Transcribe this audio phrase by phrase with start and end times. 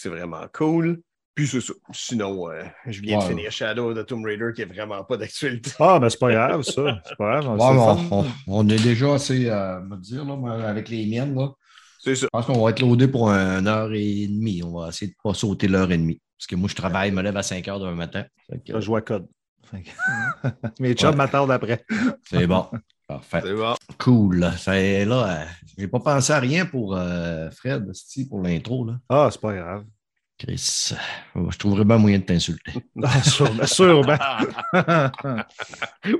[0.00, 1.02] C'est vraiment cool.
[1.34, 1.72] Puis c'est ça.
[1.92, 5.70] Sinon, euh, je viens de finir Shadow de Tomb Raider qui est vraiment pas d'actualité.
[5.78, 7.00] Ah, mais c'est pas grave, ça.
[7.06, 7.56] C'est pas grave.
[7.58, 11.34] Ouais, on, on- on est déjà assez, euh, me dire, là, moi, avec les miennes.
[11.34, 11.50] Là.
[12.02, 12.26] C'est ça.
[12.26, 14.62] Je pense qu'on va être loadé pour une heure et demie.
[14.64, 16.20] On va essayer de ne pas sauter l'heure et demie.
[16.38, 18.24] Parce que moi, je travaille, je me lève à 5 heures demain matin.
[18.66, 19.26] Que, Je joue à code.
[20.80, 21.16] Mes chums Ouais.
[21.16, 21.84] m'attendent après.
[22.28, 22.66] C'est bon.
[23.10, 23.40] Parfait.
[23.42, 23.74] C'est bon.
[23.98, 24.52] Cool.
[24.56, 25.44] C'est là, euh,
[25.76, 27.90] j'ai pas pensé à rien pour euh, Fred,
[28.28, 28.84] pour l'intro.
[28.84, 29.00] là.
[29.08, 29.84] Ah, c'est pas grave.
[30.38, 30.92] Chris,
[31.34, 32.72] euh, je trouverais bien moyen de t'insulter.
[33.02, 33.66] Ah, sûrement.
[33.66, 34.16] sûrement.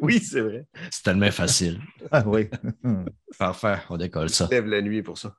[0.02, 0.66] oui, c'est vrai.
[0.90, 1.80] C'est tellement facile.
[2.10, 2.48] ah, oui.
[3.38, 4.48] Parfait, on décolle ça.
[4.50, 5.36] Je lève la nuit pour ça.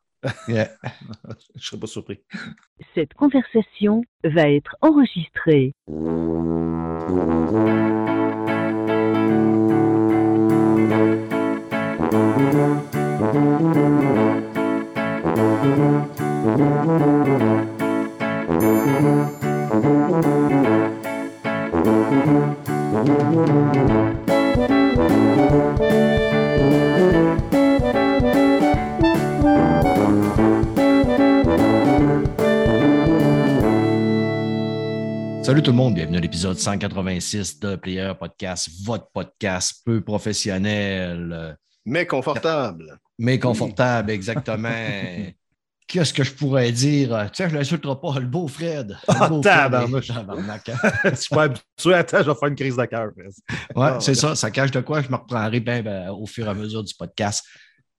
[0.48, 0.70] Yeah.
[1.56, 2.22] Je serais pas surpris.
[2.96, 5.74] Cette conversation va être enregistrée.
[23.02, 23.14] Salut
[35.64, 42.06] tout le monde, bienvenue à l'épisode 186 de Player Podcast, votre podcast peu professionnel, Mais
[42.06, 43.00] confortable.
[43.18, 44.70] mais confortable, exactement.
[45.92, 47.30] Qu'est-ce que je pourrais dire?
[47.34, 48.92] Tiens, je ne l'insulterai pas, le beau Fred.
[49.10, 50.78] Le Ah, beau tabarnak, hein.
[51.04, 51.94] Je suis pas habitué.
[51.94, 53.10] Attends, je vais faire une crise de cœur.
[53.18, 53.26] Ouais,
[53.76, 54.16] Ah, c'est ouais.
[54.16, 55.02] ça, ça cache de quoi?
[55.02, 57.46] Je me reprendrai bien ben, au fur et à mesure du podcast.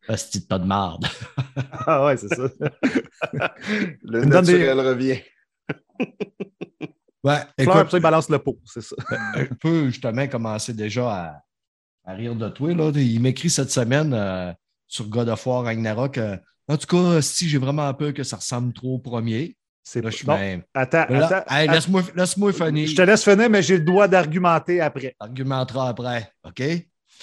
[0.07, 1.07] Petit tas de marde.
[1.87, 2.45] Ah ouais, c'est ça.
[4.03, 5.21] Le donne des- naturel revient.
[7.25, 8.97] Ouais, Fleur, écoute, puis il balance le pot, c'est ça.
[9.37, 11.43] je peux justement commencer déjà à,
[12.05, 12.75] à rire de toi.
[12.75, 12.91] Là.
[12.97, 14.53] Il m'écrit cette semaine euh,
[14.89, 16.19] sur God of War Ragnarok.
[16.19, 16.37] euh,
[16.69, 19.57] en tout cas, si j'ai vraiment peur que ça ressemble trop au premier.
[19.85, 21.55] C'est Là, je non, bien- Attends, Là, attends.
[21.57, 22.87] hey, laisse-moi laisse-moi finir.
[22.87, 25.17] Je te laisse finir, mais j'ai le droit d'argumenter après.
[25.19, 26.31] Argumentera après.
[26.45, 26.63] OK?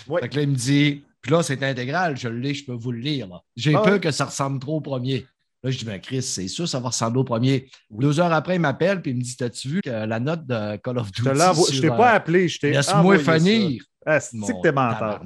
[0.07, 0.21] Oui.
[0.21, 2.91] Fait que là, il me dit, puis là, c'est intégral, je l'ai, je peux vous
[2.91, 3.27] le lire.
[3.27, 3.41] là.
[3.55, 5.25] J'ai Ah peur que ça ressemble trop au premier.
[5.63, 7.69] Là, je dis, ben Chris, c'est sûr, ça va ressembler au premier.
[7.89, 10.75] Deux heures après, il m'appelle, puis il me dit, t'as-tu vu que la note de
[10.77, 11.29] Call of Duty?
[11.71, 13.83] Je t'ai euh, pas appelé, je t'ai Laisse-moi finir.
[14.05, 15.21] Ah, c'est que t'es menteur?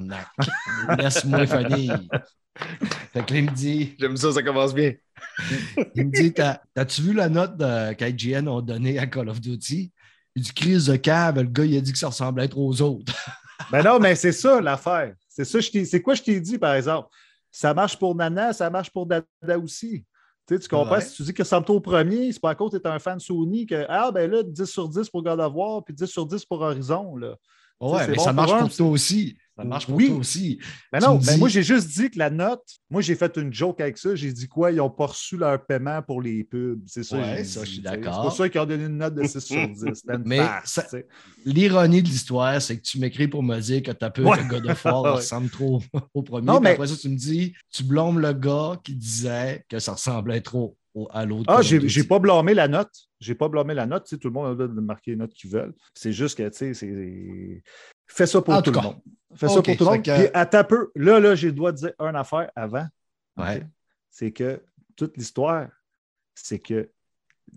[0.98, 2.00] Laisse-moi finir.
[3.12, 4.92] Fait que là, il me dit, J'aime ça, ça commence bien.
[5.94, 9.40] il me dit T'as- T'as-tu vu la note de- qu'IGN ont donnée à Call of
[9.40, 9.92] Duty?
[10.36, 12.82] Il dit crise de cave, le gars, il a dit que ça ressemblait trop aux
[12.82, 13.12] autres.
[13.70, 15.14] Ben non, mais c'est ça l'affaire.
[15.28, 17.08] C'est ça, je t'ai- c'est quoi je t'ai dit, par exemple?
[17.52, 20.04] Ça marche pour Nana, ça marche pour Dada aussi.
[20.46, 20.96] Tu, sais, tu comprends?
[20.96, 21.00] Ouais.
[21.00, 22.88] Si tu dis que ça ressemble au premier, c'est pas à cause que tu es
[22.90, 25.94] un fan Sony que Ah ben là, 10 sur 10 pour God of War, puis
[25.94, 27.16] 10 sur 10 pour Horizon.
[27.16, 27.36] Là.
[27.80, 29.38] Ouais, mais bon ça pour marche un, pour toi aussi.
[29.56, 30.08] Ça marche pour Oui.
[30.08, 30.58] toi aussi.
[30.92, 33.36] Ben Tu non, ben dis- moi j'ai juste dit que la note, moi j'ai fait
[33.36, 34.14] une joke avec ça.
[34.16, 34.72] J'ai dit quoi?
[34.72, 36.82] Ils n'ont pas reçu leur paiement pour les pubs.
[36.86, 37.16] C'est ça.
[37.18, 38.14] Ouais, ça, je suis d'accord.
[38.16, 39.84] C'est pour ça qu'ils ont donné une note de 6 sur 10.
[39.94, 40.40] C'était une Mais.
[41.44, 44.38] L'ironie de l'histoire, c'est que tu m'écris pour me dire que tu as peur Ouais.
[44.38, 45.80] que God of War ressemble trop
[46.14, 46.46] au premier.
[46.46, 49.92] Non, mais- Après ça, tu me dis, tu blâmes le gars qui disait que ça
[49.92, 50.76] ressemblait trop
[51.10, 51.44] à l'autre.
[51.48, 52.90] Ah, j'ai pas blâmé la note.
[53.20, 54.04] J'ai pas blâmé la note.
[54.04, 55.74] Tu sais, tout le monde a le droit de marquer les notes qu'ils veulent.
[55.94, 57.62] C'est juste que, tu sais, c'est.
[58.06, 58.96] Fais ça pour En tout tout le monde.
[59.34, 60.02] Fais ça Ok, pour tout le monde.
[60.02, 60.90] que- Puis, attends un peu.
[60.94, 62.86] Là, là, j'ai le droit de dire une affaire avant.
[63.36, 63.66] Ouais.
[64.10, 64.62] C'est que
[64.96, 65.68] toute l'histoire,
[66.34, 66.88] c'est que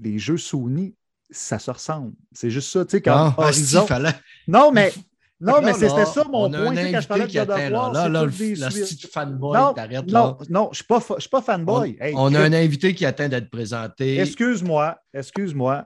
[0.01, 0.95] les jeux Sony,
[1.29, 2.13] ça se ressemble.
[2.31, 2.83] C'est juste ça.
[2.85, 3.85] Tu sais, quand Ah, ah, si, Horizon.
[3.87, 4.15] fallait-
[4.47, 4.91] Non, mais.
[5.39, 6.73] Non, mais Là, c'était là, ça mon point.
[6.91, 7.69] quand je parlais de God of.
[7.71, 10.19] War, Là, là, le, petite fanboy, Non, t'arrêtes là.
[10.19, 11.95] non, non, je ne suis pas, fanboy.
[12.01, 14.17] Hey, On a un invité qui atteint d'être présenté.
[14.17, 15.85] Excuse-moi, excuse-moi.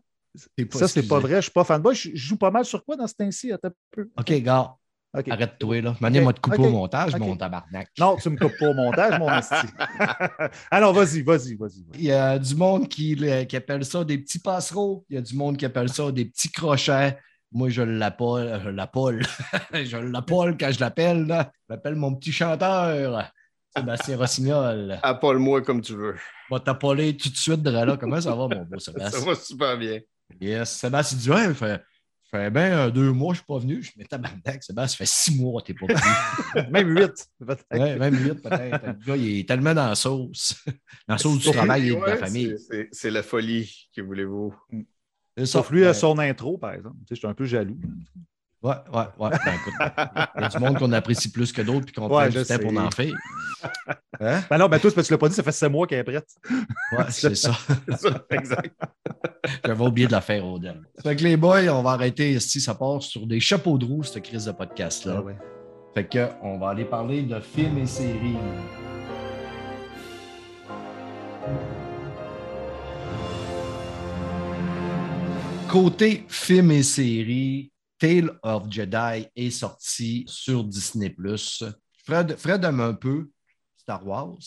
[0.70, 1.36] Pas Ça, c'est pas vrai.
[1.38, 1.94] Je suis pas fanboy.
[1.96, 3.52] Je, je joue pas mal sur quoi dans ce temps-ci?
[3.52, 4.10] Attends un peu?
[4.18, 4.74] OK, gars,
[5.14, 5.28] OK.
[5.30, 5.96] arrête-toi, là.
[6.00, 7.90] Maintenant, moi, te couper ok, au montage, mon tabarnak.
[8.00, 9.56] Non, tu me coupes pas au montage, mon esti.
[10.70, 11.84] Alors, vas-y, vas-y, vas-y.
[11.96, 13.16] Il y a du monde qui,
[13.48, 15.06] qui appelle ça des petits passereaux.
[15.10, 17.18] Il y a du monde qui appelle ça des petits crochets.
[17.52, 19.22] Moi, je l'appelle, je l'appelle,
[19.74, 21.26] je l'appelle quand je l'appelle.
[21.28, 21.52] là.
[21.68, 23.30] Je l'appelle mon petit chanteur,
[23.76, 25.00] Sébastien Rossignol.
[25.04, 26.16] Appelle-moi comme tu veux.
[26.50, 27.98] Va t'appeler tout de suite de là.
[27.98, 29.26] Comment ça va, mon beau Ça Sébastien?
[29.26, 30.00] va super bien.
[30.40, 30.70] Yes.
[30.72, 31.82] Sébastien dit Ouais, fait,
[32.30, 33.84] fait bien euh, deux mois, je ne suis pas venu.
[33.84, 36.00] Je me tabarnak, Sébastien, ça fait six mois que tu n'es pas
[36.54, 36.70] venu.
[36.72, 37.28] Même huit.
[37.40, 37.66] peut-être.
[37.72, 38.86] Ouais, même huit, peut-être.
[38.86, 40.56] Le gars, il est tellement dans la sauce.
[41.08, 42.56] Dans la sauce du travail et de la famille.
[42.92, 44.54] c'est- la folie, que voulez-vous.
[45.38, 45.46] Ça.
[45.46, 46.98] Sauf lui, à son intro, par exemple.
[47.02, 47.78] Tu sais, je suis un peu jaloux.
[48.64, 49.30] Ouais, ouais, ouais.
[49.44, 49.74] Ben, écoute,
[50.36, 52.60] il y a du monde qu'on apprécie plus que d'autres puis qu'on Ouais, prend temps
[52.60, 53.14] pour en faire.
[54.20, 54.42] Hein?
[54.50, 56.00] Ben non, ben toi, parce que tu l'as pas dit, ça fait sept mois qu'elle
[56.00, 56.28] est prête.
[56.96, 57.54] Ouais, c'est ça.
[57.90, 58.76] C'est ça, exact.
[59.66, 60.82] J'avais oublié de la faire au dernier.
[61.02, 64.04] Fait que les boys, on va arrêter si ça part sur des chapeaux de roue,
[64.04, 65.16] cette crise de podcast-là.
[65.18, 65.38] Ah ouais.
[65.96, 68.38] Fait que on va aller parler de films et séries.
[75.68, 77.71] Côté film et série,
[78.02, 81.16] Tale of Jedi est sorti sur Disney+.
[82.04, 83.30] Fred, Fred aime un peu
[83.78, 84.40] Star Wars.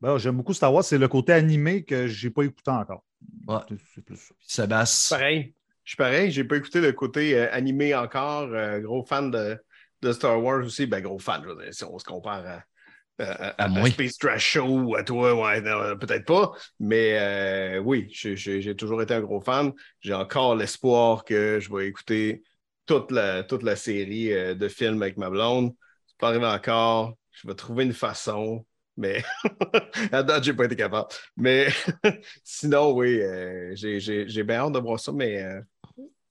[0.00, 0.82] Ben, J'aime beaucoup Star Wars.
[0.82, 3.04] C'est le côté animé que je n'ai pas écouté encore.
[3.46, 3.58] Ouais.
[3.94, 4.34] C'est- plus ça.
[4.40, 5.18] Sébastien?
[5.18, 5.54] Pareil.
[5.84, 6.30] Je suis pareil.
[6.32, 8.48] J'ai pas écouté le côté euh, animé encore.
[8.52, 9.56] euh, gros fan de,
[10.02, 10.86] de Star Wars aussi.
[10.86, 13.68] Ben, gros fan, je veux dire, si on se compare à, à, à- À à
[13.68, 13.88] moi.
[13.88, 15.62] Space Trash Show ou à toi, ouais,
[15.96, 16.50] peut-être pas.
[16.80, 19.72] Mais euh, oui, j'ai toujours été un gros fan.
[20.00, 22.42] J'ai encore l'espoir que je vais écouter
[22.86, 25.74] toute la, toute la série euh, de films avec ma blonde.
[26.06, 27.16] C'est pas arrivé encore.
[27.32, 28.64] Je vais trouver une façon.
[28.96, 29.22] Mais
[30.12, 31.08] à date, j'ai pas été capable.
[31.36, 31.68] Mais
[32.44, 35.60] sinon, oui, euh, j'ai- bien hâte de voir ça, mais euh,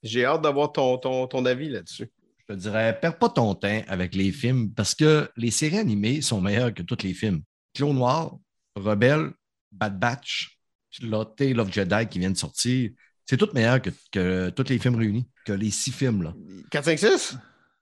[0.01, 2.09] j'ai hâte d'avoir ton, ton, ton avis là-dessus.
[2.47, 6.21] Je te dirais, perds pas ton temps avec les films parce que les séries animées
[6.21, 7.41] sont meilleures que tous les films.
[7.73, 8.37] Clone Noir,
[8.75, 9.31] Rebelle,
[9.71, 10.57] Bad Batch,
[10.91, 12.91] puis là, Tale of Jedi qui vient de sortir,
[13.25, 16.23] c'est tout meilleur que, que tous les films réunis, que les six films.
[16.23, 16.33] Là.
[16.71, 17.37] 4, 5, 6?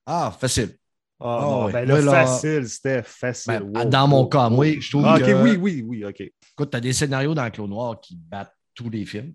[0.05, 0.75] Ah, facile.
[1.19, 1.71] Ah, Ah ouais.
[1.73, 3.61] ben là, Ouais, là- facile, c'était facile.
[3.65, 4.55] Ben, Wow, dans mon wow, cas, wow.
[4.55, 6.19] moi, je trouve Ah, que- oui, oui, oui, OK.
[6.21, 9.33] Écoute, tu as des scénarios dans Clone Noir qui battent tous les films.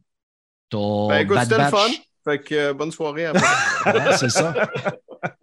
[0.71, 0.79] T'as
[1.09, 1.81] Ben écoute, Bad c'était le Batch.
[1.81, 1.93] fun.
[2.25, 3.33] Fait que euh, bonne soirée à
[3.87, 4.53] Ouais, c'est ça.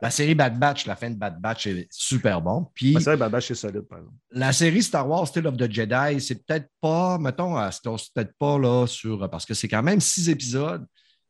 [0.05, 2.67] La série Bad Batch, la fin de Bad Batch est super bon.
[2.75, 4.13] Puis c'est vrai, Bad Batch, c'est solide, par exemple.
[4.29, 7.81] la série Star Wars Tale of the Jedi, c'est peut-être pas, mettons, euh, c'est
[8.13, 9.27] peut-être pas là sur.
[9.31, 10.85] Parce que c'est quand même six épisodes.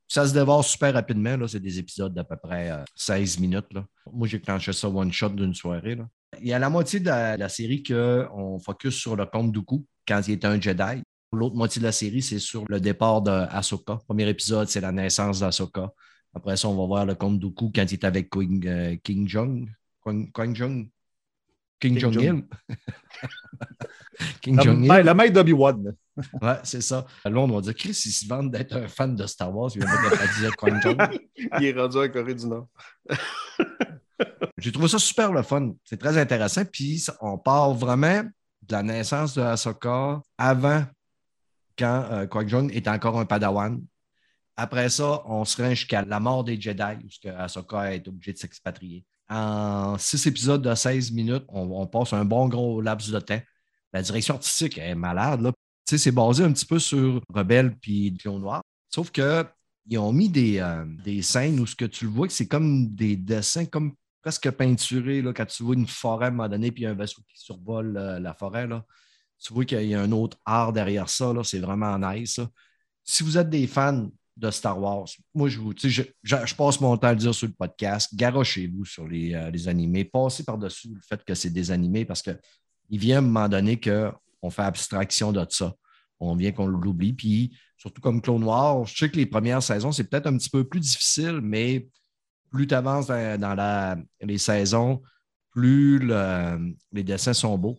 [0.10, 1.38] Ça se dévore super rapidement.
[1.38, 1.48] là.
[1.48, 3.72] C'est des épisodes d'à peu près euh, 16 minutes.
[3.72, 3.86] Là.
[4.12, 5.96] Moi, j'ai clenché ça one shot d'une soirée.
[5.96, 6.10] là.
[6.42, 9.86] Il y a la moitié de la, la série qu'on focus sur le comte Dooku
[10.06, 11.02] quand il était un Jedi.
[11.32, 14.00] L'autre moitié de la série, c'est sur le départ d'Asoka.
[14.06, 15.92] Premier épisode, c'est la naissance d'Asoka.
[16.36, 19.28] Après ça, on va voir le comte Dooku quand il est avec King, euh, King
[19.28, 19.70] Jong.
[20.06, 20.90] King, King Jong.
[21.80, 22.44] King King Jong-il.
[24.42, 24.88] King La, Jong-il.
[24.88, 25.96] la main d'Obi-Wan.
[26.42, 27.06] Ouais, c'est ça.
[27.26, 29.72] Là, on va dire, Chris, il se vante d'être un fan de Star Wars.
[29.76, 31.20] Il va pas à dire King Jong.
[31.60, 32.68] Il est rendu en Corée du Nord.
[34.58, 35.74] J'ai trouvé ça super le fun.
[35.84, 36.64] C'est très intéressant.
[36.66, 38.24] Puis on part vraiment
[38.62, 40.86] de la naissance de Ahsoka avant
[41.78, 43.82] quand euh, Qui-Gon est encore un padawan.
[44.58, 48.38] Après ça, on se rend jusqu'à la mort des Jedi, où Ahsoka est obligé de
[48.38, 49.06] s'expatrier.
[49.30, 53.42] En six épisodes de 16 minutes, on, passe un bon gros laps de temps.
[53.92, 55.42] La direction artistique est malade.
[55.42, 55.52] Là.
[55.86, 58.62] C'est basé un petit peu sur Rebelle puis Clone Noir.
[58.90, 59.46] Sauf que
[59.88, 62.88] ils ont mis des, euh, des scènes où ce que tu le vois, c'est comme
[62.96, 65.22] des dessins comme presque peinturés.
[65.22, 67.96] Là, quand tu vois une forêt à un moment donné, puis un vaisseau qui survole
[67.98, 68.84] euh, la forêt, là,
[69.38, 71.34] tu vois qu'il y a un autre art derrière ça.
[71.34, 72.36] là, C'est vraiment nice.
[72.36, 72.50] ça.
[73.04, 75.88] Si vous êtes des fans de Star Wars, moi, je vous, je,
[76.24, 79.50] je- je passe mon temps à le dire sur le podcast, garochez-vous sur les, euh,
[79.50, 82.38] les animés, passez par-dessus le fait que c'est des animés parce qu'il
[83.00, 85.74] vient à un moment donné qu'on fait abstraction de ça.
[86.20, 87.14] On vient qu'on l'oublie.
[87.14, 90.50] Puis, surtout comme Clone Noir, je sais que les premières saisons, c'est peut-être un petit
[90.50, 91.88] peu plus difficile, mais
[92.52, 95.02] plus tu avances dans, la- les saisons,
[95.52, 97.78] plus le- les dessins sont beaux,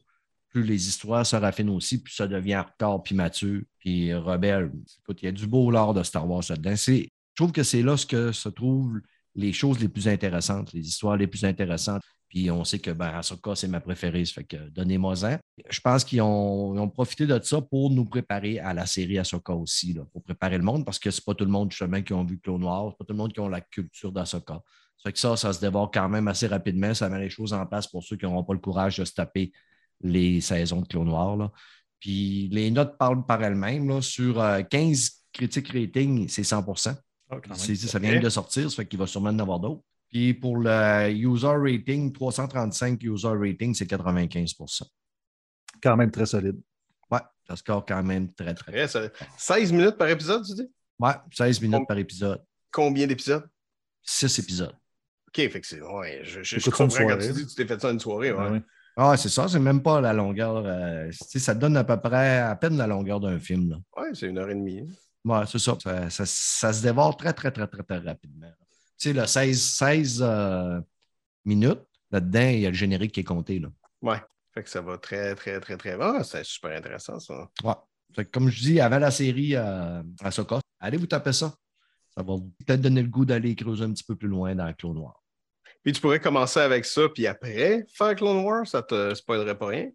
[0.56, 4.72] plus les histoires se raffinent aussi, puis ça devient hardcore, puis mature, puis rebelle.
[5.02, 6.74] Écoute, il y a du beau lore de Star Wars là-dedans.
[6.76, 7.04] Je
[7.34, 8.98] trouve que c'est là ce que se trouvent
[9.34, 12.00] les choses les plus intéressantes, les histoires les plus intéressantes.
[12.30, 13.20] Puis on sait que ben,
[13.54, 15.36] c'est ma préférée, ça fait que donnez-moi-en.
[15.68, 19.94] Je pense qu'ils ont, profité de ça pour nous préparer à la série Ahsoka aussi,
[20.14, 22.38] pour préparer le monde, parce que c'est pas tout le monde justement qui ont vu
[22.38, 24.62] Clone Noir, c'est pas tout le monde qui ont la culture d'Ahsoka.
[24.96, 26.94] Ça fait que ça, ça se dévore quand même assez rapidement.
[26.94, 29.12] Ça met les choses en place pour ceux qui n'auront pas le courage de se
[29.12, 29.52] taper
[30.00, 31.36] les saisons de Clone Noir.
[31.36, 31.50] là.
[32.00, 33.88] Puis les notes parlent par elles-mêmes.
[33.88, 34.00] là.
[34.02, 36.64] Sur euh, 15 critiques rating, c'est 100
[37.28, 37.56] Ah, quand même.
[37.56, 39.82] C'est- Ça vient de sortir, ça fait qu'il va sûrement en avoir d'autres.
[40.08, 44.84] Puis pour le user rating, 335 user rating, c'est 95%
[45.82, 46.60] Quand même très solide.
[47.10, 48.72] Ouais, ça score quand même très, très.
[48.72, 50.68] Ouais, ça- 16 minutes par épisode, tu dis?
[50.98, 52.42] Ouais, 16 minutes par épisode.
[52.70, 53.46] Combien d'épisodes?
[54.02, 54.74] 6 épisodes.
[55.28, 55.82] OK, fait que c'est.
[55.82, 58.32] Ouais, je, je, comprends quand tu dis que tu t'es fait ça une soirée.
[58.32, 58.38] Ouais.
[58.40, 58.60] Ah oui.
[58.96, 60.62] Ah, c'est ça, c'est même pas la longueur.
[60.64, 63.82] euh, ça donne à peu près à peine la longueur d'un film.
[63.96, 64.88] Ouais, c'est une heure et demie.
[65.24, 65.76] Ouais, c'est ça.
[65.82, 68.50] Ça, ça- ça se dévore très, très, très, très, très rapidement.
[68.98, 70.80] Tu sais, le 16, 16 euh,
[71.44, 73.62] minutes, là-dedans, il y a le générique qui est compté.
[74.00, 74.20] Ouais.
[74.54, 75.98] Fait que ça va très, très, très, très.
[76.00, 77.50] Ah, c'est super intéressant, ça.
[77.62, 77.74] Ouais.
[78.14, 81.54] Fait que comme je dis, avant la série euh, Ahsoka, allez vous taper ça.
[82.16, 82.34] Ça va
[82.64, 85.22] peut-être donner le goût d'aller creuser un petit peu plus loin dans le Clos Noir.
[85.86, 89.68] Puis tu pourrais commencer avec ça, puis après faire Clone Wars, ça te spoilerait pas
[89.68, 89.88] rien?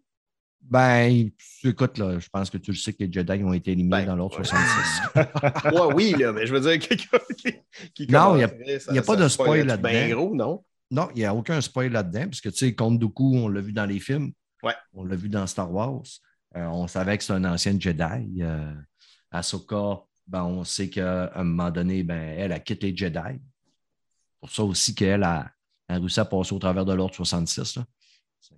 [0.62, 1.28] Ben,
[1.64, 4.06] écoute, là, je pense que tu le sais que les Jedi ont été éliminés Ben,
[4.06, 4.44] dans l'ordre ouais.
[4.44, 5.12] 66.
[5.74, 7.52] Ouais, oui, là, mais je veux dire, quelqu'un qui,
[7.94, 9.90] qui Non, il y a- ça- y a pas de spoil là-dedans.
[9.90, 10.64] bien gros, non?
[10.90, 13.74] non, il n'y a aucun spoil là-dedans, puisque tu sais, Count Dooku, on l'a vu
[13.74, 14.32] dans les films.
[14.62, 14.72] Ouais.
[14.94, 16.00] On l'a vu dans Star Wars.
[16.56, 18.40] Euh, on savait que c'est un ancien Jedi.
[18.42, 18.72] Euh,
[19.30, 23.40] Ahsoka, ben, on sait qu'à un moment donné, ben, elle a quitté les Jedi.
[24.40, 25.50] Pour ça aussi qu'elle a,
[25.92, 27.76] a réussi à passer au travers de l'ordre 66.
[27.76, 27.84] là.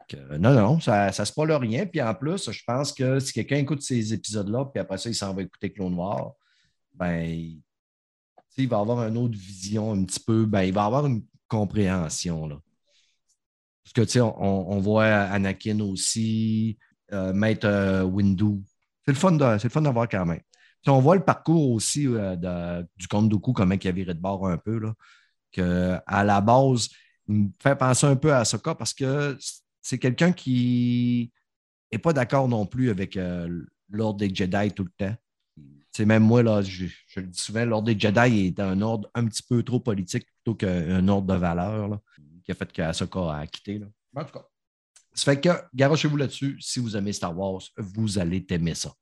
[0.09, 1.87] Que, non, non, ça ne se spoil rien.
[1.87, 5.15] Puis en plus, je pense que si quelqu'un écoute ces épisodes-là, puis après ça, il
[5.15, 6.33] s'en va écouter Clone Noir,
[6.95, 7.23] ben,
[8.57, 12.47] il, va avoir une autre vision un petit peu, ben, il va avoir une compréhension.
[12.47, 12.59] Là.
[13.85, 16.79] Parce que, tu sais, on, voit Anakin aussi,
[17.13, 18.63] euh, Maître euh, Windu.
[19.05, 20.41] C'est le fun le d'avoir quand même.
[20.87, 24.21] On voit le parcours aussi euh, de- du Comte Dooku, comment il a viré de
[24.21, 24.79] bord un peu.
[24.79, 24.95] Là,
[25.53, 26.89] que à la base,
[27.29, 29.37] me fait penser un peu à Ahsoka parce que
[29.81, 31.33] c'est quelqu'un qui
[31.93, 35.17] n'est pas d'accord non plus avec euh, l'ordre des Jedi tout le temps.
[35.93, 39.09] C'est même moi, là, je, je le dis souvent, l'ordre des Jedi est un ordre
[39.15, 42.01] un petit peu trop politique plutôt qu'un ordre de valeur là,
[42.43, 43.79] qui a fait qu'Ahsoka a quitté.
[43.79, 43.87] Là.
[44.17, 44.45] En tout cas.
[45.13, 46.57] Ça fait que, garochez-vous là-dessus.
[46.61, 48.93] Si vous aimez Star Wars, vous allez aimer ça.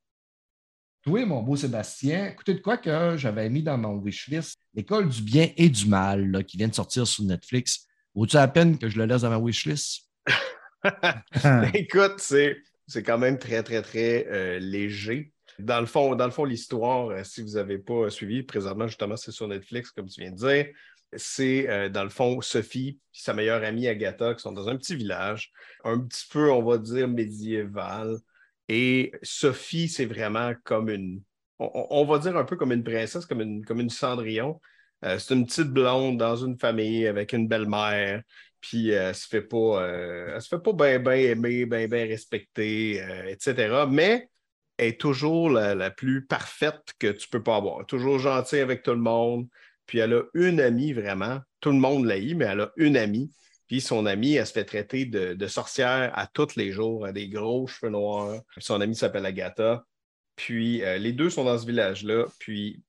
[1.01, 5.21] Toi, mon beau Sébastien, écoutez de quoi que j'avais mis dans mon wishlist L'école du
[5.21, 7.87] bien et du mal, là, qui vient de sortir sur Netflix.
[8.15, 10.07] Vaut-tu la peine que je le laisse dans ma wishlist?
[11.73, 15.31] Écoute, c'est, c'est quand même très, très, très euh, léger.
[15.59, 19.17] Dans le fond, dans le fond, l'histoire, euh, si vous n'avez pas suivi, présentement, justement,
[19.17, 20.67] c'est sur Netflix, comme tu viens de dire.
[21.15, 24.77] C'est, euh, dans le fond, Sophie et sa meilleure amie Agatha qui sont dans un
[24.77, 25.51] petit village,
[25.83, 28.17] un petit peu, on va dire, médiéval.
[28.67, 31.21] Et Sophie, c'est vraiment comme une,
[31.59, 34.59] on va dire un peu comme une princesse, comme une, comme une Cendrillon.
[35.03, 38.23] Euh, c'est une petite blonde dans une famille avec une belle-mère,
[38.61, 42.05] puis euh, elle se fait pas, euh, elle se fait pas bien bien aimer, bien
[42.05, 43.85] respecter, etc.
[43.89, 44.29] Mais
[44.77, 47.85] elle est toujours la, plus parfaite que tu peux pas avoir.
[47.85, 49.47] Toujours gentille avec tout le monde.
[49.85, 51.39] Puis elle a une amie vraiment.
[51.59, 53.31] Tout le monde l'a mais elle a une amie.
[53.67, 57.27] Puis son amie, elle se fait traiter de, sorcière à tous les jours, à des
[57.27, 58.41] gros cheveux noirs.
[58.59, 59.85] Son amie s'appelle Agatha.
[60.35, 62.25] Puis les deux sont dans ce village-là.
[62.39, 62.81] Puis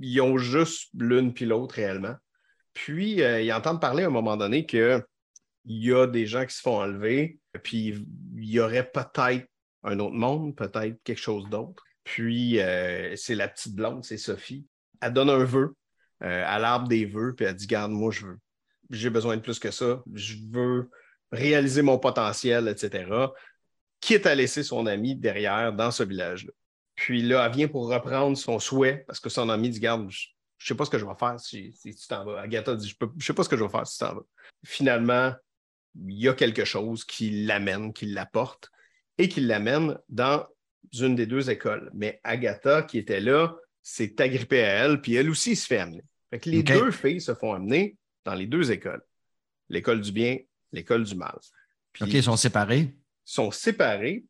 [0.00, 2.14] ils ont juste l'une puis l'autre réellement.
[2.72, 5.02] Puis euh, ils entendent parler à un moment donné que
[5.66, 7.94] il y a des gens qui se font enlever, puis
[8.34, 9.46] il y aurait peut-être
[9.82, 11.84] un autre monde, peut-être quelque chose d'autre.
[12.04, 14.66] Puis euh, c'est la petite blonde, c'est Sophie.
[15.00, 15.74] Elle donne un vœu
[16.22, 18.38] euh, à l'arbre des vœux, puis elle dit Garde, moi, je veux.
[18.90, 20.02] J'ai besoin de plus que ça.
[20.12, 20.90] Je veux
[21.30, 23.08] réaliser mon potentiel, etc.
[24.00, 26.52] Quitte à laisser son ami derrière dans ce village-là.
[27.00, 30.26] Puis là, elle vient pour reprendre son souhait parce que son ami dit Garde, je
[30.64, 32.42] ne sais pas ce que je vais faire si, si tu t'en vas.
[32.42, 34.26] Agatha dit Je ne sais pas ce que je vais faire si tu t'en vas.
[34.66, 35.32] Finalement,
[35.94, 38.70] il y a quelque chose qui l'amène, qui l'apporte
[39.16, 40.46] et qui l'amène dans
[40.92, 41.90] une des deux écoles.
[41.94, 46.04] Mais Agatha, qui était là, s'est agrippée à elle, puis elle aussi se fait amener.
[46.28, 49.02] Fait que les deux filles se font amener dans les deux écoles.
[49.70, 50.36] L'école du bien,
[50.70, 51.38] l'école du mal.
[51.94, 52.94] Puis OK, ils sont séparés.
[53.24, 54.26] sont séparés.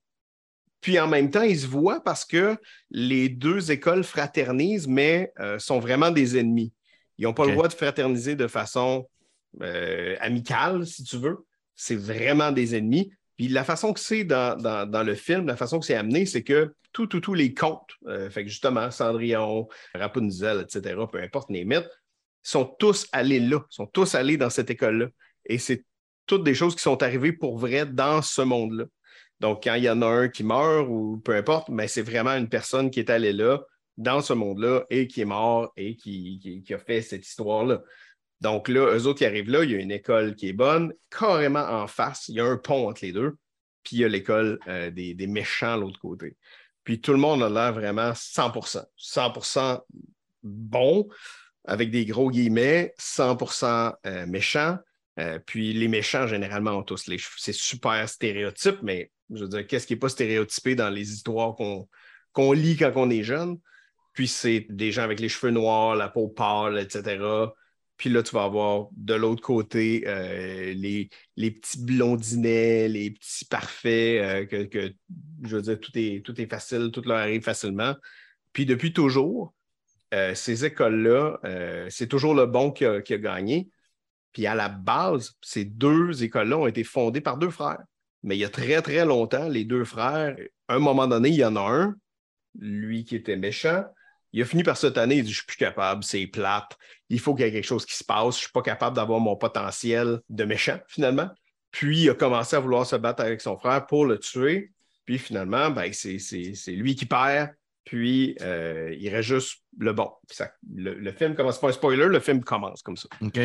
[0.80, 2.56] Puis en même temps, ils se voient parce que
[2.90, 6.72] les deux écoles fraternisent, mais euh, sont vraiment des ennemis.
[7.18, 9.08] Ils n'ont pas le droit de fraterniser de façon
[9.62, 11.44] euh, amicale, si tu veux.
[11.76, 13.12] C'est vraiment des ennemis.
[13.36, 16.24] Puis la façon que c'est dans, dans- dans le film, la façon que c'est amené,
[16.26, 21.20] c'est que tous tout, tous les contes, euh, fait que justement, Cendrillon, Rapunzel, etc., peu
[21.22, 21.88] importe les mythes,
[22.42, 25.06] sont tous allés là, sont tous allés dans cette école-là.
[25.46, 25.84] Et c'est
[26.26, 28.84] toutes des choses qui sont arrivées pour vrai dans ce monde-là.
[29.40, 32.32] Donc, quand il y en a un qui meurt ou peu importe, mais c'est vraiment
[32.36, 33.60] une personne qui est allée là,
[33.96, 37.82] dans ce monde-là, et qui est mort et qui, a fait cette histoire-là.
[38.40, 40.94] Donc là, eux autres qui arrivent là, il y a une école qui est bonne,
[41.10, 43.36] carrément en face, il y a un pont entre les deux,
[43.82, 46.36] puis il y a l'école euh, des, des méchants de l'autre côté.
[46.84, 49.80] Puis tout le monde a l'air vraiment 100%, 100%
[50.42, 51.08] bon,
[51.64, 54.78] avec des gros guillemets, 100% euh, méchant.
[55.18, 57.36] Euh, puis les méchants, généralement, ont tous les cheveux.
[57.38, 61.54] C'est super stéréotype, mais je veux dire, qu'est-ce qui n'est pas stéréotypé dans les histoires
[62.32, 63.58] qu'on lit quand on est jeune?
[64.12, 67.18] Puis c'est des gens avec les cheveux noirs, la peau pâle, etc.
[67.96, 73.44] Puis là, tu vas avoir de l'autre côté euh, les, les petits blondinets, les petits
[73.44, 74.92] parfaits, euh, que,
[75.44, 77.94] je veux dire, tout est, tout est facile, tout leur arrive facilement.
[78.52, 79.54] Puis depuis toujours,
[80.14, 81.38] euh, ces écoles-là,
[81.90, 83.68] c'est toujours le bon qui a, qui a gagné.
[84.32, 87.82] Puis à la base, ces deux écoles-là ont été fondées par deux frères.
[88.22, 90.36] Mais il y a très, très longtemps, les deux frères,
[90.68, 91.94] à un moment donné, il y en a un,
[92.58, 93.84] lui qui était méchant,
[94.32, 96.76] il a fini par cette année, il dit Je suis plus capable, c'est plate,
[97.08, 98.96] il faut qu'il y ait quelque chose qui se passe, je ne suis pas capable
[98.96, 101.28] d'avoir mon potentiel de méchant, finalement.
[101.70, 104.72] Puis il a commencé à vouloir se battre avec son frère pour le tuer.
[105.04, 107.50] Puis finalement, ben, c'est c'est- c'est lui qui perd.
[107.84, 110.10] Puis euh, il reste juste le bon.
[110.30, 113.08] Ça- le, le film commence pas un spoiler, le film commence comme ça.
[113.22, 113.40] OK.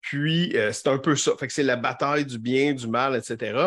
[0.00, 1.32] Puis, euh, c'est un peu ça.
[1.38, 3.58] Fait que c'est la bataille du bien, du mal, etc.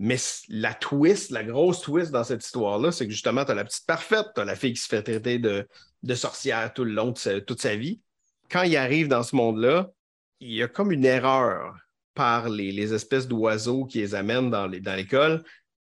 [0.00, 0.16] Mais
[0.48, 3.84] la twist, la grosse twist dans cette histoire-là, c'est que justement, tu as la petite
[3.84, 5.66] parfaite, tu as la fille qui se fait traiter de,
[6.14, 8.00] sorcière tout le long de toute sa vie.
[8.48, 9.90] Quand il arrive dans ce monde-là,
[10.38, 11.74] il y a comme une erreur
[12.14, 15.42] par les, espèces d'oiseaux qui les amènent dans l'école.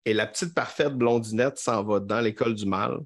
[0.04, 2.98] et la petite parfaite blondinette s'en va dans l'école du mal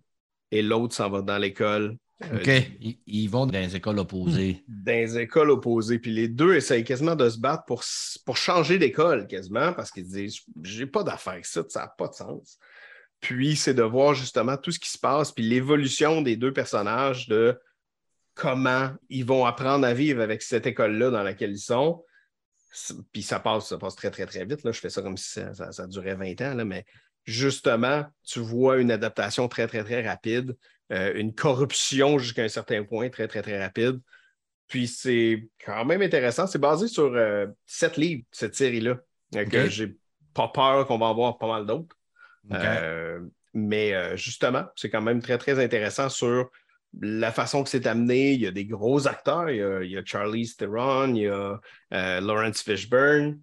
[0.50, 2.96] et l'autre s'en va dans l'école euh, OK.
[3.06, 4.64] Ils, vont dans les écoles opposées.
[4.68, 5.98] Dans les écoles opposées.
[5.98, 7.82] Puis les deux essayent quasiment de se battre pour,
[8.24, 12.08] pour changer d'école, quasiment, parce qu'ils disent J'ai pas d'affaire avec ça, ça n'a pas
[12.08, 12.58] de sens.
[13.20, 17.28] Puis c'est de voir justement tout ce qui se passe, puis l'évolution des deux personnages
[17.28, 17.58] de
[18.34, 22.04] comment ils vont apprendre à vivre avec cette école-là dans laquelle ils sont.
[23.12, 24.64] Puis ça passe, ça passe très, très, très vite.
[24.64, 24.72] Là.
[24.72, 26.84] Je fais ça comme si ça, ça, durait 20 ans, là, mais
[27.24, 30.56] justement, tu vois une adaptation très, très, très rapide.
[30.92, 34.00] Euh, une corruption jusqu'à un certain point, très, très, très rapide.
[34.68, 36.46] Puis c'est quand même intéressant.
[36.46, 38.96] C'est basé sur euh, sept livres, cette série-là.
[39.32, 39.96] Donc, j'ai
[40.34, 41.96] pas peur qu'on va en voir pas mal d'autres.
[42.52, 43.20] Euh,
[43.54, 46.50] mais justement, c'est quand même très, très intéressant sur
[47.00, 48.32] la façon que c'est amené.
[48.32, 49.50] Il y a des gros acteurs.
[49.50, 51.60] Il y a, Charlie Theron, il y a
[52.20, 53.40] Lawrence Fishburne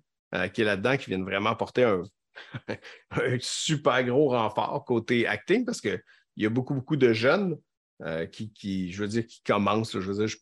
[0.54, 2.04] qui est là-dedans, qui viennent vraiment apporter un,
[3.12, 6.02] un super gros renfort côté acting parce que
[6.38, 7.58] il y a beaucoup, beaucoup de jeunes
[8.04, 10.00] euh, qui, je veux dire, qui commencent.
[10.00, 10.36] je veux dire,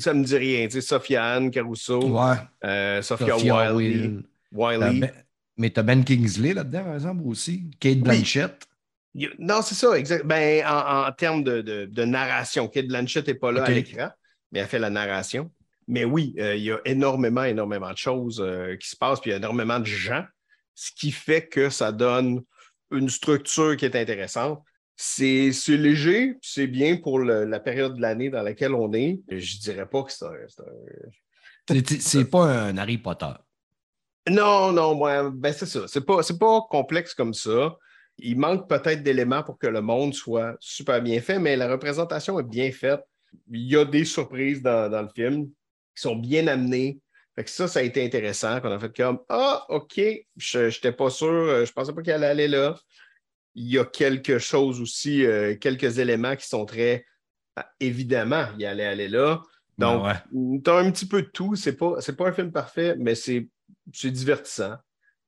[0.00, 0.66] ça me dit rien.
[0.68, 2.18] Tu sais, Sofiane Caruso,
[2.64, 4.20] euh, Sophia, Wiley.
[4.52, 5.12] Ben,
[5.58, 7.70] mais tu as Ben Kingsley là-dedans, par exemple, aussi?
[7.78, 8.66] Kate Blanchett?
[9.38, 10.24] Non, c'est ça, exact.
[10.24, 14.08] Ben, en, termes de, narration, Kate Blanchett n'est pas là à l'écran,
[14.50, 15.50] mais elle fait la narration.
[15.88, 18.42] Mais oui, euh, il y a énormément, énormément de choses
[18.80, 20.24] qui se passent, puis il y a énormément de gens,
[20.74, 22.40] ce qui fait que ça donne
[22.90, 24.62] une structure qui est intéressante.
[25.04, 29.20] C'est léger, c'est bien pour la période de l'année dans laquelle on est.
[29.28, 31.80] Je dirais pas que c'est un.
[31.98, 33.32] C'est pas un Harry Potter.
[34.30, 34.94] Non, non,
[35.32, 35.88] ben c'est ça.
[35.88, 37.76] C'est pas, pas complexe comme ça.
[38.18, 42.38] Il manque peut-être d'éléments pour que le monde soit super bien fait, mais la représentation
[42.38, 43.00] est bien faite.
[43.50, 45.46] Il y a des surprises dans, le film
[45.96, 47.00] qui sont bien amenées.
[47.34, 48.60] Fait que ça, ça a été intéressant.
[48.60, 50.00] Qu'on a fait comme Ah, OK,
[50.36, 52.76] je n'étais pas sûr, je pensais pas qu'elle allait aller là
[53.54, 57.04] il y a quelque chose aussi, euh, quelques éléments qui sont très
[57.56, 59.42] ah, évidemment, il allait aller là.
[59.78, 61.54] Donc, tu as un petit peu de tout.
[61.54, 63.48] C'est pas, pas un film parfait, mais c'est,
[64.04, 64.76] divertissant.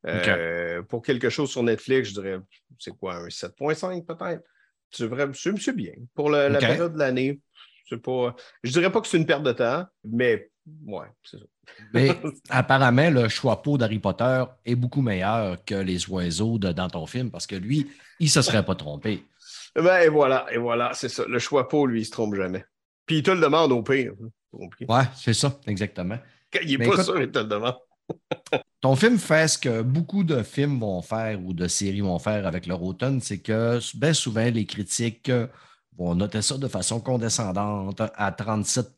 [0.07, 2.39] Euh, pour quelque chose sur Netflix, je dirais,
[2.79, 4.45] c'est quoi, un 7.5 peut-être?
[4.91, 5.93] C'est vrai, c'est bien.
[6.15, 7.41] Pour la période de l'année,
[7.89, 8.35] c'est pas.
[8.63, 10.51] Je dirais pas que c'est une perte de temps, mais
[10.87, 11.45] ouais, c'est ça.
[11.93, 12.11] Mais
[12.51, 17.07] apparemment, le choix peau d'Harry Potter est beaucoup meilleur que les oiseaux de, dans ton
[17.07, 17.87] film parce que lui,
[18.21, 19.25] il ne se serait pas trompé.
[19.75, 21.25] Ben, et voilà, et voilà, c'est ça.
[21.27, 22.65] Le choix peau, lui, il ne se trompe jamais.
[23.07, 24.13] Puis il te le demande au pire.
[24.53, 26.19] Ouais, c'est ça, exactement.
[26.63, 27.77] il n'est pas sûr, il te le demande.
[28.81, 32.47] ton film fait ce que beaucoup de films vont faire ou de séries vont faire
[32.47, 35.31] avec leur automne, c'est que bien souvent, les critiques
[35.97, 38.95] vont noter ça de façon condescendante à 37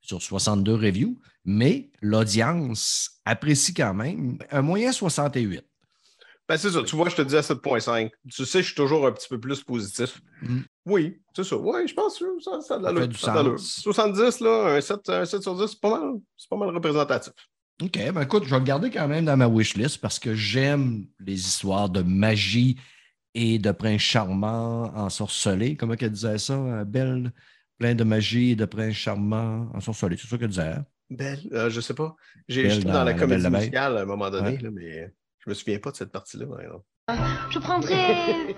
[0.00, 5.62] sur 62 reviews, mais l'audience apprécie quand même un moyen 68.
[6.48, 6.82] Ben, c'est ça.
[6.82, 8.10] Tu vois, je te dis à 7.5.
[8.28, 10.20] Tu sais, je suis toujours un petit peu plus positif.
[10.42, 10.60] Mm.
[10.84, 11.56] Oui, c'est ça.
[11.56, 13.56] Oui, je pense que ça, ça a de l'allure.
[13.56, 16.14] 70, là, un 7, un 7 sur 10, c'est pas mal.
[16.36, 17.32] C'est pas mal représentatif.
[17.80, 21.06] OK, ben écoute, je vais le garder quand même dans ma wishlist parce que j'aime
[21.20, 22.76] les histoires de magie
[23.34, 25.76] et de prince charmant ensorcelé.
[25.76, 27.32] Comment qu'elle disait ça, Belle?
[27.80, 30.16] Plein de magie et de princes charmants en sorcelé.
[30.20, 30.62] C'est ça qu'elle disait.
[30.62, 30.84] Hein?
[31.08, 32.14] Belle, euh, je sais pas.
[32.46, 35.78] J'étais dans, dans, la comédie musicale à un moment donné, là, mais je me souviens
[35.78, 36.46] pas de cette partie-là,
[37.50, 38.54] Je prendrais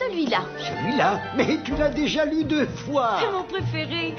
[0.00, 0.44] celui-là.
[0.58, 1.22] Celui-là?
[1.36, 3.18] Mais tu l'as déjà lu deux fois.
[3.20, 4.14] C'est mon préféré.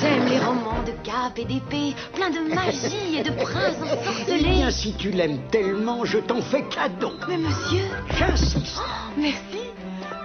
[0.00, 4.38] J'aime les romans de cap et d'épée, plein de magie et de princes ensorcelés.
[4.40, 7.12] Eh bien, si tu l'aimes tellement, je t'en fais cadeau.
[7.28, 7.84] Mais monsieur...
[8.18, 8.78] J'insiste.
[8.78, 9.70] Oh, merci.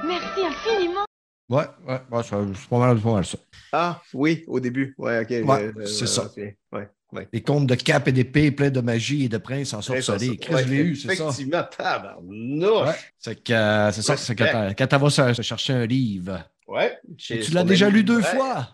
[0.06, 1.06] Merci infiniment.
[1.52, 3.38] Ouais, ouais, ouais c'est pas mal, pas mal ça.
[3.74, 4.96] Ah, oui, au début.
[4.98, 5.46] Ouais, OK.
[5.46, 6.32] Ouais, c'est ça.
[6.38, 7.28] Ouais, ouais.
[7.34, 10.70] Les contes de cap et d'épée pleins de magie et de princes en que je
[10.70, 11.26] l'ai eu, c'est ça?
[11.26, 13.14] Effectivement, tabarnouche.
[13.20, 16.40] C'est que, c'est ça, c'est quand tu vas chercher un livre.
[16.68, 16.98] Ouais.
[17.18, 18.70] Tu l'as déjà lu deux fois.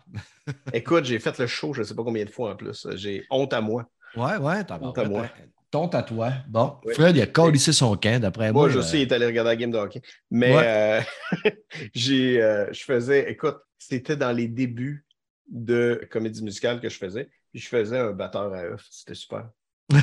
[0.72, 2.88] Écoute, j'ai fait le show, je ne sais pas combien de fois en plus.
[2.94, 3.90] J'ai honte à moi.
[4.16, 5.26] Ouais, ouais, t'as honte à moi.
[5.70, 6.32] Ton à toi.
[6.48, 8.64] Bon, Fred, il a collissé son camp, d'après moi.
[8.64, 10.02] Moi, je sais, il est allé regarder la game de hockey.
[10.32, 11.02] Mais euh,
[11.94, 15.06] j'ai, euh, je faisais, écoute, c'était dans les débuts
[15.50, 17.30] de comédie musicale que je faisais.
[17.52, 18.86] Puis je faisais un batteur à œuf.
[18.90, 19.50] C'était super.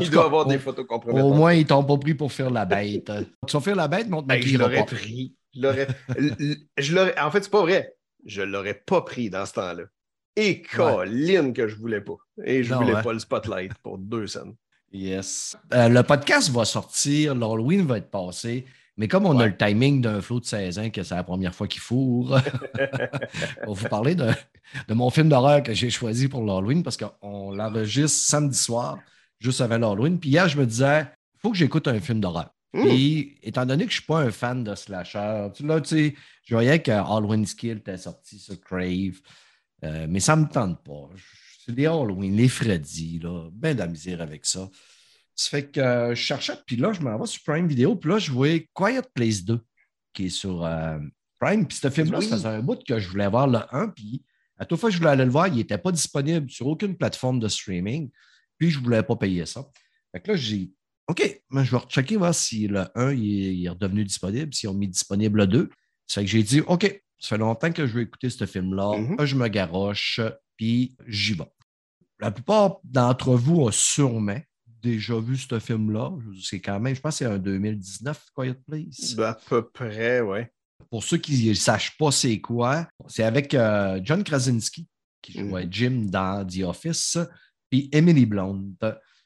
[0.00, 1.30] il doit avoir des photos compromettantes.
[1.30, 3.10] Au moins, ils t'ont pas pris pour faire la bête.
[3.46, 5.34] tu vas faire la bête, montre-moi ben, Je l'aurais pris.
[5.54, 7.18] Je l'aurais...
[7.18, 7.96] En fait, c'est pas vrai.
[8.24, 9.84] Je l'aurais pas pris dans ce temps-là.
[10.36, 12.16] Et Colline que je voulais pas.
[12.44, 14.54] Et je voulais pas le spotlight pour deux scènes.
[14.92, 15.56] Yes.
[15.74, 18.64] Euh, le podcast va sortir, l'Halloween va être passé,
[18.96, 19.48] mais comme on a Ouais.
[19.48, 22.38] le timing d'un flot de 16 ans, que c'est la première fois qu'il fourre,
[23.66, 24.28] on va vous parler de,
[24.88, 28.98] de mon film d'horreur que j'ai choisi pour l'Halloween parce qu'on l'enregistre samedi soir,
[29.38, 30.18] juste avant l'Halloween.
[30.18, 31.00] Puis hier, je me disais,
[31.34, 32.50] il faut que j'écoute un film d'horreur.
[32.72, 32.82] Mmh.
[32.82, 35.88] Puis, étant donné que je ne suis pas un fan de slasher, tu- là, tu
[35.88, 39.20] sais, je voyais que Halloween Skill était sorti sur Crave,
[39.86, 41.08] euh, mais ça ne me tente pas.
[41.64, 44.68] C'est les Halloween, les Freddy, là, ben de la misère avec ça.
[45.34, 48.10] Ça fait que euh, je cherchais, puis là, je m'en vais sur Prime Video, puis
[48.10, 49.60] là, je voyais Quiet Place 2,
[50.14, 50.98] qui est sur euh,
[51.40, 51.66] Prime.
[51.66, 52.24] Puis ce film-là, Oui.
[52.26, 54.22] ça faisait un bout que je voulais voir le 1, puis
[54.58, 56.96] à toute fois que je voulais aller le voir, il n'était pas disponible sur aucune
[56.96, 58.10] plateforme de streaming,
[58.58, 59.66] puis je ne voulais pas payer ça.
[60.12, 60.70] Fait que là, j'ai
[61.08, 64.52] OK, mais je vais rechecker voir si le 1 il est, il est redevenu disponible,
[64.54, 65.70] s'ils ont mis disponible le 2.
[66.06, 68.96] Ça fait que j'ai dit OK, ça fait longtemps que je veux écouter ce film-là,
[68.98, 69.24] Mhm.
[69.24, 70.20] je me garoche,
[70.56, 71.50] puis j'y vais.
[72.20, 74.38] La plupart d'entre vous ont sûrement
[74.82, 76.12] déjà vu ce film-là.
[76.42, 79.18] C'est quand même, je pense que c'est un 2019, Quiet Place.
[79.18, 80.50] À peu près, ouais.
[80.90, 84.86] Pour ceux qui ne sachent pas c'est quoi, c'est avec euh, John Krasinski,
[85.22, 87.18] qui jouait Jim dans The Office,
[87.70, 88.62] puis Emily Blunt.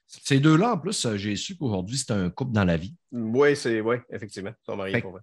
[0.07, 2.97] Ces deux-là, en plus, j'ai su qu'aujourd'hui, c'est un couple dans la vie.
[3.13, 4.51] Oui, c'est, ouais, effectivement.
[4.51, 5.21] Ils sont mariés Fait- pour vrai.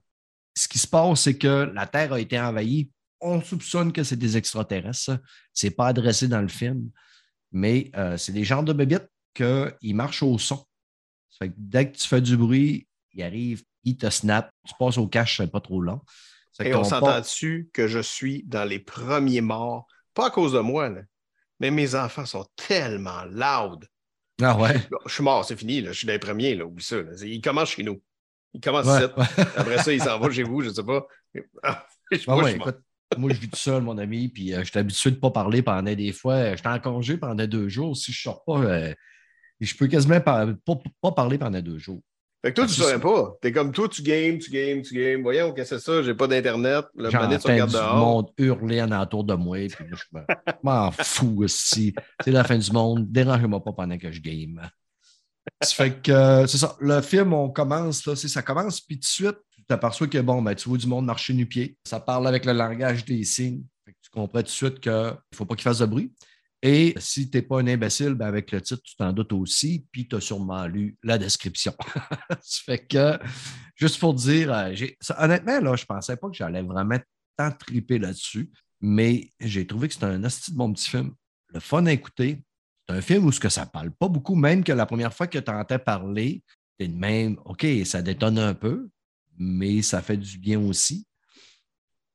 [0.67, 2.89] Ce qui se passe, c'est que la Terre a été envahie.
[3.21, 5.17] On soupçonne que c'est des extraterrestres.
[5.53, 6.91] Ce n'est pas adressé dans le film,
[7.53, 10.57] mais euh, c'est des genres de bébites qu'ils marchent au son.
[11.29, 14.51] Ça fait que dès que tu fais du bruit, ils arrivent, ils te snap.
[14.67, 16.01] Tu passes au cache, c'est pas trop long.
[16.59, 20.51] Et on s'entend part- dessus que je suis dans les premiers morts, pas à cause
[20.51, 21.01] de moi, là,
[21.61, 23.87] mais mes enfants sont tellement loud.
[24.41, 24.75] Ah ouais?
[25.05, 25.93] Je suis mort, c'est fini, là.
[25.93, 26.97] je suis dans les premiers, là, oublie ça.
[27.23, 28.01] Ils commencent chez nous.
[28.57, 29.11] Ils commencent Ouais, ici.
[29.17, 29.45] ouais.
[29.55, 31.05] Après ça, ils s'en vont chez vous, je ne sais pas.
[31.63, 32.69] Ah, je- moi, je suis mort.
[32.69, 32.81] écoute,
[33.17, 35.29] moi, je vis tout seul, mon ami, puis euh, je suis habitué de ne pas
[35.31, 36.33] parler pendant des fois.
[36.33, 37.95] euh, J'étais en congé pendant deux jours.
[37.95, 38.93] Si je ne sors pas, euh,
[39.59, 42.01] je peux quasiment pas, pas, pas parler pendant deux jours.
[42.43, 43.33] Fait que toi, tu ne saurais pas.
[43.41, 45.21] T'es comme toi, tu games, tu games, tu games.
[45.21, 46.01] Voyons, qu'est-ce que c'est ça?
[46.03, 46.85] J'ai pas d'Internet.
[46.95, 47.95] Le tu du regardes dehors.
[47.97, 50.19] monde hurler en autour de moi, puis je
[50.63, 51.93] m'en fous aussi.
[52.23, 53.11] C'est la fin du monde.
[53.11, 54.61] Dérangez-moi pas pendant que je game.
[55.63, 56.75] Fait que euh, c'est ça.
[56.79, 60.41] Le film, on commence, là, ça commence, puis tout de suite, tu t'aperçois que bon,
[60.41, 61.77] ben, tu vois du monde marcher nu-pied.
[61.85, 63.63] Ça parle avec le langage des signes.
[63.85, 66.11] Tu comprends tout de suite qu'il ne faut pas qu'il fasse de bruit.
[66.61, 69.85] Et si tu n'es pas un imbécile, ben, avec le titre, tu t'en doutes aussi,
[69.91, 71.73] puis tu as sûrement lu la description.
[72.41, 73.19] ça fait que,
[73.75, 74.73] juste pour dire, euh,
[75.19, 76.97] honnêtement, là, je ne pensais pas que j'allais vraiment
[77.37, 81.13] tant triper là-dessus, mais j'ai trouvé que c'était un de bon petit film.
[81.53, 82.43] Le fun à écouter.
[82.87, 85.27] C'est un film où ce que ça parle pas beaucoup, même que la première fois
[85.27, 86.41] que tu entends parler,
[86.79, 88.89] de même, OK, ça détonne un peu,
[89.37, 91.05] mais ça fait du bien aussi.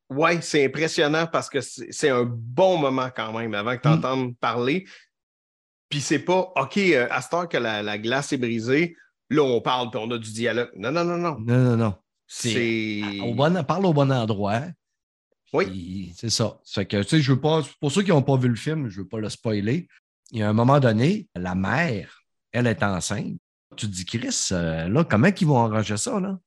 [0.08, 3.92] Ouais, c'est impressionnant parce que c'est un bon moment quand même avant que tu Mm.
[3.92, 4.86] entendes parler.
[5.88, 8.96] Puis c'est pas OK, euh, à cette heure que la, la glace est brisée,
[9.30, 10.70] là on parle puis on a du dialogue.
[10.76, 11.36] Non, non, non, non.
[11.40, 11.94] Non, non, non.
[12.26, 13.02] C'est.
[13.20, 14.62] Au bon, parle au bon endroit.
[15.52, 16.14] Oui.
[16.16, 16.58] C'est ça.
[16.64, 18.88] Fait que, tu sais, je veux pas, pour ceux qui n'ont pas vu le film,
[18.88, 19.86] je ne veux pas le spoiler.
[20.32, 23.38] Il y a un moment donné, la mère, elle est enceinte.
[23.76, 26.38] Tu te dis, Chris, euh, là, comment ils vont arranger ça, là?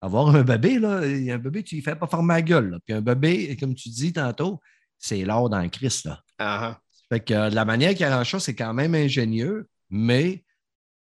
[0.00, 2.42] Avoir un bébé, là, il y a un bébé, tu ne fais pas former la
[2.42, 2.70] gueule.
[2.70, 2.78] là.
[2.84, 4.60] Puis un bébé, comme tu dis tantôt,
[4.98, 6.20] c'est l'or dans le Christ, là.
[6.38, 6.78] Ah.
[7.08, 10.44] Fait que euh, la manière qu'il arrange ça, c'est quand même ingénieux, mais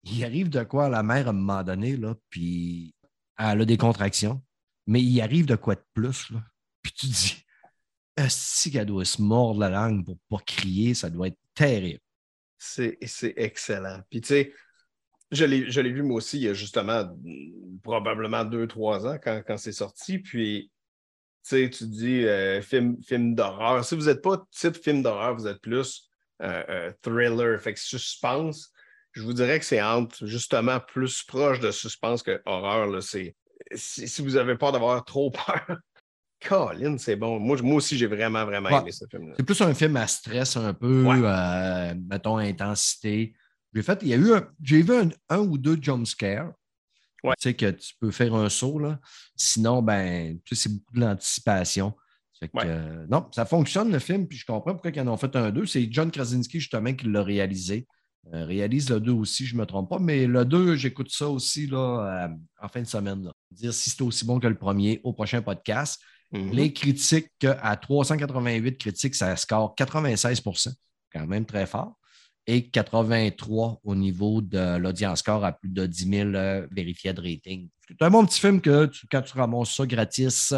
[0.04, 2.94] il arrive de quoi à la mère à un moment donné, là, puis
[3.36, 4.42] elle a des contractions,
[4.86, 6.42] mais il arrive de quoi de plus, là.
[6.82, 7.44] Puis tu te dis,
[8.28, 12.00] si qu'elle doit se mordre la langue pour pas crier, ça doit être terrible.
[12.58, 12.98] C'est
[13.36, 14.00] excellent.
[14.10, 14.52] Puis, tu sais,
[15.30, 17.08] je l'ai vu moi aussi il y a justement
[17.82, 20.18] probablement deux, trois ans quand, c'est sorti.
[20.18, 20.70] Puis,
[21.44, 22.96] tu sais, tu dis euh, film,
[23.34, 23.84] d'horreur.
[23.84, 26.10] Si vous n'êtes pas type film d'horreur, vous êtes plus
[26.42, 28.72] euh, euh, thriller, fait suspense.
[29.12, 32.86] Je vous dirais que c'est entre justement plus proche de suspense que horreur.
[32.86, 33.00] là.
[33.00, 33.34] Si,
[33.74, 35.78] si vous avez peur d'avoir trop peur,
[36.46, 37.38] Colin, c'est bon.
[37.40, 38.78] Moi, moi aussi, j'ai vraiment, vraiment Ouais.
[38.80, 39.34] aimé ce film-là.
[39.36, 41.16] C'est plus un film à stress un peu, Ouais.
[41.22, 43.34] euh, mettons, intensité.
[43.74, 46.52] J'ai fait, il y a eu un, j'ai vu un, un ou deux jump scares.
[47.24, 47.34] Ouais.
[47.40, 49.00] Tu sais que tu peux faire un saut, là.
[49.36, 51.94] Sinon, ben, tu sais, c'est beaucoup de l'anticipation.
[52.40, 52.48] Ouais.
[52.66, 55.50] euh, non, ça fonctionne le film, puis je comprends pourquoi ils en ont fait un
[55.50, 55.66] deux.
[55.66, 57.86] C'est John Krasinski, justement, qui l'a réalisé.
[58.32, 61.28] Euh, réalise le 2 aussi, je ne me trompe pas, mais le 2, j'écoute ça
[61.28, 62.28] aussi là, euh,
[62.62, 63.24] en fin de semaine.
[63.24, 63.32] là.
[63.50, 66.00] Dire si c'est aussi bon que le premier au prochain podcast.
[66.32, 66.50] Mhm.
[66.52, 70.72] Les critiques, à 388 critiques, ça score 96%
[71.12, 71.94] quand même très fort.
[72.46, 77.20] Et 83 au niveau de l'audience score à plus de 10 000 euh, vérifiés de
[77.20, 77.68] rating.
[77.86, 80.54] C'est un bon petit film que tu- quand tu ramasses ça gratis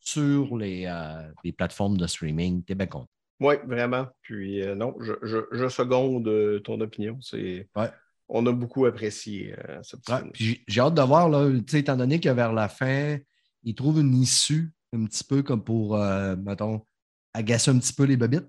[0.00, 3.08] sur les, euh, les plateformes de streaming, tu es bien content.
[3.40, 4.06] Oui, vraiment.
[4.22, 7.18] Puis euh, non, je, je, je seconde ton opinion.
[7.20, 7.88] C'est Ouais.
[8.28, 10.30] on a beaucoup apprécié euh, ce petit Ouais,
[10.68, 13.18] j'ai- hâte de voir, là, étant donné que vers la fin,
[13.64, 16.84] ils trouvent une issue un petit peu comme pour, euh, mettons,
[17.32, 18.48] agacer un petit peu les babites.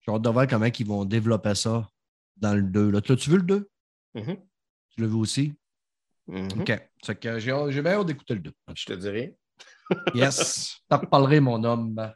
[0.00, 1.88] J'ai hâte de voir comment ils vont développer ça
[2.36, 2.90] dans le 2.
[2.90, 3.68] Là, tu l'as-tu vu le 2?
[4.14, 4.36] Mhm.
[4.90, 5.52] Tu l'as vu aussi?
[6.26, 6.48] Mhm.
[6.60, 6.88] OK.
[7.02, 8.52] C'est que j'ai bien hâte d'écouter le 2.
[8.74, 9.36] Je te dirais.
[10.14, 10.78] Yes.
[10.88, 12.12] T'en reparlerai, mon homme.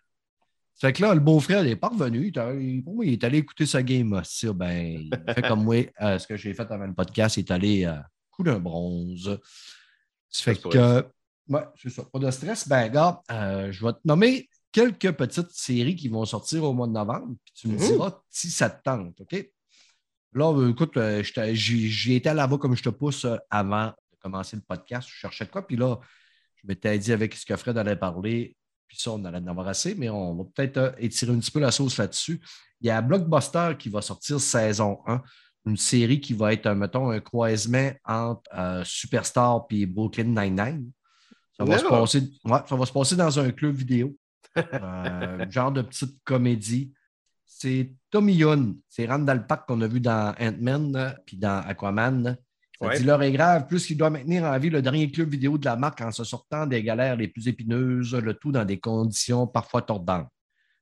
[0.81, 2.29] Fait que là, le beau-frère, il n'est pas revenu.
[2.29, 4.21] Il est, allé- il est écouter sa game.
[4.25, 7.41] Ça, ben, il fait comme moi, euh, ce que j'ai fait avant le podcast, il
[7.41, 7.97] est allé euh,
[8.31, 9.39] coup d'un bronze.
[10.31, 11.07] Ça fait que,
[11.49, 12.03] ouais, c'est ça.
[12.05, 12.69] Pas de stress.
[12.69, 16.87] Ben, gars, euh, je vais te nommer quelques petites séries qui vont sortir au mois
[16.87, 17.35] de novembre.
[17.45, 17.79] Puis tu me Mhm.
[17.79, 19.51] diras si ça te tente, OK?
[20.33, 23.87] Là, euh, écoute, euh, j'étais- j'y j'y étais là-bas comme je te pousse euh, avant
[23.87, 25.09] de commencer le podcast.
[25.11, 25.67] Je cherchais de quoi.
[25.67, 25.99] Puis là,
[26.57, 28.55] je m'étais dit avec ce que Fred allait parler,
[28.87, 31.61] puis ça, on allait en avoir assez, mais on va peut-être étirer un petit peu
[31.61, 32.41] la sauce là-dessus.
[32.83, 35.23] Il y a Blockbuster qui va sortir saison 1,
[35.65, 40.91] une série qui va être, mettons, un croisement entre euh, Superstar et Brooklyn Nine-Nine.
[41.59, 44.15] Ça, va se passer- ouais, ça va se passer dans un club vidéo.
[44.57, 46.93] Euh, genre de petite comédie.
[47.47, 48.77] C'est Tommy Young.
[48.89, 52.37] C'est Randall Park qu'on a vu dans Ant-Man puis dans Aquaman.
[52.79, 52.99] Ça Ouais.
[52.99, 55.65] dit l'heure est grave, plus qu'il doit maintenir en vie le dernier club vidéo de
[55.65, 59.47] la marque en se sortant des galères les plus épineuses, le tout dans des conditions
[59.47, 60.29] parfois tordantes.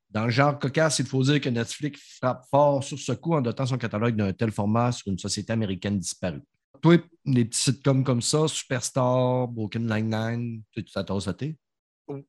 [0.09, 3.39] Dans le genre cocasse, il faut dire que Netflix frappe fort sur ce coup en
[3.41, 6.41] dotant son catalogue d'un tel format sur une société américaine disparue.
[6.85, 11.57] Toi, des petits sitcoms comme ça, Superstar, Broken Nine-Nine, tu tu t'attends à thé?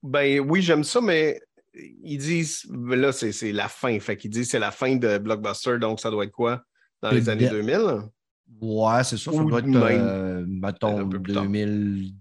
[0.03, 1.38] Ben oui, j'aime ça, mais
[1.75, 4.01] ils disent, là, c'est la fin.
[4.01, 6.62] Fait qu'ils disent c'est la fin de Blockbuster, donc ça doit être quoi?
[7.03, 7.81] Dans les Le années de- 2000?
[8.62, 9.31] Ouais, c'est ça.
[9.31, 9.77] Ça doit être, même
[10.09, 11.42] euh, mettons, un peu plus tard.
[11.42, 12.14] 2000,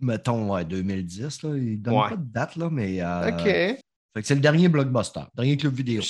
[0.00, 1.42] mettons, ouais, 2010.
[1.42, 1.56] Là.
[1.58, 2.08] Il ne donne Ouais.
[2.08, 3.02] pas de date, là, mais.
[3.02, 3.80] euh, OK.
[4.22, 6.02] C'est le dernier blockbuster, dernier club vidéo.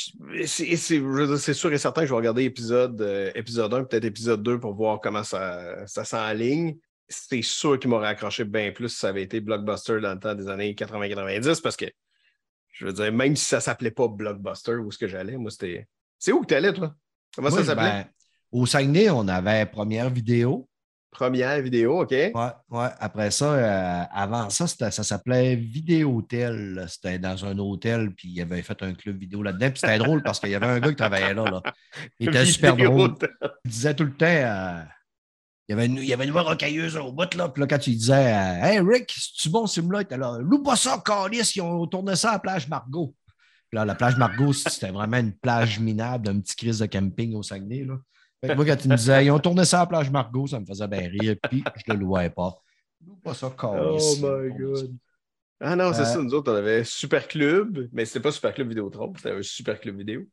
[0.47, 4.61] C'est sûr et certain que je vais regarder épisode, euh, épisode 1, peut-être épisode 2
[4.61, 6.77] pour voir comment ça, ça s'enligne.
[7.09, 10.35] C'est sûr qu'il m'aurait accroché bien plus si ça avait été Blockbuster dans le temps
[10.35, 11.87] des années 80-90 parce que,
[12.73, 15.87] je veux dire, même si ça s'appelait pas Blockbuster, où est-ce que j'allais, moi, c'était.
[16.19, 16.95] C'est où que tu allais, toi?
[17.35, 18.05] Comment ça s'appelait?
[18.05, 18.07] ben,
[18.53, 20.69] au Saguenay, on avait première vidéo.
[21.17, 22.11] Première vidéo, OK?
[22.11, 22.89] Ouais, ouais.
[23.01, 26.85] Après ça, euh, avant ça, ça s'appelait Vidéotel.
[26.89, 29.71] C'était dans un hôtel, puis il avait fait un club vidéo là-dedans.
[29.71, 31.45] Puis c'était drôle parce qu'il y avait un gars qui travaillait là.
[31.45, 31.63] là.
[32.21, 33.15] Il était super drôle.
[33.65, 34.27] Il disait tout le temps.
[34.27, 34.83] euh,
[35.69, 37.49] il y, avait une, il y avait une voix rocailleuse au bout, là.
[37.49, 40.01] Puis là, quand tu disais euh, Hey Rick, c'est-tu bon ce film-là?
[40.01, 40.37] Il était là.
[40.41, 43.15] Loue pas ça, Calis, ils ont tourné ça à la plage Margot.
[43.71, 47.35] Puis là, la plage Margot, c'était vraiment une plage minable d'un petit crise de camping
[47.35, 47.85] au Saguenay.
[47.85, 47.95] Là.
[48.47, 50.47] Fait que moi, quand tu me disais Ils ont tourné ça à la plage Margot,
[50.47, 51.37] ça me faisait bien rire.
[51.51, 52.55] Puis je le louais pas.
[53.07, 53.55] Loue pas ça.
[53.63, 54.97] Oh my God.
[55.61, 58.53] Ah non, c'est Euh, ça, nous autres, on avait Super Club, mais c'était pas Super
[58.53, 60.27] Club Vidéotron, c'était un Super Club Vidéo.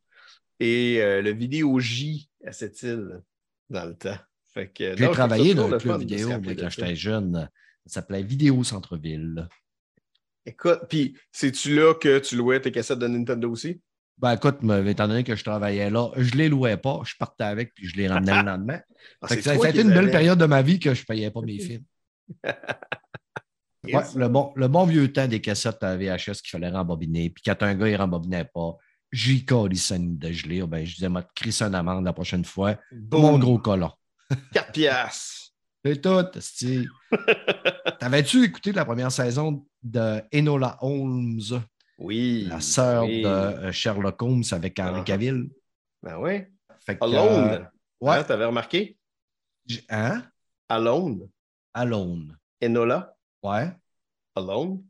[0.59, 3.21] Et euh, le Vidéo J à cette île
[3.69, 4.17] dans le temps.
[4.53, 7.49] Fait que, J'ai travaillé dans le club vidéo de quand j'étais jeune.
[7.85, 9.47] Ça s'appelait Vidéo Centre-Ville.
[10.45, 13.81] Écoute, puis c'est-tu là que tu louais tes cassettes de Nintendo aussi?
[14.17, 17.43] Ben écoute, mais étant donné que je travaillais là, je les louais pas, je partais
[17.43, 18.79] avec puis je les ramenais le lendemain.
[19.21, 21.41] Ah, ça, a été une belle période de ma vie que je ne payais pas
[21.41, 21.83] mes films.
[23.85, 24.15] Yes.
[24.15, 27.29] Ouais, le, bon, le bon vieux temps des cassettes à VHS qu'il fallait rembobiner.
[27.29, 28.77] Puis quand un gars il rembobinait pas,
[29.11, 30.65] j'y collissais une de gelée.
[30.65, 32.77] Ben, je disais, m'a crissé une amende la prochaine fois.
[33.11, 33.91] Mon gros colon.
[34.53, 35.51] 4 piastres.
[35.85, 36.37] C'est tout.
[36.37, 36.87] esti.
[37.99, 41.41] T'avais-tu écouté la première saison de Enola Holmes,
[41.97, 42.45] Oui.
[42.49, 43.21] la sœur oui.
[43.21, 45.03] de euh, Sherlock Holmes avec Henry Ah.
[45.03, 45.49] Cavill?
[46.01, 46.41] Ben oui.
[46.79, 47.49] Fait que, Alone.
[47.49, 47.59] euh,
[48.01, 48.17] ouais.
[48.17, 48.97] Hein, T'avais remarqué?
[49.65, 50.23] j- Hein?
[50.69, 51.29] Alone.
[51.73, 52.37] Alone.
[52.63, 53.15] Enola.
[53.43, 53.71] Ouais.
[54.35, 54.83] Alone.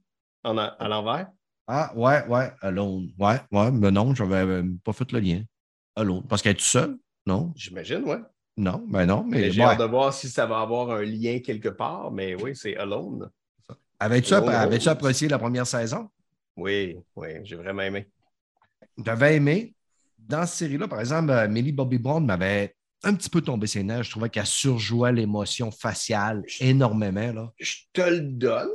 [0.44, 1.28] En a- à l'envers.
[1.68, 3.10] Ah, ouais, ouais, Alone.
[3.18, 5.44] Ouais, ouais, mais non, je n'avais pas fait le lien.
[5.96, 6.24] Alone.
[6.28, 6.98] Parce qu'elle est toute seule?
[7.26, 7.54] Non?
[7.56, 8.20] J'imagine, ouais.
[8.58, 9.68] Non, ben non, mais Mais J'ai ouais.
[9.68, 13.30] hâte de voir si ça va avoir un lien quelque part, mais oui, c'est Alone.
[14.00, 14.88] Avais-tu Alone.
[14.88, 16.10] apprécié la première saison?
[16.56, 18.10] Oui, oui, j'ai vraiment aimé.
[19.04, 19.74] J'avais aimé.
[20.18, 23.84] Dans cette série-là, par exemple, euh, Millie Bobby Brown m'avait un petit peu tombé ses
[23.84, 24.04] nerfs.
[24.04, 27.34] Je trouvais qu'elle surjouait l'émotion faciale énormément.
[27.34, 27.52] Là.
[27.60, 28.70] Je te le donne.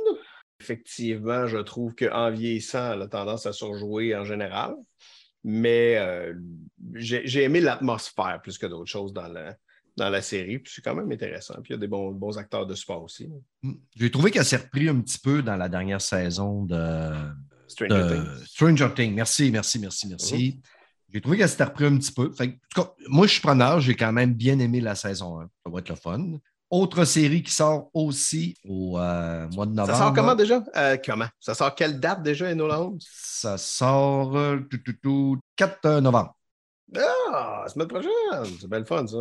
[0.59, 4.75] Effectivement, je trouve qu'en vieillissant, elle a tendance à surjouer en général.
[5.43, 6.33] Mais euh,
[6.95, 9.55] j'ai aimé l'atmosphère plus que d'autres choses dans la,
[9.95, 10.59] dans la série.
[10.59, 11.55] Puis c'est quand même intéressant.
[11.63, 13.29] Puis il y a des bons, bons acteurs de sport aussi.
[13.63, 13.73] Mm.
[13.95, 17.13] J'ai trouvé qu'elle s'est repris un petit peu dans la dernière saison de,
[17.69, 18.45] Stranger de Things.
[18.47, 19.13] Stranger Things.
[19.13, 20.35] Merci, merci, merci, merci.
[20.35, 20.61] Mm-hmm.
[21.13, 22.31] J'ai trouvé qu'elle s'était repris un petit peu.
[22.31, 23.79] Fait que, en tout cas, moi, je suis preneur.
[23.79, 25.49] J'ai quand même bien aimé la saison 1.
[25.65, 26.25] Ça va être le fun.
[26.69, 29.97] Autre série qui sort aussi au euh, mois de novembre.
[29.97, 30.63] Ça sort comment déjà?
[30.75, 31.25] Euh, comment?
[31.39, 32.99] Ça sort quelle date déjà, Enola Holmes?
[32.99, 36.35] Ça sort euh, tout, tout, tout, 4 novembre.
[36.95, 38.11] Ah, semaine prochaine!
[38.59, 39.17] C'est belle fun, ça.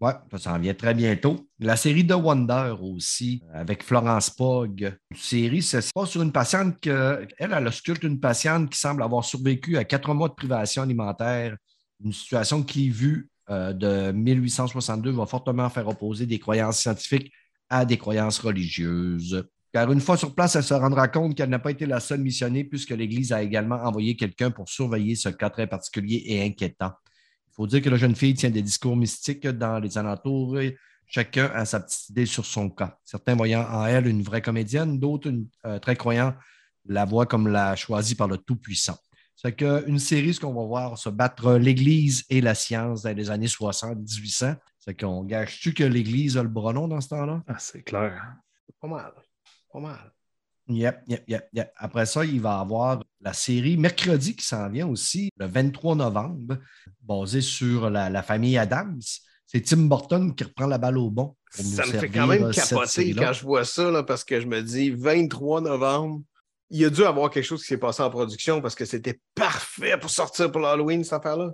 [0.00, 1.46] Ouais, ça s'en vient très bientôt.
[1.58, 4.96] La série The Wonder aussi, avec Florence Pogg.
[5.10, 8.78] Une série, ça se passe sur une patiente que, elle, elle ausculte une patiente qui
[8.78, 11.54] semble avoir survécu à quatre mois de privation alimentaire.
[12.02, 17.30] Une situation qui, vue euh, de 1862, va fortement faire opposer des croyances scientifiques
[17.68, 19.46] à des croyances religieuses.
[19.70, 22.20] Car une fois sur place, elle se rendra compte qu'elle n'a pas été la seule
[22.20, 26.92] missionnée, puisque l'Église a également envoyé quelqu'un pour surveiller ce cas très particulier et inquiétant.
[27.50, 30.58] Il faut dire que la jeune fille tient des discours mystiques dans les alentours.
[31.06, 32.96] Chacun a sa petite idée sur son cas.
[33.04, 35.32] Certains voyant en elle une vraie comédienne, d'autres,
[35.66, 36.34] euh, très croyants,
[36.86, 38.96] la voient comme la choisie par le Tout-Puissant.
[39.34, 43.30] C'est qu'une série, ce qu'on va voir, se battre l'Église et la science dans les
[43.30, 44.54] années 60, 1800.
[44.78, 47.42] C'est qu'on gâche-tu que l'Église a le bras long dans ce temps-là?
[47.46, 48.36] Ah, c'est clair.
[48.80, 49.12] Pas mal.
[49.72, 50.12] Pas mal.
[50.70, 51.72] Yep, yep, yep, yep.
[51.76, 55.96] Après ça, il va y avoir la série Mercredi qui s'en vient aussi, le 23
[55.96, 56.58] novembre,
[57.02, 59.00] basée sur la, la famille Adams.
[59.46, 61.34] C'est Tim Burton qui reprend la balle au bon.
[61.50, 64.46] Ça me fait quand même euh, capoter quand je vois ça, là, parce que je
[64.46, 66.22] me dis 23 novembre,
[66.70, 69.98] il a dû avoir quelque chose qui s'est passé en production parce que c'était parfait
[69.98, 71.50] pour sortir pour l'Halloween, cette affaire-là.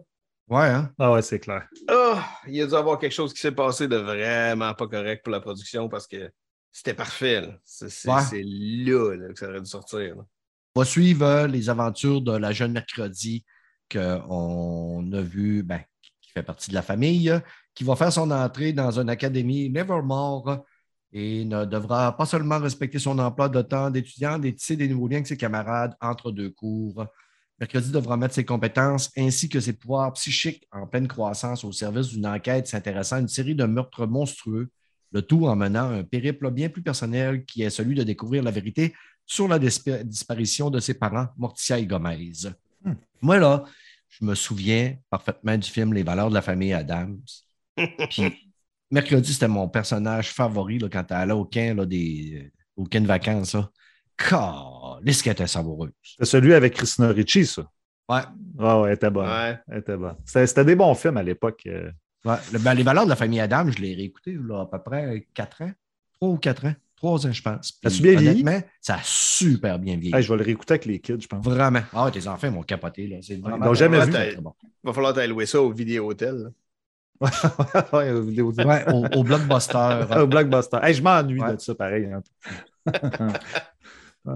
[0.49, 0.93] Ouais, hein?
[0.99, 1.67] Ah ouais, c'est clair.
[1.89, 5.33] Ah, il a dû avoir quelque chose qui s'est passé de vraiment pas correct pour
[5.33, 6.31] la production parce que
[6.77, 7.43] c'était parfait.
[7.65, 8.43] C'est Ouais.
[8.45, 10.17] là, là, que ça aurait dû sortir.
[10.17, 10.27] là.
[10.75, 13.47] On va suivre euh, les aventures de la jeune Mercredi
[13.91, 17.33] qu'on a vu, ben, qui fait partie de la famille,
[17.75, 20.65] qui va faire son entrée dans une académie Nevermore
[21.13, 25.09] et ne devra pas seulement respecter son emploi de temps d'étudiant, et tisser des nouveaux
[25.09, 27.07] liens avec ses camarades entre deux cours.
[27.59, 32.09] Mercredi devra mettre ses compétences ainsi que ses pouvoirs psychiques en pleine croissance au service
[32.09, 34.69] d'une enquête s'intéressant à une série de meurtres monstrueux,
[35.13, 38.51] le tout en menant un périple bien plus personnel qui est celui de découvrir la
[38.51, 42.33] vérité sur la dispa- disparition de ses parents, Morticia et Gomez.
[42.83, 42.95] Hmm.
[43.21, 43.65] Moi, là,
[44.09, 47.21] je me souviens parfaitement du film Les valeurs de la famille Adams.
[48.11, 48.51] Puis,
[48.91, 53.03] mercredi, c'était mon personnage favori là, quand tu allais au camp là, des, au camp
[53.03, 53.55] de vacances.
[53.55, 53.71] Là.
[54.17, 55.93] Calisse qu'elle était savoureuse.
[56.19, 57.69] C'est celui avec Christina Ricci, ça.
[58.09, 58.21] Ouais.
[58.59, 59.29] Ah ouais, elle était bonne.
[59.29, 59.59] Ouais.
[59.69, 60.17] Elle était bonne.
[60.25, 61.69] C'était c'était des bons films à l'époque.
[62.27, 62.37] Ouais.
[62.53, 65.27] Le- ben, les valeurs de la famille Adams, je l'ai réécouté là, à peu près
[65.35, 65.71] 4 ans.
[66.15, 66.75] 3 ou 4 ans.
[66.97, 67.73] 3 ans, je pense.
[67.73, 68.45] Puis, As-tu bien vieilli?
[68.81, 70.15] Ça a super bien vieilli.
[70.17, 71.45] Hey, je vais le réécouter avec les kids, je pense.
[71.45, 71.83] Vraiment.
[71.93, 73.07] Ah, tes enfants m'ont capoté.
[73.07, 73.17] Là.
[73.23, 74.13] C'est vraiment l'ont jamais vu.
[74.41, 74.55] bon.
[74.63, 76.51] Il va falloir t'aller louer ça au vidéo hôtel.
[77.21, 77.31] ouais,
[77.93, 78.13] Ouais,
[78.93, 80.01] au, au blockbuster.
[80.19, 80.79] Au Blockbuster.
[80.83, 81.55] Hey, je m'ennuie Ouais.
[81.57, 82.07] de ça, pareil.
[82.13, 82.23] hein.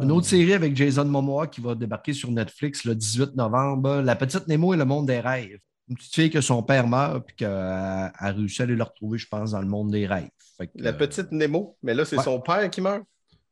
[0.03, 4.15] Une autre série avec Jason Momoa qui va débarquer sur Netflix le 18 novembre, La
[4.17, 5.59] petite Nemo et le monde des rêves.
[5.91, 9.19] Une petite fille que son père meurt puis qu'elle a réussi à aller le retrouver,
[9.19, 10.29] je pense, dans le monde des rêves.
[10.59, 12.23] Que, La euh, petite Nemo, mais là, c'est ouais.
[12.23, 13.03] son père qui meurt?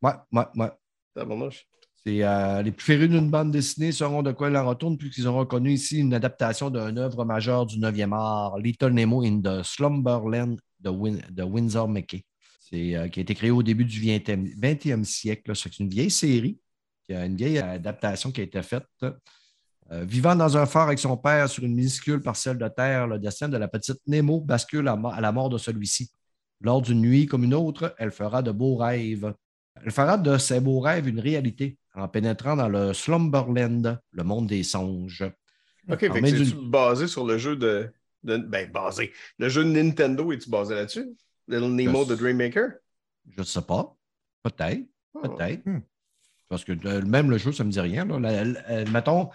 [0.01, 0.71] Ouais, ouais, ouais.
[2.05, 5.27] C'est, euh, les plus férus d'une bande dessinée sauront de quoi il en retourne, puisqu'ils
[5.27, 9.63] auront connu ici une adaptation d'une œuvre majeure du 9e art, Little Nemo in the
[9.65, 12.25] Slumberland de, Win- de Windsor McKay.
[12.61, 15.57] C'est, euh, qui a été créé au début du 20e, 20e siècle.
[15.57, 16.59] C'est une vieille série,
[17.05, 18.85] qui a une vieille adaptation qui a été faite.
[19.91, 23.19] Euh, vivant dans un phare avec son père sur une minuscule parcelle de terre, le
[23.19, 26.11] destin de la petite Nemo bascule à, la mort de celui-ci.
[26.61, 29.33] Lors d'une nuit comme une autre, elle fera de beaux rêves.
[29.83, 34.47] Elle fera de ces beaux rêves une réalité en pénétrant dans le Slumberland, le monde
[34.47, 35.25] des songes.
[35.91, 37.91] OK, fait En que main c'est-tu d'une- basé sur le jeu de,
[38.25, 39.13] de- Ben, basé.
[39.39, 41.09] Le jeu de Nintendo, est-tu basé là-dessus?
[41.47, 42.73] Little Nemo Je- de Dream Maker?
[43.31, 43.97] Je ne sais pas.
[44.43, 44.83] Peut-être.
[45.15, 45.65] Oh, Peut-être.
[45.67, 45.81] Hmm.
[46.49, 48.05] Parce que euh, même le jeu, ça ne me dit rien.
[48.07, 48.19] là.
[48.19, 49.29] La- la- euh, mettons,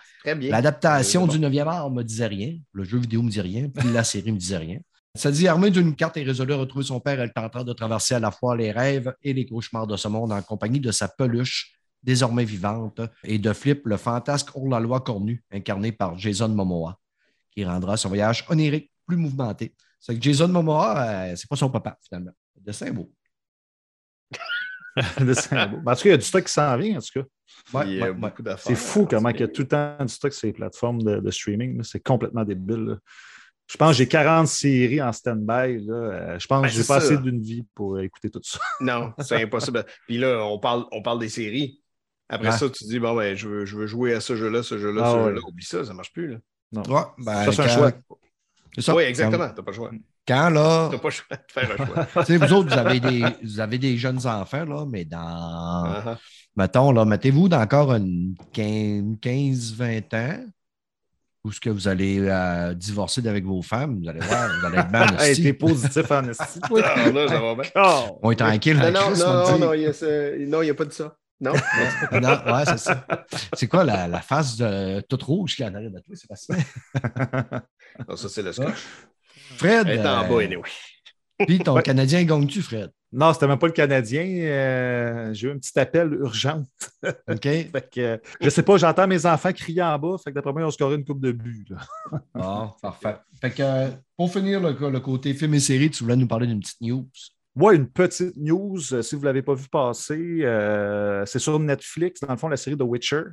[0.50, 2.58] l'adaptation Euh, du 9e art ne me disait rien.
[2.72, 3.70] Le jeu vidéo ne me dit rien.
[3.70, 4.80] Puis la série ne me disait rien.
[5.16, 8.16] Ça dit armé d'une carte et résolu à retrouver son père, elle tentera de traverser
[8.16, 11.08] à la fois les rêves et les cauchemars de ce monde en compagnie de sa
[11.08, 16.98] peluche, désormais vivante, et de Flip, le fantasque hors-la-loi cornu, incarné par Jason Momoa,
[17.52, 19.76] qui rendra son voyage onirique plus mouvementé.
[20.00, 22.32] C'est que Jason Momoa, euh, c'est pas son papa, finalement.
[22.60, 22.82] De Saint-Beau.
[22.82, 23.14] C'est un beau.
[24.98, 27.28] En tout cas, il y a du stock qui s'en vient, en tout cas.
[27.74, 28.16] Ouais, Il y a ouais, ouais.
[28.16, 28.66] beaucoup d'affaires.
[28.68, 31.20] C'est fou comment il y a tout le temps du stock sur les plateformes de,
[31.20, 31.82] de streaming.
[31.84, 32.86] C'est complètement débile.
[32.86, 32.96] là.
[33.72, 35.80] Je pense que j'ai 40 séries en stand-by.
[35.86, 35.94] là.
[35.96, 37.06] Euh, Je pense Ben, que j'ai c'est pas ça.
[37.08, 38.60] assez d'une vie pour euh, écouter tout ça.
[38.82, 39.86] Non, c'est impossible.
[40.08, 41.80] Puis là, on parle, on parle des séries.
[42.30, 42.58] Après Ouais.
[42.58, 45.02] ça, tu dis, bon, ben, je veux, je veux jouer à ce jeu-là, ce jeu-là,
[45.06, 45.24] Ah ce ouais.
[45.30, 45.42] jeu-là.
[45.48, 46.28] Oublie ça, ça marche plus.
[46.34, 46.38] Là.
[46.74, 46.82] Non.
[46.84, 47.92] Ouais, ben, ça, c'est un choix.
[48.96, 49.50] oui, exactement.
[49.50, 49.92] T'as pas le choix.
[50.28, 52.24] Quand, là, T'as pas le choix de faire un choix.
[52.26, 56.18] tu vous autres, vous avez, des, vous avez des jeunes enfants, là, mais dans, Ah,
[56.56, 60.46] mettons, là, mettez-vous dans encore une 15-20 ans,
[61.44, 64.78] où ce que vous allez euh, divorcer avec vos femmes, vous allez voir, vous allez
[64.78, 65.44] être bien Hey, aussi.
[65.44, 66.60] t'es positif en esti.
[66.84, 67.10] ah.
[67.12, 68.10] Là, ça va bien.
[68.22, 68.78] On est tranquille.
[68.78, 69.86] Non, non, Christ, non, non, il
[70.56, 71.18] a n'y a pas de ça.
[71.42, 71.52] Non?
[72.14, 73.06] Non, ouais, c'est ça.
[73.54, 76.56] C'est quoi la, la face de toute rouge qui est en arrière de toi, Sébastien?
[78.08, 78.86] non, ça, c'est le scotch.
[79.58, 80.70] Fred, Elle est en euh, bas, anyway.
[81.48, 81.76] Puis ton.
[81.82, 82.92] Canadien gagne-tu, Fred?
[83.12, 84.26] Non, c'était même pas le Canadien.
[84.26, 86.64] Euh, J'ai eu un petit appel urgent.
[87.30, 87.42] OK?
[87.44, 90.18] Fait que, euh, je sais pas, j'entends mes enfants crier en bas.
[90.24, 91.68] Fait que d'après moi, ils ont scoré une coupe de but.
[92.34, 93.18] Bon, parfait.
[93.40, 96.60] Fait que pour finir le, le côté film et série, tu voulais nous parler d'une
[96.60, 97.08] petite news.
[97.56, 102.20] Moi, une petite news, si vous ne l'avez pas vu passer, euh, c'est sur Netflix,
[102.22, 103.24] dans le fond, la série The Witcher.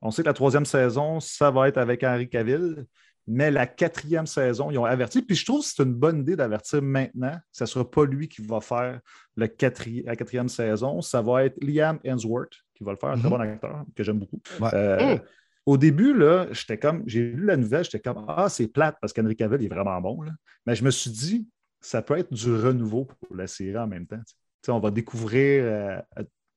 [0.00, 2.84] On sait que la troisième saison, ça va être avec Henry Cavill,
[3.26, 5.22] mais la quatrième saison, ils ont averti.
[5.22, 7.36] Puis je trouve que c'est une bonne idée d'avertir maintenant.
[7.52, 9.00] Ce ne sera pas lui qui va faire
[9.36, 11.00] le quatri- la quatrième saison.
[11.00, 13.30] Ça va être Liam Hemsworth qui va le faire, un très Mhm.
[13.30, 14.40] bon acteur que j'aime beaucoup.
[14.60, 14.68] Ouais.
[14.74, 15.20] Euh, Mm.
[15.66, 19.14] Au début, là, j'étais comme, j'ai lu la nouvelle, j'étais comme, ah, c'est plate parce
[19.14, 20.20] qu'Henry Cavill il est vraiment bon.
[20.20, 20.32] là.
[20.66, 21.48] Mais je me suis dit,
[21.80, 24.20] ça peut être du renouveau pour la série en même temps.
[24.68, 25.98] on va découvrir euh,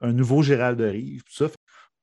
[0.01, 1.47] un nouveau Gérald de Rive, tout ça.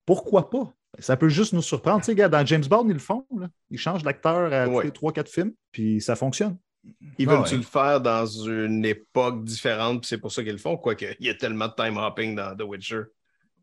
[0.06, 0.72] Pourquoi pas?
[0.98, 2.00] Ça peut juste nous surprendre.
[2.00, 3.26] Tu sais, gars, dans James Bond, ils le font.
[3.36, 3.48] là.
[3.70, 4.84] Ils changent d'acteur à tous Ouais.
[4.84, 6.56] les 3-4 films, puis ça fonctionne.
[7.18, 7.56] Ils Ah veulent-tu ouais.
[7.58, 11.26] le faire dans une époque différente, puis c'est pour ça qu'ils le font, quoique il
[11.26, 13.02] y a tellement de time hopping dans The Witcher.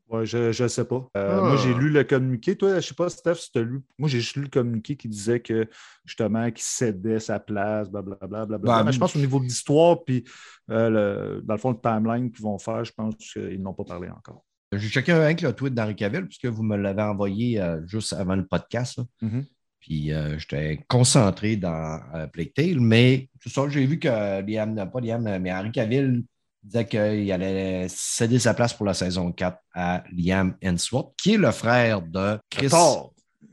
[0.09, 1.07] Ouais, je ne sais pas.
[1.15, 1.41] Euh, Ah.
[1.41, 2.57] Moi, j'ai lu le communiqué.
[2.57, 3.81] Toi, je ne sais pas, Steph, si tu as lu.
[3.97, 5.69] Moi, j'ai juste lu le communiqué qui disait que
[6.03, 8.27] justement, qu'il cédait sa place, blablabla.
[8.27, 8.77] blablabla.
[8.79, 10.25] Ben, Mais je pense au niveau de l'histoire, puis
[10.69, 10.89] euh,
[11.37, 14.09] le- dans le fond, le timeline qu'ils vont faire, je pense qu'ils n'ont pas parlé
[14.09, 14.43] encore.
[14.73, 18.35] J'ai checké un le tweet d'Henri Cavill, puisque vous me l'avez envoyé euh, juste avant
[18.35, 18.97] le podcast.
[18.97, 19.03] là.
[19.21, 19.45] Mhm.
[19.79, 24.75] Puis euh, j'étais concentré dans euh, Plague Tale, mais tout ça, j'ai vu que Liam,
[24.91, 26.23] pas Liam, mais Henri Cavill
[26.63, 31.37] disait qu'il allait céder sa place pour la saison 4 à Liam Hemsworth, qui est
[31.37, 32.69] le frère de Chris.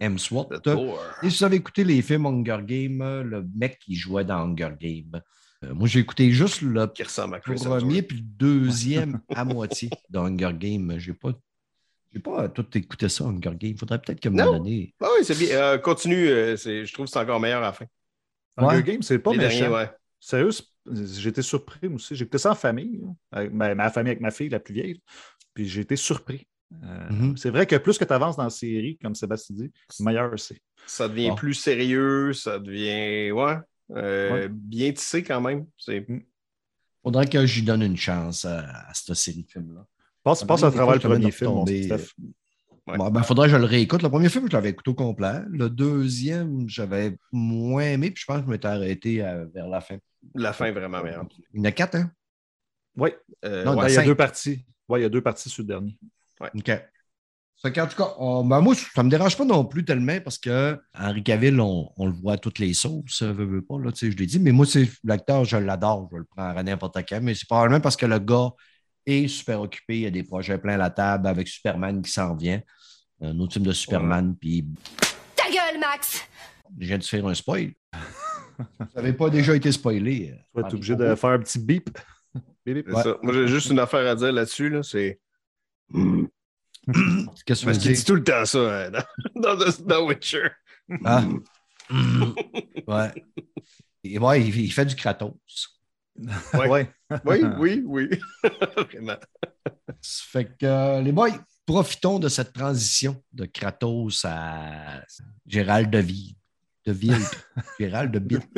[0.01, 0.53] Hemsworth.
[1.23, 4.39] Et si vous avez écouté les films Hunger Games, euh, le mec qui jouait dans
[4.39, 5.21] Hunger Games,
[5.65, 9.45] euh, moi j'ai écouté juste le Qui ressemble à Chris premier puis le deuxième à
[9.45, 10.95] moitié de Hunger Games.
[10.99, 11.33] J'ai pas,
[12.13, 13.73] j'ai pas tout écouté ça, Hunger Games.
[13.73, 14.59] Il faudrait peut-être que me Non.
[14.59, 14.95] donner.
[15.01, 15.57] Ah oui, c'est bien.
[15.57, 16.29] Euh, continue.
[16.29, 17.87] euh, je trouve que c'est encore meilleur à la fin.
[18.57, 18.83] Hunger Ouais.
[18.83, 19.59] Games, c'est pas Les méchant.
[19.61, 19.91] derniers, ouais.
[20.21, 20.51] Sérieux,
[21.29, 22.17] été surpris aussi.
[22.17, 23.01] J'ai écouté ça en famille,
[23.31, 25.01] avec ma, ma famille avec ma fille, la plus vieille.
[25.55, 26.47] Puis j'ai été surpris.
[26.85, 27.37] Euh, Mhm.
[27.37, 30.61] C'est vrai que plus que tu avances dans la série, comme Sébastien dit, meilleur c'est.
[30.87, 31.35] Ça devient Bon.
[31.37, 33.31] plus sérieux, ça devient.
[33.33, 33.57] Ouais.
[33.97, 34.49] Euh, Ouais.
[34.51, 35.67] Bien tissé quand même.
[35.77, 36.07] C'est
[37.03, 39.87] faudrait que j'y donne une chance à, à cette série de films-là.
[40.23, 42.13] Passe, passe à travers le je premier film, mon Steph.
[42.87, 42.97] Ouais.
[42.97, 44.03] Bon, ben, faudrait que je le réécoute.
[44.03, 45.41] Le premier film, je l'avais écouté au complet.
[45.51, 49.81] Le deuxième, j'avais moins aimé, puis je pense que je m'étais arrêté euh, vers la
[49.81, 49.99] fin.
[50.35, 51.27] la fin vraiment meilleure.
[51.55, 52.11] Il y en a quatre, hein?
[52.97, 53.11] Oui,
[53.45, 53.83] Euh, Non, ouais.
[53.83, 54.65] dans il y a deux parties.
[54.89, 55.99] Oui, il y a deux parties sur le dernier.
[56.41, 56.71] OK.
[57.61, 60.21] Fait qu'en tout cas, on- ben, moi, ça ne me dérange pas non plus tellement
[60.21, 63.79] parce que Henri Cavill, on, on le voit à toutes les sauces, euh, veux pas,
[63.81, 66.49] là, tu sais, je l'ai dit, mais moi, c'est l'acteur, je l'adore, je le prends
[66.57, 68.51] à n'importe quand, mais c'est probablement parce que le gars
[69.07, 72.61] est super occupé, il a des projets plein la table avec Superman qui s'en vient,
[73.21, 74.65] un autre film de Superman, puis
[75.35, 76.23] Ta gueule, Max
[76.79, 77.73] je viens de faire un spoil.
[78.59, 80.31] Vous n'avez pas déjà été spoilé.
[80.33, 81.59] euh, Tu vas être obligé de faire un petit
[82.93, 83.03] Ouais.
[83.03, 83.17] ça.
[83.23, 84.69] Moi, j'ai juste une affaire à dire là-dessus.
[84.69, 85.19] Là, c'est.
[87.47, 88.91] Qu'est-ce que tu qu'il dit tout le temps ça euh,
[89.35, 90.49] dans, dans, The- dans Witcher.
[91.05, 91.23] Ah.
[91.91, 92.35] Mm.
[92.87, 93.25] ouais.
[94.05, 95.35] Et ouais, il, il fait du Kratos.
[96.55, 96.69] Ouais.
[96.69, 96.91] Ouais.
[97.25, 98.09] Oui, oui, oui.
[98.77, 99.17] Vraiment.
[100.03, 101.31] Fait que euh, les boys,
[101.67, 105.03] profitons de cette transition de Kratos à
[105.47, 106.35] Gérald de Ville.
[106.87, 107.17] De Ville.
[107.79, 108.49] Gérald de Bitte.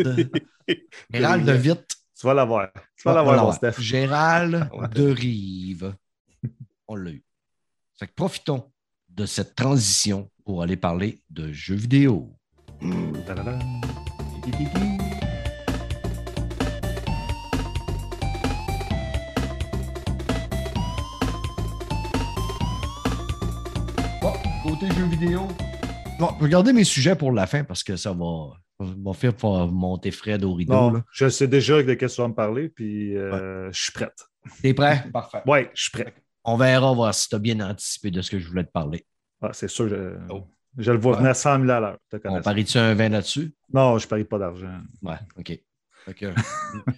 [1.12, 1.86] Gérald de Vite.
[2.18, 2.68] Tu vas l'avoir.
[2.96, 3.80] Tu vas l'avoir, mon Steph.
[3.80, 4.88] Gérald Ouais.
[4.88, 5.94] de Rive.
[6.86, 7.22] On l'a eu.
[8.00, 8.64] Fait que profitons
[9.10, 12.34] de cette transition pour aller parler de jeux vidéo.
[12.80, 12.88] Bon,
[24.62, 25.46] côté jeux vidéo.
[26.18, 28.46] Bon, regardez mes sujets pour la fin parce que ça va,
[28.78, 30.72] va faire pour monter Fred au rideau.
[30.72, 31.04] Non, là.
[31.12, 34.24] je sais déjà de quel tu vas me parler, puis euh, je suis prête.
[34.62, 35.04] T'es prêt?
[35.12, 35.42] Parfait.
[35.46, 36.14] Oui, je suis prêt.
[36.44, 39.04] On verra voir si tu as bien anticipé de ce que je voulais te parler.
[39.42, 40.46] Ah, c'est sûr, je, Oh.
[40.78, 41.18] je le vois Ouais.
[41.18, 41.98] venir à 100 000 à l'heure.
[42.24, 43.54] On parie-tu un 20 là-dessus?
[43.72, 44.80] Non, je ne parie pas d'argent.
[45.02, 45.60] Ouais, OK.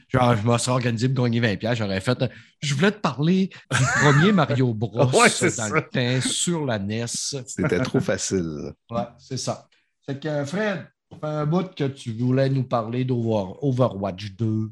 [0.08, 1.76] Genre, je me serais organisé pour gagner 20 pièces.
[1.78, 2.24] J'aurais fait.
[2.60, 5.06] Je voulais te parler du premier Mario Bros.
[5.10, 5.74] Ouais, c'est dans ça.
[5.74, 7.06] le temps sur la NES.
[7.08, 8.72] C'était trop facile.
[8.90, 9.68] Ouais, c'est ça.
[10.06, 14.70] Fait que, Fred, ça fait un bout que tu voulais nous parler d'Overwatch 2.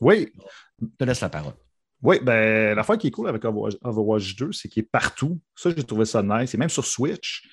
[0.00, 0.28] Oui,
[0.80, 1.54] Je te laisse la parole.
[2.02, 5.40] Oui, ben, l'affaire qui est cool avec Overwatch, Overwatch 2, c'est qu'il est partout.
[5.54, 6.54] Ça, j'ai trouvé ça nice.
[6.54, 7.48] Et même sur Switch.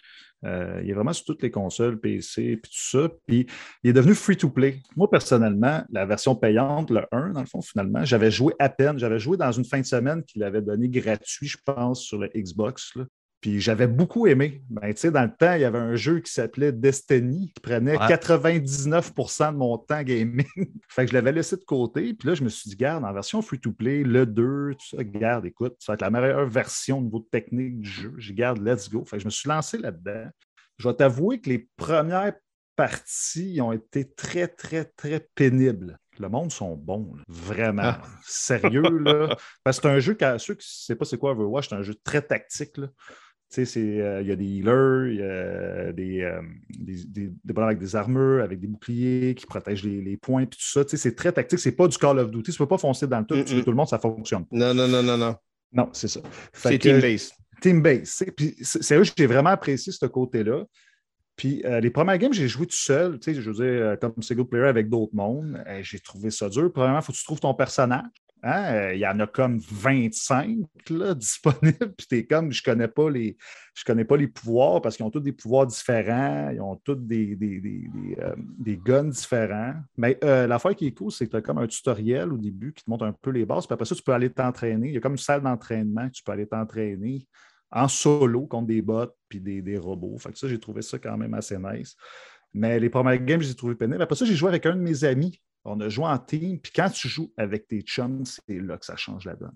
[0.46, 3.10] Euh, il est vraiment sur toutes les consoles, PC, puis tout ça.
[3.28, 3.46] Puis
[3.84, 4.82] il est devenu free-to-play.
[4.96, 8.98] Moi, personnellement, la version payante, le 1, dans le fond, finalement, j'avais joué à peine.
[8.98, 12.30] J'avais joué dans une fin de semaine qu'il avait donné gratuit, je pense, sur le
[12.36, 12.96] Xbox.
[12.96, 13.04] là.
[13.42, 14.62] Puis j'avais beaucoup aimé.
[14.70, 17.62] Ben, tu sais, dans le temps, il y avait un jeu qui s'appelait Destiny qui
[17.62, 18.08] prenait Ouais.
[18.08, 20.46] 99% de mon temps gaming.
[20.90, 22.14] fait que je l'avais laissé de côté.
[22.14, 25.46] Puis là, je me suis dit, garde, en version free-to-play, le 2, tout ça, garde,
[25.46, 28.14] écoute, ça va être la meilleure version au niveau de technique du jeu.
[28.18, 29.06] J'ai garde, let's go.
[29.06, 30.30] Fait que je me suis lancé là-dedans.
[30.78, 32.34] Je vais t'avouer que les premières
[32.76, 35.98] parties ont été très, très, très pénibles.
[36.18, 37.24] Le monde sont bons, là.
[37.30, 37.82] vraiment.
[37.84, 38.02] Ah.
[38.26, 39.38] Sérieux, là.
[39.64, 41.82] Parce que c'est un jeu, ceux qui ne savent pas c'est quoi Overwatch, c'est un
[41.82, 42.78] jeu très tactique.
[42.78, 42.88] là.
[43.52, 47.04] Tu sais, c'est, euh, il y a des healers, il y a des, euh, des,
[47.06, 50.60] des- des bonhommes avec des armures, avec des boucliers qui protègent les, les points, puis
[50.60, 50.84] tout ça.
[50.86, 51.58] Tu sais, c'est très tactique.
[51.60, 52.52] C'est pas du Call of Duty.
[52.52, 53.56] Tu peux pas foncer dans le tout, tu Mm-mm.
[53.58, 54.46] veux tout le monde, ça fonctionne.
[54.52, 55.36] Non, non, non, non, non.
[55.74, 56.20] Non, c'est ça.
[56.54, 57.32] C'est team-based.
[57.62, 58.04] team base.
[58.10, 60.64] c'est- Puis c'est eux que j'ai vraiment apprécié ce côté-là.
[61.36, 63.96] Puis euh, les premières games, j'ai joué tout seul, tu sais, je veux dire, euh,
[63.96, 65.64] comme single player avec d'autres mondes.
[65.82, 66.72] J'ai trouvé ça dur.
[66.72, 68.06] Premièrement, il faut que tu trouves ton personnage.
[68.44, 68.74] Hein?
[68.74, 70.58] Euh, Il y en a comme 25
[70.90, 71.94] là, disponibles.
[71.98, 73.38] Puis t'es comme, je connais pas les.
[73.86, 76.50] Connais pas les pouvoirs parce qu'ils ont tous des pouvoirs différents.
[76.52, 79.74] Ils ont tous des, des, des, des, euh, guns différents.
[79.98, 82.74] Mais euh, l'affaire qui est cool, c'est que tu as comme un tutoriel au début
[82.74, 83.66] qui te montre un peu les bases.
[83.66, 84.90] Puis après ça, tu peux aller t'entraîner.
[84.90, 87.26] Il y a comme une salle d'entraînement que tu peux aller t'entraîner
[87.72, 90.18] en solo contre des bots puis des, robots.
[90.18, 91.96] Fait que ça, j'ai trouvé ça quand même assez nice.
[92.54, 94.02] Mais les premières games, je les ai trouvées pénibles.
[94.02, 95.40] Après ça, j'ai joué avec un de mes amis.
[95.66, 96.60] On a joué en team.
[96.60, 99.56] Puis quand tu joues avec tes chums, c'est là que ça change la donne.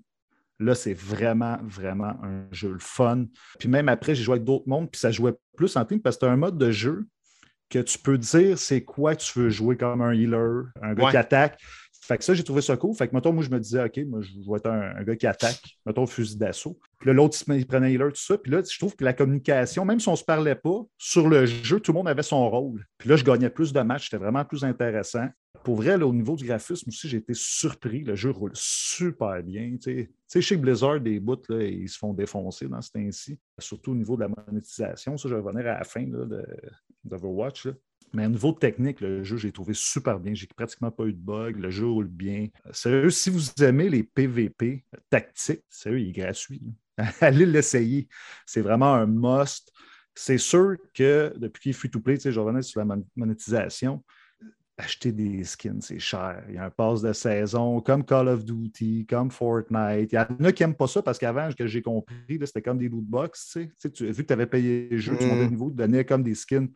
[0.60, 3.26] Là, c'est vraiment, vraiment un jeu le fun.
[3.60, 6.18] Puis même après, j'ai joué avec d'autres mondes, puis ça jouait plus en team parce
[6.18, 7.06] que c'est un mode de jeu
[7.70, 11.12] que tu peux dire c'est quoi tu veux jouer comme un healer, un gars Ouais.
[11.12, 11.60] qui attaque.
[12.06, 12.94] Fait que ça, j'ai trouvé ça cool.
[12.96, 15.26] Fait que, mettons, moi, je me disais, OK, moi, je vais être un, gars qui
[15.26, 16.78] attaque, mettons, fusil d'assaut.
[17.00, 18.38] Puis là, l'autre, il prenait healer, tout ça.
[18.38, 21.30] Puis là, je trouve que la communication, même si on ne se parlait pas, sur
[21.30, 22.86] le jeu, tout le monde avait son rôle.
[22.98, 25.28] Puis là, je gagnais plus de matchs, c'était vraiment plus intéressant.
[25.64, 28.04] Pour vrai, au niveau du graphisme aussi, j'ai été surpris.
[28.04, 29.78] Le jeu roule super bien.
[29.82, 33.40] Tu sais, chez Blizzard, des bouts, là, ils se font défoncer dans ce temps-ci.
[33.60, 35.16] Surtout au niveau de la monétisation.
[35.16, 36.46] Ça, je vais revenir à la fin de-
[37.06, 37.70] d'Overwatch.
[38.14, 40.34] Mais au niveau technique, le jeu, j'ai trouvé super bien.
[40.36, 41.58] J'ai pratiquement pas eu de bug.
[41.58, 42.48] Le jeu roule bien.
[42.68, 46.62] Euh, Sérieux, si vous aimez les PVP tactiques, sérieux, il est gratuit.
[47.22, 48.08] Allez l'essayer.
[48.46, 49.72] C'est vraiment un must.
[50.14, 54.04] C'est sûr que depuis qu'il est free-to-play, je revenais sur la mon- monétisation,
[54.78, 56.44] acheter des skins, c'est cher.
[56.50, 60.12] Il y a un pass de saison, comme Call of Duty, comme Fortnite.
[60.12, 62.62] Il y en a qui n'aiment pas ça parce qu'avant, ce que j'ai compris, c'était
[62.62, 63.50] comme des loot box.
[63.54, 63.92] Tu sais.
[63.92, 65.30] Tu vu que tu avais payé le jeu, tu Mm.
[65.30, 66.70] montais de niveau, tu donnais comme des skins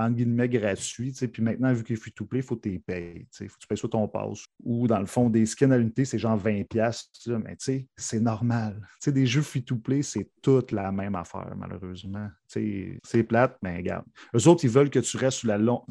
[0.00, 1.12] entre guillemets gratuits.
[1.12, 1.28] tu sais.
[1.28, 3.26] Puis maintenant, vu qu'il est free-to-play, il faut que tu les payes.
[3.40, 4.44] Il faut que tu payes soit ton pass.
[4.64, 6.64] Ou dans le fond, des skins à l'unité, c'est genre 20$.
[6.64, 7.38] piastres, tu sais.
[7.38, 8.86] Mais tu sais, c'est normal.
[9.06, 12.28] Des jeux free-to-play, c'est toute la même affaire, malheureusement.
[12.46, 14.04] C'est plate, mais regarde.
[14.34, 15.84] Eux autres, ils veulent que tu restes sur la long...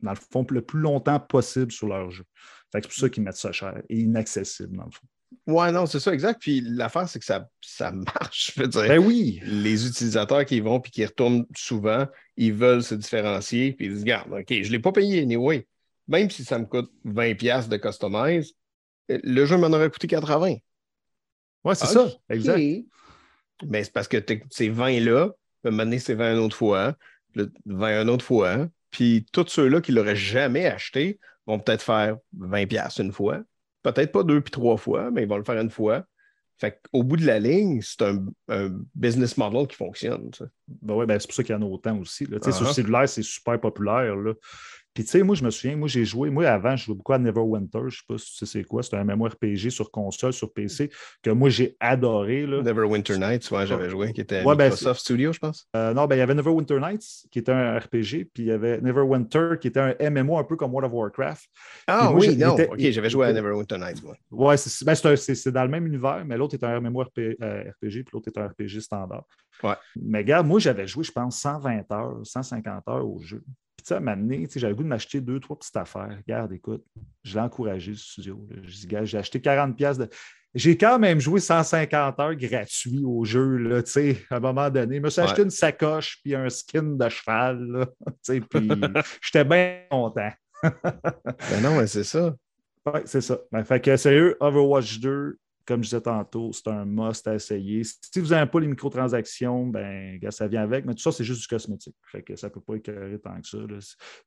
[0.00, 2.24] dans le fond le plus longtemps possible sur leur jeu.
[2.72, 5.06] C'est pour ça qu'ils mettent ça cher et inaccessible, dans le fond.
[5.46, 6.40] Ouais, non, c'est ça, exact.
[6.40, 8.52] Puis l'affaire, c'est que ça, ça marche.
[8.54, 9.40] Je veux dire, Ben oui!
[9.44, 12.06] les utilisateurs qui vont puis qui retournent souvent,
[12.36, 13.72] ils veulent se différencier.
[13.72, 15.66] Puis ils disent, regarde, OK, je ne l'ai pas payé anyway.
[16.08, 18.52] Même si ça me coûte 20$ de customize,
[19.08, 20.60] le jeu m'en aurait coûté 80$.
[21.64, 22.60] Ouais, c'est ça, exact.
[23.66, 24.16] Mais c'est parce que
[24.50, 26.96] ces 20-là, puis à un moment donné, c'est 20 une autre fois,
[27.34, 28.68] là, 20 une autre fois.
[28.90, 33.40] Puis tous ceux-là qui ne l'auraient jamais acheté vont peut-être faire 20$ une fois.
[33.82, 36.04] Peut-être pas deux puis trois fois, mais ils vont le faire une fois.
[36.58, 40.30] Fait qu'au bout de la ligne, c'est un, un business model qui fonctionne.
[40.68, 42.24] Ben ouais, ben c'est pour ça qu'il y en a autant aussi.
[42.26, 42.38] là.
[42.38, 42.68] Tu sais, Sur Uh-huh.
[42.68, 44.14] le cellulaire, c'est super populaire.
[44.14, 44.34] Là.
[44.94, 47.14] Puis, tu sais, moi, je me souviens, moi, j'ai joué, moi, avant, je jouais beaucoup
[47.14, 47.78] à Neverwinter.
[47.88, 48.82] Je sais pas si tu sais c'est quoi.
[48.82, 50.90] C'est un MMORPG sur console, sur PC,
[51.22, 52.46] que moi, j'ai adoré.
[52.46, 52.62] Là.
[52.62, 55.66] Neverwinter Nights, ouais, j'avais joué, qui était Ouais, ben, Microsoft Studio, je pense.
[55.76, 58.50] Euh, non, ben, il y avait Neverwinter Nights, qui était un RPG, puis il y
[58.50, 61.48] avait Neverwinter, qui était un MMO un peu comme World of Warcraft.
[61.86, 62.54] Ah moi, oui, non.
[62.54, 64.16] OK, j'avais joué à Neverwinter Nights, moi.
[64.30, 64.94] Ouais, c'est ben,
[65.52, 68.80] dans le même univers, mais l'autre est un euh, RPG, puis l'autre est un RPG
[68.80, 69.24] standard.
[69.62, 69.74] Ouais.
[69.96, 73.42] Mais regarde, moi, j'avais joué, je pense, 120 heures, 150 heures au jeu.
[73.76, 76.16] Puis, donné, tu sais, j'avais le goût de m'acheter deux, trois petites affaires.
[76.16, 76.84] Regarde, écoute,
[77.24, 78.46] je l'ai encouragé, le studio.
[78.64, 80.08] j'ai acheté 40 pièces de.
[80.54, 84.68] J'ai quand même joué 150 heures gratuits au jeu, là, tu sais, à un moment
[84.68, 84.96] donné.
[84.96, 88.70] Je me suis acheté une sacoche puis un skin de cheval, là, tu sais, puis
[89.22, 90.30] j'étais bien content.
[90.62, 92.34] Ben non, mais c'est ça.
[92.84, 93.38] Oui, c'est ça.
[93.50, 97.82] Ben, fait que sérieux, Overwatch 2, comme je disais tantôt, c'est un must à essayer.
[97.84, 101.40] Si vous n'avez pas les microtransactions, ben, ça vient avec, mais tout ça, c'est juste
[101.42, 101.94] du cosmétique.
[102.10, 103.58] Fait que ça ne peut pas éclairer tant que ça.
[103.58, 103.78] là.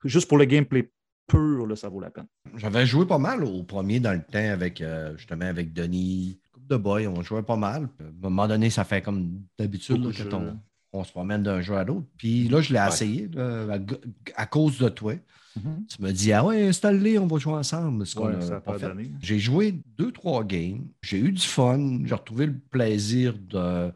[0.03, 0.89] Juste pour le gameplay
[1.27, 2.27] pur, là, ça vaut la peine.
[2.55, 6.39] J'avais joué pas mal au premier dans le temps avec euh, justement avec Denis.
[6.51, 7.89] Coupe de boy, on jouait pas mal.
[7.99, 10.29] À un moment donné, ça fait comme d'habitude quand jeux,
[10.93, 12.05] on, se promène d'un jeu à l'autre.
[12.17, 12.87] Puis là, je l'ai Ouais.
[12.87, 15.13] essayé là, à, à cause de toi.
[15.55, 15.85] Mhm.
[15.87, 18.05] Tu me dis Ah ouais, installe-les, on va jouer ensemble.
[18.05, 18.91] Ce qu'on Ouais, a fait.
[19.21, 20.87] J'ai joué deux, trois games.
[21.01, 21.99] J'ai eu du fun.
[22.05, 23.91] J'ai retrouvé le plaisir de,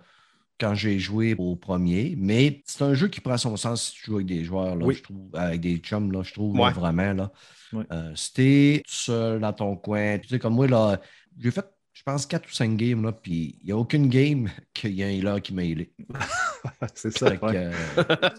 [0.59, 4.05] quand j'ai joué au premier, mais c'est un jeu qui prend son sens si tu
[4.05, 4.95] joues avec des joueurs, là, Oui.
[4.95, 7.13] je trouve, avec des chums, là, je trouve, là, vraiment.
[7.13, 7.31] Là.
[7.91, 10.99] Euh, si t'es tout seul dans ton coin, tu sais, comme moi, là,
[11.37, 11.65] j'ai fait,
[11.99, 15.03] je pense, 4 ou 5 games, là, puis il n'y a aucune game qu'il y
[15.03, 15.91] a un healer qui m'a healé.
[16.95, 17.27] C'est ça.
[17.27, 17.37] Ouais.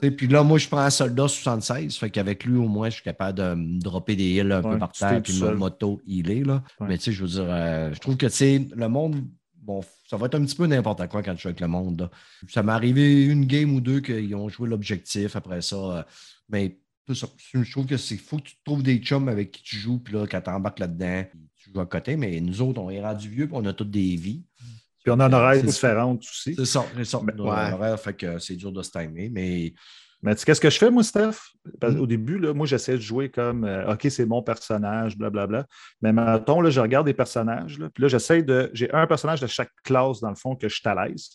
[0.03, 1.95] euh, puis là, moi, je prends un soldat 76.
[1.97, 4.73] Fait qu'avec lui, au moins, je suis capable de me dropper des heals un Ouais,
[4.73, 5.57] peu par terre puis tout me seul.
[5.59, 6.45] moto-healer.
[6.45, 6.63] Là.
[6.81, 6.87] Ouais.
[6.89, 9.23] Mais tu sais, je veux dire, euh, je trouve que, tu sais, le monde,
[9.57, 12.01] bon, ça va être un petit peu n'importe quoi quand je suis avec le monde.
[12.01, 12.11] là.
[12.49, 15.77] Ça m'est arrivé une game ou deux qu'ils ont joué l'objectif après ça.
[15.77, 16.03] euh,
[16.49, 19.63] mais tout ça, je trouve que c'est faut que tu trouves des chums avec qui
[19.63, 21.25] tu joues, puis là, quand tu embarques là-dedans,
[21.63, 22.17] tu joues à côté.
[22.17, 24.43] Mais nous autres, on est rendu vieux, puis on a toutes des vies.
[25.03, 26.55] Puis on a une horaire différente aussi.
[26.55, 27.21] C'est ça, c'est ça.
[27.25, 27.71] Mais- Dans ouais.
[27.71, 29.73] l'horaire, fait que c'est dur de se timer, mais
[30.23, 31.37] Mais tu sais, qu'est-ce que je fais, moi, Steph?
[31.81, 32.01] Parce- Mm.
[32.01, 35.65] Au début, là, moi, j'essaie de jouer comme euh, OK, c'est mon personnage, blablabla.
[36.03, 38.71] Mais mettons, là, je regarde des personnages, là, puis là, j'essaie de.
[38.75, 41.31] J'ai un personnage de chaque classe, dans le fond, que je suis à l'aise.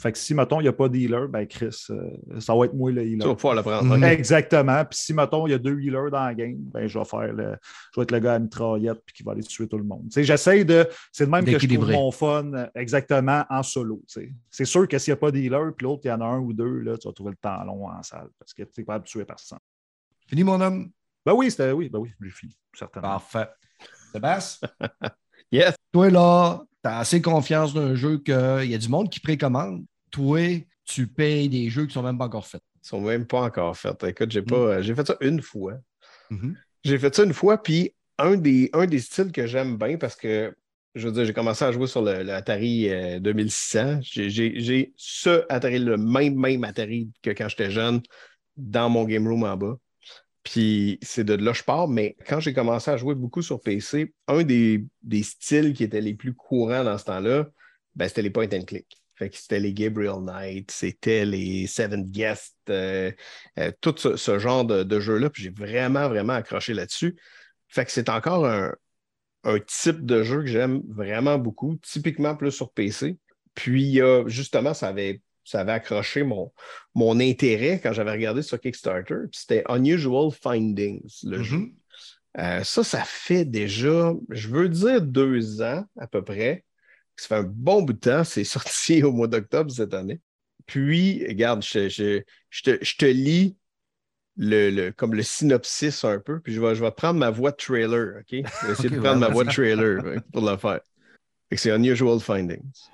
[0.00, 2.66] Fait que si, mettons, il n'y a pas de healer, ben Chris, euh, ça va
[2.66, 3.18] être moi le healer.
[3.18, 3.96] Tu vas pouvoir le prendre.
[3.96, 4.02] Ok.
[4.04, 4.84] Exactement.
[4.84, 7.32] Puis si, mettons, il y a deux healers dans la game, ben, je vais faire
[7.32, 7.56] le.
[7.92, 10.04] Je vais être le gars à mitraillette puis qui va aller tuer tout le monde.
[10.04, 10.88] Tu sais, j'essaie de.
[11.10, 14.00] C'est de même que je trouve mon fun exactement en solo.
[14.06, 14.32] tu sais.
[14.48, 16.26] C'est sûr que s'il n'y a pas de healer, puis l'autre, il y en a
[16.26, 18.80] un ou deux, là, tu vas trouver le temps long en salle parce que tu
[18.80, 19.58] es capable de tuer personne.
[20.28, 20.90] fini, mon homme?
[21.26, 23.08] Ben oui, c'était oui, ben oui, j'ai fini, certainement.
[23.18, 23.48] Parfait.
[24.12, 24.68] Sébastien,
[25.52, 25.74] Yes.
[25.92, 29.84] toi, là, tu as assez confiance d'un jeu qu'il y a du monde qui précommande.
[30.10, 32.62] Toi, tu payes des jeux qui sont même pas encore faits.
[32.82, 34.02] Ils sont même pas encore faits.
[34.04, 34.44] Écoute, j'ai Mm.
[34.46, 34.82] pas.
[34.82, 35.74] J'ai fait ça une fois.
[36.84, 40.16] J'ai fait ça une fois, puis un des, un des styles que j'aime bien parce
[40.16, 40.54] que,
[40.94, 43.98] je veux dire, j'ai commencé à jouer sur le, le Atari euh, 2600.
[44.02, 48.00] J'ai- J'ai j'ai ce Atari, le même, même Atari que quand j'étais jeune,
[48.56, 49.76] dans mon game room en bas.
[50.48, 53.60] Puis c'est de là que je pars, mais quand j'ai commencé à jouer beaucoup sur
[53.60, 54.82] PC, un des,
[55.22, 57.48] styles qui étaient les plus courants dans ce temps-là,
[57.94, 58.86] ben, c'était les point and click.
[59.14, 63.12] Fait que c'était les Gabriel Knight, c'était les Seven Guests, euh,
[63.58, 65.28] euh, tout ce, genre de, de jeu-là.
[65.28, 67.18] Puis j'ai vraiment, vraiment accroché là-dessus.
[67.66, 68.74] Fait que c'est encore un,
[69.44, 73.18] un type de jeu que j'aime vraiment beaucoup, typiquement plus sur PC.
[73.52, 76.52] Puis euh, justement, ça avait, ça avait accroché mon,
[76.94, 79.14] mon intérêt quand j'avais regardé sur Kickstarter.
[79.32, 81.56] C'était Unusual Findings, le jeu.
[81.56, 81.74] Mhm.
[82.38, 86.64] Euh, ça, ça fait déjà, je veux dire, deux ans à peu près.
[87.16, 88.24] Ça fait un bon bout de temps.
[88.24, 90.20] C'est sorti au mois d'octobre cette année.
[90.66, 93.56] Puis, regarde, je, je- je te, je te lis
[94.36, 97.50] le, le- comme le synopsis un peu, puis je vais, je vais prendre ma voix
[97.52, 98.26] de trailer, OK?
[98.30, 100.80] Je vais essayer de prendre ouais, ma voix de trailer pour le faire.
[101.56, 102.90] C'est Unusual Findings.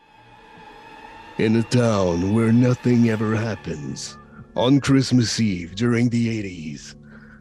[1.38, 4.16] In a town where nothing ever happens,
[4.54, 6.94] on Christmas Eve during the 80s,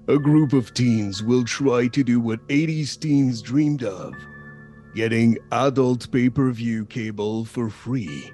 [0.08, 4.14] a group of teens will try to do what 80s teens dreamed of
[4.96, 8.32] getting adult pay per view cable for free.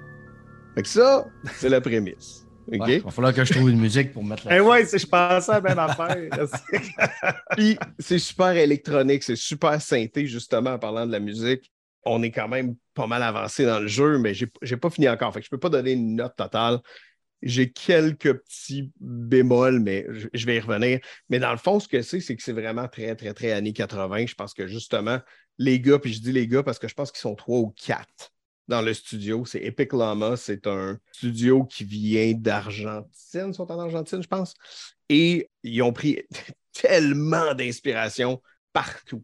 [0.74, 2.46] Fait que ça, c'est la prémisse.
[2.72, 2.80] OK?
[2.80, 4.56] Ouais, il va falloir que je trouve une musique pour mettre la.
[4.56, 6.16] Eh ouais, c'est- je pensais à ben affaire.
[7.56, 11.70] Puis c'est super électronique, c'est super synthé, justement, en parlant de la musique.
[12.04, 15.08] On est quand même pas mal avancé dans le jeu, mais j'ai j'ai pas fini
[15.08, 15.32] encore.
[15.32, 16.80] Fait je peux pas donner une note totale.
[17.42, 21.00] J'ai quelques petits bémols, mais je, je vais y revenir.
[21.30, 23.72] Mais dans le fond, ce que c'est, c'est que c'est vraiment très, très, très années
[23.72, 24.26] 80.
[24.26, 25.20] Je pense que justement,
[25.58, 27.74] les gars, puis je dis les gars parce que je pense qu'ils sont trois ou
[27.76, 28.32] quatre
[28.70, 29.44] dans le studio.
[29.44, 34.54] C'est Epic Llama, c'est un studio qui vient d'Argentine, ils sont en Argentine, je pense.
[35.08, 36.22] Et ils ont pris
[36.72, 38.40] tellement d'inspiration
[38.72, 39.22] partout.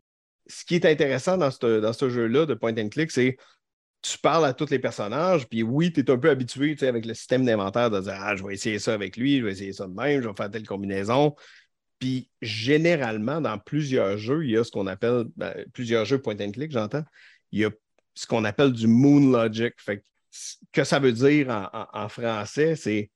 [0.49, 3.37] Ce qui est intéressant dans ce, jeu-là de point and click, c'est
[4.03, 6.89] tu parles à tous les personnages, puis oui, tu es un peu habitué tu sais,
[6.89, 9.53] avec le système d'inventaire de dire Ah, je vais essayer ça avec lui, je vais
[9.53, 11.35] essayer ça de même, je vais faire telle combinaison.
[11.99, 16.37] Puis généralement, dans plusieurs jeux, il y a ce qu'on appelle, ben, plusieurs jeux point
[16.41, 17.05] and click, j'entends,
[17.53, 17.71] il y a
[18.15, 19.75] ce qu'on appelle du moon logic.
[19.79, 20.05] Fait que,
[20.73, 23.11] que ça veut dire en, en- en français, c'est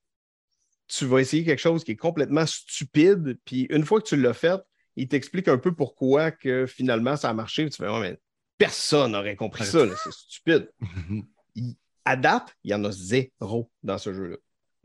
[0.88, 4.34] tu vas essayer quelque chose qui est complètement stupide, puis une fois que tu l'as
[4.34, 4.60] fait,
[4.96, 7.68] il t'explique un peu pourquoi que finalement ça a marché.
[7.70, 8.20] Tu fais, ouais, mais
[8.58, 10.70] personne n'aurait compris ça, là, c'est stupide.
[11.54, 14.36] Il- à date, il y en a zéro dans ce jeu-là.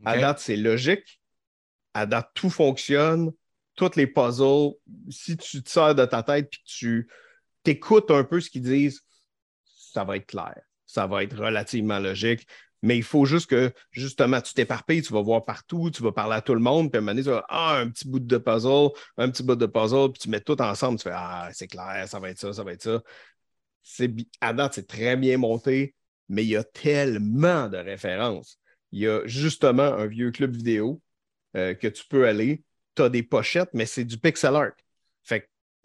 [0.04, 1.20] À date, c'est logique.
[1.94, 3.32] À date, tout fonctionne.
[3.74, 4.72] Toutes les puzzles,
[5.10, 7.08] si tu te sors de ta tête puis que tu
[7.62, 9.00] t'écoutes un peu ce qu'ils disent,
[9.64, 10.54] ça va être clair.
[10.86, 12.46] Ça va être relativement logique.
[12.82, 16.36] Mais il faut juste que, justement, tu t'éparpilles, tu vas voir partout, tu vas parler
[16.36, 18.20] à tout le monde, puis à un moment donné, tu vas Ah, un petit bout
[18.20, 21.48] de puzzle, un petit bout de puzzle, puis tu mets tout ensemble, tu fais Ah,
[21.52, 23.02] c'est clair, ça va être ça, ça va être ça.
[24.40, 25.94] À date, c'est très bien monté,
[26.28, 28.58] mais il y a tellement de références.
[28.92, 31.00] Il y a justement un vieux club vidéo
[31.56, 32.62] euh, que tu peux aller.
[32.94, 34.72] Tu as des pochettes, mais c'est du pixel art.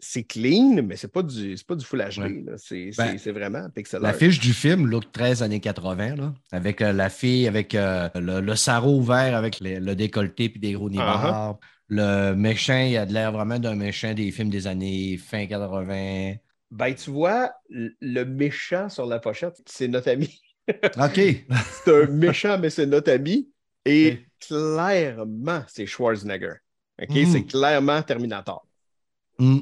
[0.04, 2.18] C'est clean, mais c'est pas du c'est pas du full HD.
[2.18, 2.42] Ouais.
[2.44, 2.52] là.
[2.56, 4.10] C'est Ben, c'est- vraiment pixel art.
[4.10, 8.40] L'affiche du film, look 13 années 80, là, avec euh, la fille avec euh, le,
[8.40, 11.58] le sarrau vert avec les- le décolleté puis des gros nibards.
[11.88, 16.34] Le méchant, il a de l'air vraiment d'un méchant des films des années fin 80.
[16.72, 20.40] Ben, tu vois, le méchant sur la pochette, c'est notre ami.
[20.68, 21.20] OK.
[21.84, 23.50] C'est un méchant, mais c'est notre ami.
[23.84, 26.54] Et clairement, c'est Schwarzenegger.
[27.00, 27.10] OK?
[27.10, 27.26] Mm.
[27.32, 28.66] C'est clairement Terminator.
[29.38, 29.58] Hmm.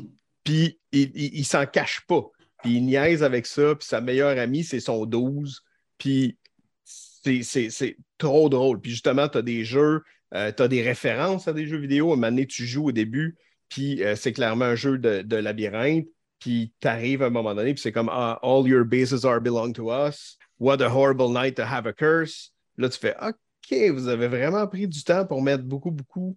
[0.51, 2.29] Puis il, il, s'en cache pas.
[2.61, 3.77] Puis il niaise avec ça.
[3.77, 5.63] Puis sa meilleure amie, c'est son 12.
[5.97, 6.37] Puis
[6.83, 8.81] c'est- trop drôle.
[8.81, 12.11] Puis justement, tu as des jeux, tu as des références à des jeux vidéo.
[12.11, 13.37] À un moment donné, tu joues au début.
[13.69, 16.09] Puis euh, c'est clairement un jeu de, de labyrinthe.
[16.41, 17.73] Puis tu arrives à un moment donné.
[17.73, 20.37] Puis c'est comme ah, All your bases are belong to us.
[20.59, 22.53] What a horrible night to have a curse.
[22.77, 26.37] Là, tu fais OK, vous avez vraiment pris du temps pour mettre beaucoup, beaucoup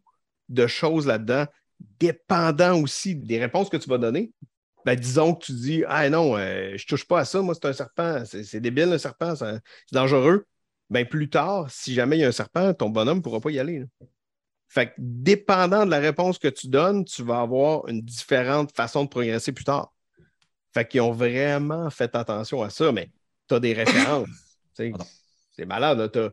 [0.50, 1.46] de choses là-dedans,
[2.00, 4.32] dépendant aussi des réponses que tu vas donner.
[4.86, 7.66] Ben, disons que tu dis Ah non, euh, je touche pas à ça, moi, c'est
[7.66, 9.60] un serpent, c'est c'est débile, le serpent, c'est
[9.92, 10.46] dangereux.
[10.90, 13.52] Ben, plus tard, si jamais il y a un serpent, ton bonhomme ne pourra pas
[13.52, 13.80] y aller.
[13.80, 13.86] là.
[14.68, 19.04] Fait que, dépendant de la réponse que tu donnes, tu vas avoir une différente façon
[19.04, 19.94] de progresser plus tard.
[20.74, 23.12] Fait qu'ils ont vraiment fait attention à ça, mais
[23.48, 24.28] tu as des références.
[24.74, 26.12] C'est malade.
[26.16, 26.30] là.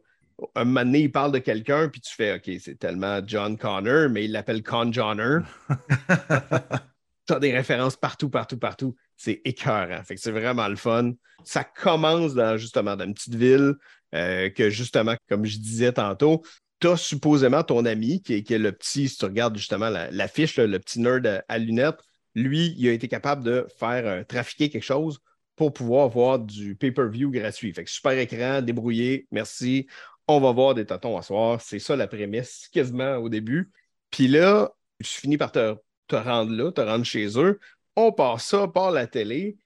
[0.55, 4.09] Un moment donné, il parle de quelqu'un, puis tu fais OK, c'est tellement John Connor,
[4.09, 5.39] mais il l'appelle Con Johnner.
[7.27, 8.97] tu as des références partout, partout, partout.
[9.17, 10.03] C'est écœurant.
[10.05, 11.13] Fait que c'est vraiment le fun.
[11.45, 13.75] Ça commence dans, justement dans une petite ville
[14.15, 16.43] euh, que, justement, comme je disais tantôt,
[16.81, 19.91] tu as supposément ton ami qui est, qui est le petit, si tu regardes justement
[19.91, 22.01] la- l'affiche, le petit nerd à, à lunettes,
[22.35, 25.21] lui, il a été capable de faire euh, trafiquer quelque chose
[25.57, 27.73] pour pouvoir avoir du pay-per-view gratuit.
[27.75, 29.87] Fait que super écran, débrouillé, merci.
[30.29, 31.61] On va voir des tâtons à soir.
[31.61, 33.71] C'est ça la prémisse, quasiment au début.
[34.11, 35.77] Puis là, tu finis par te,
[36.13, 37.59] rendre là, te rendre chez eux.
[37.97, 39.59] On part ça par la télé.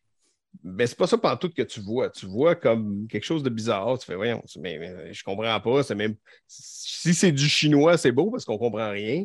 [0.63, 2.11] Mais c'est pas ça tout que tu vois.
[2.11, 3.99] Tu vois comme quelque chose de bizarre.
[3.99, 5.83] Tu fais, voyons, mais, je comprends pas.
[5.83, 6.17] C'est même...
[6.47, 9.25] Si c'est du chinois, c'est beau parce qu'on comprend rien.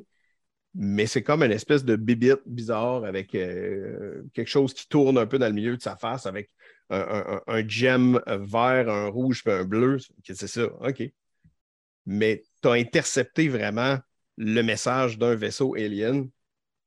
[0.76, 5.26] Mais c'est comme une espèce de bibite bizarre avec euh, quelque chose qui tourne un
[5.26, 6.50] peu dans le milieu de sa face avec
[6.90, 9.98] un, un, gemme vert, un rouge puis un bleu.
[10.24, 11.12] C'est ça, OK.
[12.12, 14.00] Mais tu as intercepté vraiment
[14.36, 16.28] le message d'un vaisseau alien,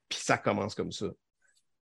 [0.08, 1.06] puis ça commence comme ça.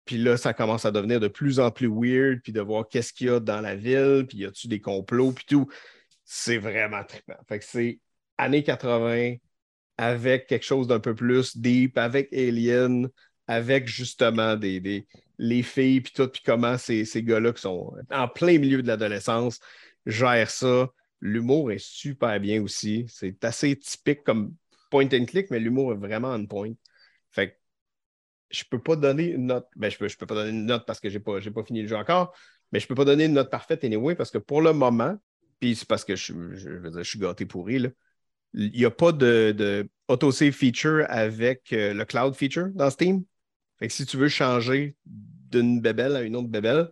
[0.06, 3.12] Puis là, ça commence à devenir de plus en plus weird, puis de voir qu'est-ce
[3.12, 5.68] qu'il y a dans la ville, puis y a-tu des complots, puis tout.
[6.26, 7.40] C'est vraiment trippant.
[7.50, 8.00] Fait que c'est
[8.38, 9.38] années 80,
[9.98, 13.10] avec quelque chose d'un peu plus deep, avec Alien,
[13.48, 18.60] avec justement les filles, puis tout, puis comment ces, ces gars-là qui sont en plein
[18.60, 19.60] milieu de l'adolescence
[20.06, 20.88] gèrent ça.
[21.26, 23.06] L'humour est super bien aussi.
[23.08, 24.54] C'est assez typique comme
[24.92, 26.74] point and click, mais l'humour est vraiment on point.
[27.32, 27.56] Fait que
[28.52, 29.66] je peux pas donner une note.
[29.78, 31.82] Ben, je peux, je peux pas donner une note parce que j'ai pas, pas fini
[31.82, 32.36] le jeu encore,
[32.74, 35.18] mais je peux pas donner une note parfaite anyway parce que pour le moment,
[35.62, 37.90] puis c'est parce que je, je veux dire, je suis gâté pourri, là.
[38.54, 43.24] Il n'y a pas de, de autosave feature avec euh, le cloud feature dans Steam.
[43.80, 46.90] Fait que si tu veux changer d'une bébelle à une autre bébelle,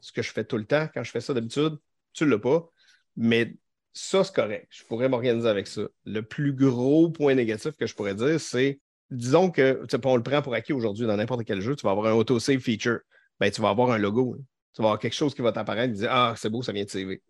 [0.00, 1.76] ce que je fais tout le temps quand je fais ça d'habitude,
[2.12, 2.70] tu ne l'as pas.
[3.16, 3.56] Mais
[3.92, 4.66] ça, c'est correct.
[4.70, 5.82] Je pourrais m'organiser avec ça.
[6.04, 8.80] Le plus gros point négatif que je pourrais dire, c'est,
[9.10, 12.06] disons que, on le prend pour acquis aujourd'hui dans n'importe quel jeu, tu vas avoir
[12.06, 13.00] un autosave feature.
[13.40, 14.36] Ben, tu vas avoir un logo.
[14.38, 14.42] hein.
[14.74, 16.84] Tu vas avoir quelque chose qui va t'apparaître et dire Ah, c'est beau, ça vient
[16.84, 17.22] de CV.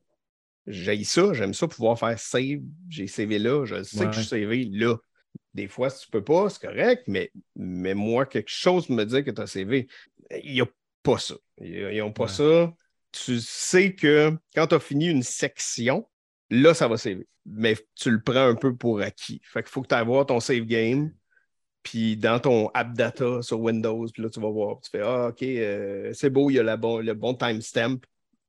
[0.66, 2.60] J'aime ça, j'aime ça pouvoir faire save.
[2.88, 4.06] J'ai CV là, je sais Ouais.
[4.06, 4.96] que je suis CV là.
[5.54, 9.24] Des fois, si tu peux pas, c'est correct, mais, mais moi, quelque chose me dit
[9.24, 9.88] que tu as CV.
[10.44, 10.66] Il n'y a
[11.02, 11.34] pas ça.
[11.60, 12.30] Ils n'ont pas Ouais.
[12.30, 12.72] ça.
[13.10, 16.08] Tu sais que quand tu as fini une section,
[16.52, 17.26] là, ça va CV.
[17.46, 19.40] Mais tu le prends un peu pour acquis.
[19.44, 21.12] Fait qu'il faut que tu ailles voir ton save game.
[21.82, 24.80] Puis dans ton app data sur Windows, puis là, tu vas voir.
[24.80, 28.00] Tu fais Ah, OK, euh, c'est beau, il y a la bon, le bon timestamp.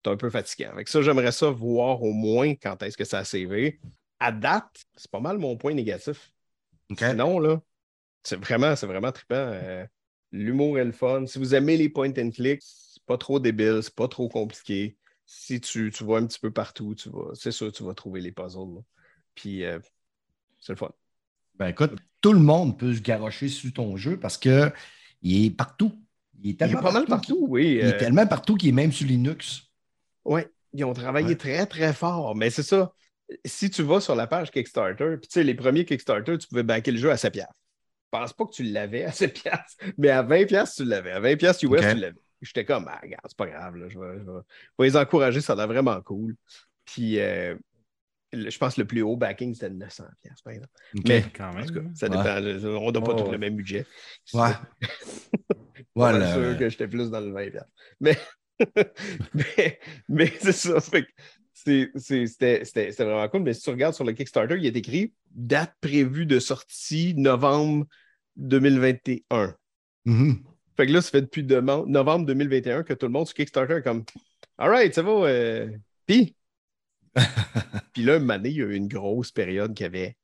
[0.04, 0.72] C'est un peu fatigant.
[0.72, 3.80] Avec ça, j'aimerais ça voir au moins quand est-ce que ça a CV.
[4.20, 6.32] À date, c'est pas mal mon point négatif.
[6.92, 7.00] OK.
[7.00, 7.62] Sinon, là,
[8.24, 9.36] c'est vraiment, c'est vraiment trippant.
[9.36, 9.86] Euh,
[10.32, 11.26] L'humour est le fun.
[11.26, 14.98] Si vous aimez les point and click, c'est pas trop débile, c'est pas trop compliqué.
[15.26, 18.22] Si tu, tu vas un petit peu partout, tu vas, c'est sûr, tu vas trouver
[18.22, 18.76] les puzzles.
[18.76, 18.82] là.
[19.36, 19.80] Puis, euh,
[20.60, 20.92] c'est le fun.
[21.56, 24.72] Ben écoute, tout le monde peut se garrocher sur ton jeu parce que
[25.22, 25.94] il est partout.
[26.40, 27.74] Il est Il est tellement pas mal partout, oui.
[27.74, 29.64] Il est euh, tellement partout qu'il est même sur Linux.
[30.26, 30.42] Oui,
[30.74, 31.36] ils ont travaillé Ouais.
[31.36, 32.36] très, très fort.
[32.36, 32.94] Mais c'est ça.
[33.46, 36.64] Si tu vas sur la page Kickstarter, puis tu sais, les premiers Kickstarter, tu pouvais
[36.64, 37.54] backer le jeu à 7 piastres.
[38.14, 41.12] Je pense pas que tu l'avais à 7 piastres, mais à 20 piastres, tu l'avais.
[41.12, 41.80] À 20 piastres US, Ok.
[41.80, 42.20] tu l'avais.
[42.44, 44.98] J'étais comme, ah, regarde, c'est pas grave, là, je, vais, je vais- je vais les
[44.98, 46.36] encourager, ça a l'air vraiment cool.
[46.86, 47.56] Puis, euh,
[48.34, 50.72] je pense que le plus haut backing, c'était 900 piastres, par exemple.
[51.08, 51.66] Mais, Quand en même.
[51.66, 52.18] tout cas, ça Ouais.
[52.18, 52.78] dépend.
[52.80, 53.32] On n'a pas Oh, ouais.
[53.32, 53.86] le même budget.
[54.34, 54.52] Ouais.
[55.96, 56.18] Voilà.
[56.20, 56.34] Voilà.
[56.34, 57.70] sûr que j'étais plus dans le 20 piastres.
[58.00, 58.18] Mais,
[59.34, 59.80] mais,
[60.10, 60.80] mais c'est ça.
[61.54, 63.44] C'était vraiment cool.
[63.44, 67.86] Mais si tu regardes sur le Kickstarter, il est écrit date prévue de sortie novembre
[68.36, 69.56] 2021.
[70.06, 70.44] Mhm.
[70.76, 73.76] Fait que là, ça fait depuis dema- novembre 2021 que tout le monde sur Kickstarter
[73.76, 74.04] est comme
[74.58, 75.12] Alright, ça va.
[75.12, 75.70] euh,
[76.06, 76.36] Puis?
[77.94, 80.18] Puis là, donné, il y a eu une grosse période qui avait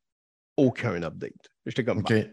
[0.58, 1.52] aucun update.
[1.66, 2.12] J'étais comme OK.
[2.12, 2.26] Bon,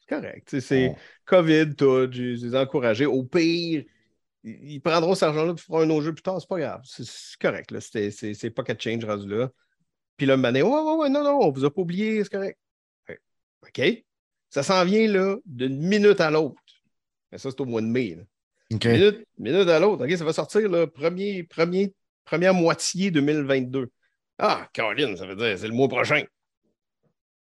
[0.00, 0.60] c'est correct.
[0.60, 0.94] C'est.
[1.26, 2.10] COVID, tout.
[2.10, 3.06] Je les ai encouragés.
[3.06, 3.84] Au pire,
[4.44, 6.40] ils prendront cet argent-là et feront un autre jeu plus tard.
[6.40, 6.80] C'est pas grave.
[6.84, 7.74] C'est- correct.
[7.80, 9.50] C'est qu'à change rendu là.
[10.16, 12.58] Puis là, donné, ouais, ouais, ouais, non, non, on vous a pas oublié, c'est correct.
[13.62, 14.04] OK.
[14.50, 16.62] Ça s'en vient là d'une minute à l'autre.
[17.32, 18.16] Mais ça, c'est au mois de mai.
[18.16, 18.22] là.
[18.70, 20.06] Minute, minute à l'autre.
[20.16, 21.92] Ça va sortir le premier, premier,
[22.24, 23.88] première moitié 2022.
[24.38, 26.22] Ah, Caroline, ça veut dire c'est le mois prochain.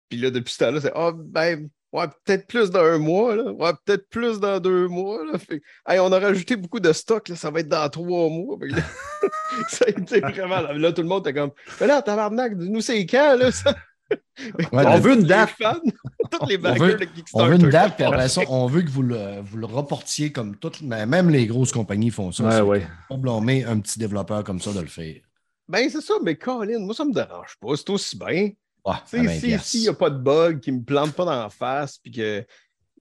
[0.10, 3.52] Puis là, depuis ce temps-là, c'est Ah, ben, ouais, peut-être plus dans un mois, là.
[3.52, 5.24] Ouais, peut-être plus dans deux mois.
[5.26, 5.38] Là.
[5.38, 8.58] Fait, hey, on a rajouté beaucoup de stock, là, ça va être dans trois mois.
[8.62, 8.78] Là,
[9.70, 10.62] ça a été vraiment.
[10.62, 13.76] Là, là, tout le monde était comme Mais là, tabarnak, dis-nous c'est quand, là, ça?
[14.72, 15.50] Ouais, On veut une Les date.
[15.62, 15.76] fans,
[16.32, 17.50] tous les On veut- de On Kickstarter.
[17.50, 20.56] veut une date, puis après ça, on veut que vous le, vous le reportiez comme
[20.58, 22.44] toutes, mais même les grosses compagnies font ça.
[22.44, 22.88] Ouais, ouais.
[23.10, 25.16] pas blâmer un petit développeur comme ça de le faire.
[25.68, 27.76] Ben, c'est ça, mais Colin, moi, ça me dérange pas.
[27.76, 28.50] C'est aussi bien.
[28.86, 31.42] 20 sais, si- s'il n'y a pas de bug qui ne me plante pas dans
[31.44, 32.46] la face, puis que,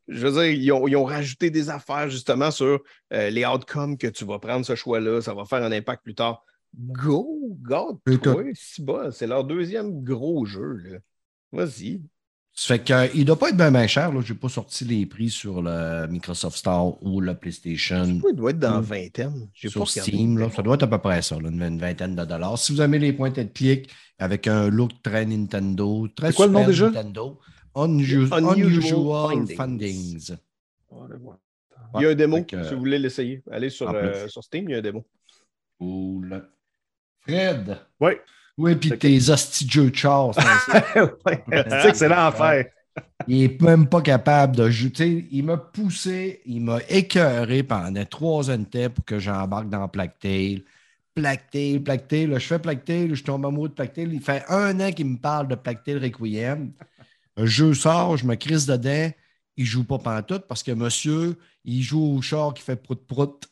[0.08, 2.80] je veux dire, ils ont, ils ont rajouté des affaires justement sur
[3.12, 6.14] euh, les outcomes que tu vas prendre ce choix-là, ça va faire un impact plus
[6.16, 6.42] tard.
[6.78, 7.98] Go, God,
[8.80, 11.00] bas, c'est leur deuxième gros jeu.
[11.52, 12.02] Vas-y.
[12.52, 14.10] Ça fait qu'il ne doit pas être bien, bien cher.
[14.22, 18.04] Je n'ai pas sorti les prix sur le Microsoft Store ou le PlayStation.
[18.28, 18.84] Il doit être dans Mm.
[18.84, 19.48] vingtaine.
[19.62, 19.88] Pas Sur.
[19.88, 22.58] Steam, là, ça doit être à peu près ça, là, une, une vingtaine de dollars.
[22.58, 26.46] Si vous aimez les points de clic avec un look très Nintendo, très C'est quoi
[26.46, 26.86] le nom Super déjà?
[26.86, 27.38] Nintendo,
[27.76, 29.56] Unusual, Unusual Unusual Findings.
[29.56, 30.36] Findings.
[31.98, 33.42] Il y a un démo, que- si vous voulez l'essayer.
[33.50, 35.04] Allez sur, euh, sur Steam, il y a un démo.
[35.78, 36.42] Cool.
[37.26, 37.78] Fred.
[38.00, 38.12] Oui.
[38.58, 40.30] Oui, puis tes hosties de jeux de char.
[40.34, 41.44] c'est- Ouais,
[42.32, 42.64] faire.
[43.28, 48.50] il n'est même pas capable de sais, Il m'a poussé, il m'a écœuré pendant trois
[48.50, 50.64] ans de temps pour que j'embarque dans Plactail.
[51.14, 52.26] Plactail, Plactail.
[52.26, 54.08] là, Je fais Plactail, je tombe amoureux de Plactail.
[54.12, 56.72] Il fait un an qu'il me parle de Plactail Requiem.
[57.36, 59.10] Un jeu sort, je me crisse dedans.
[59.58, 63.46] Il ne joue pas pantoute parce que monsieur, il joue au char qui fait prout-prout.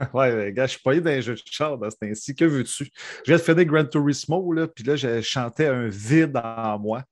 [0.14, 2.34] Ouais, mais gars, je suis pas allé dans les jeux de char dans ce temps-ci.
[2.34, 2.84] Que veux-tu?
[2.84, 2.90] Je
[3.26, 7.04] viens de finir Gran Turismo, là, puis là, je chantais un vide en moi.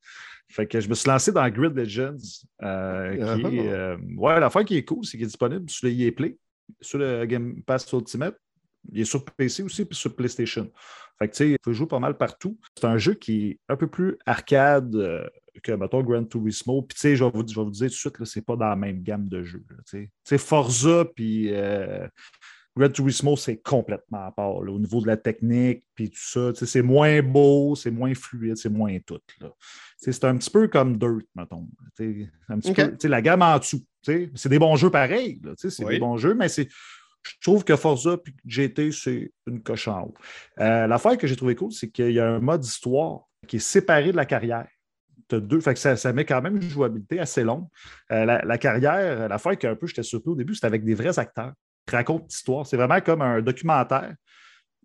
[0.51, 2.17] Fait que je me suis lancé dans Grid Legends,
[2.63, 3.51] euh, qui Ah.
[3.53, 6.39] est, euh, ouais, l'affaire qui est cool, c'est qu'il est disponible sur le EA Play,
[6.81, 8.37] sur le Game Pass Ultimate.
[8.91, 10.71] Il est sur PC aussi, puis sur PlayStation.
[11.19, 12.59] Fait que, tu sais, il faut jouer pas mal partout.
[12.75, 15.29] C'est un jeu qui est un peu plus arcade euh,
[15.63, 16.81] que, mettons, Gran Turismo.
[16.83, 18.57] Puis, tu sais, je vais vous, je vais vous dire tout de suite, c'est pas
[18.57, 19.65] dans la même gamme de jeux.
[19.69, 20.05] là, Tu sais.
[20.07, 22.07] Tu sais, Forza, puis euh,
[22.79, 26.51] Gran Turismo, c'est complètement à part là, au niveau de la technique, puis tout ça.
[26.55, 29.19] C'est moins beau, c'est moins fluide, c'est moins tout.
[29.97, 31.67] C'est un petit peu comme Dirt, mettons.
[32.49, 33.83] Un petit peu, la gamme en dessous.
[34.03, 35.41] C'est des bons jeux pareils.
[35.57, 35.95] C'est Oui.
[35.95, 36.69] des bons jeux, mais c'est.
[37.25, 40.15] Je trouve que Forza et GT, c'est une coche en haut.
[40.61, 43.59] Euh, L'affaire que j'ai trouvé cool, c'est qu'il y a un mode histoire qui est
[43.59, 44.69] séparé de la carrière.
[45.27, 47.67] T'as deux, fait que ça, ça met quand même une jouabilité assez longue.
[48.13, 50.95] Euh, la, la carrière, l'affaire que un peu j'étais surpris au début, c'était avec des
[50.95, 51.53] vrais acteurs
[51.89, 52.67] qui racontent l'histoire.
[52.67, 54.15] C'est vraiment comme un documentaire.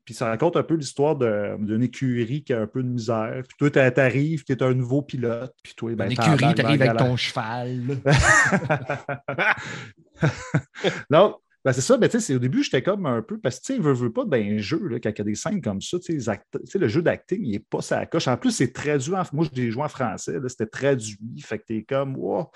[0.06, 3.42] Puis ça raconte un peu l'histoire d'une écurie qui a un peu de misère.
[3.48, 5.56] Puis toi, t'a- t'arrives, tu es un nouveau pilote.
[5.64, 7.80] Puis toi, ben, Une écurie, t'arrives avec ton cheval.
[11.10, 13.68] non, ben c'est ça, mais tu sais, au début, j'étais comme un peu, parce que
[13.68, 15.62] tu sais, veut, veut pas dans un jeu, là, quand il y a des scènes
[15.62, 18.28] comme ça, tu sais, le jeu d'acting, il n'est pas ça coche.
[18.28, 19.24] En plus, c'est traduit en.
[19.32, 22.52] Moi, j'ai joué en français, c'était traduit, fait que t'es comme, wow.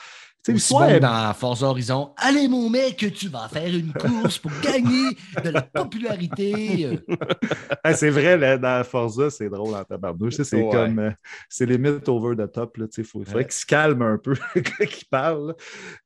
[0.47, 2.13] Tu sais, Aussi l'histoire bon est- dans Forza Horizon.
[2.15, 5.09] Allez, mon mec, tu vas faire une course pour gagner
[5.43, 6.99] de la popularité.
[7.93, 10.35] C'est vrai, là, dans Forza, c'est drôle en tabarnouche.
[10.35, 10.69] C'est Ouais.
[10.71, 11.11] comme, euh,
[11.49, 12.77] c'est limite over the top.
[12.97, 13.43] Il faudrait Ouais.
[13.43, 15.47] qu'il se calme un peu quand il parle.
[15.49, 15.53] là.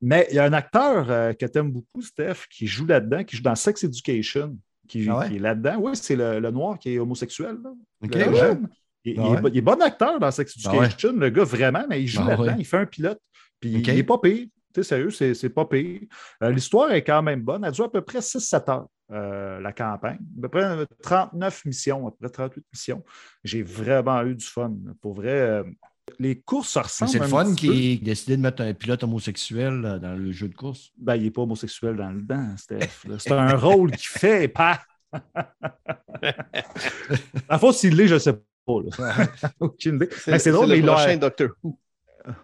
[0.00, 3.24] Mais il y a un acteur euh, que tu aimes beaucoup, Steph, qui joue là-dedans,
[3.24, 4.56] qui joue dans Sex Education,
[4.88, 5.28] qui, Ah ouais?
[5.28, 5.76] qui est là-dedans.
[5.78, 7.58] Oui, c'est le, le noir qui est homosexuel.
[7.62, 7.70] là.
[8.04, 8.36] OK, Le ouais?
[8.38, 8.68] jeune.
[9.04, 10.70] Il, il est, il est bon acteur dans Sex Ah?
[10.74, 13.20] Education, le gars, vraiment, mais il joue Ah là-dedans, il fait un pilote.
[13.62, 14.46] Puis il n'est pas pire.
[14.74, 16.00] Tu sais, sérieux, c'est c'est pas pire.
[16.42, 17.64] Euh, L'histoire est quand même bonne.
[17.64, 20.18] Elle dure à peu près 6-7 heures, euh, la campagne.
[20.38, 23.04] À peu près 39 missions, à peu près 38 missions.
[23.44, 24.72] J'ai vraiment eu du fun.
[25.00, 25.62] Pour vrai, euh,
[26.18, 27.10] les courses se ressemblent.
[27.12, 30.32] C'est le un fun qui a décidé de mettre un pilote homosexuel euh, dans le
[30.32, 30.90] jeu de course.
[30.98, 33.04] Ben, il n'est pas homosexuel dans le dent, Steph.
[33.18, 34.80] C'est un rôle qu'il fait, pas.
[37.48, 38.80] En fait, s'il l'est, je ne sais pas.
[38.98, 39.26] là.
[39.60, 40.08] Aucune idée.
[40.26, 41.16] Ben, c'est drôle, le mais il prochain l'a.
[41.16, 41.78] Doctor Who.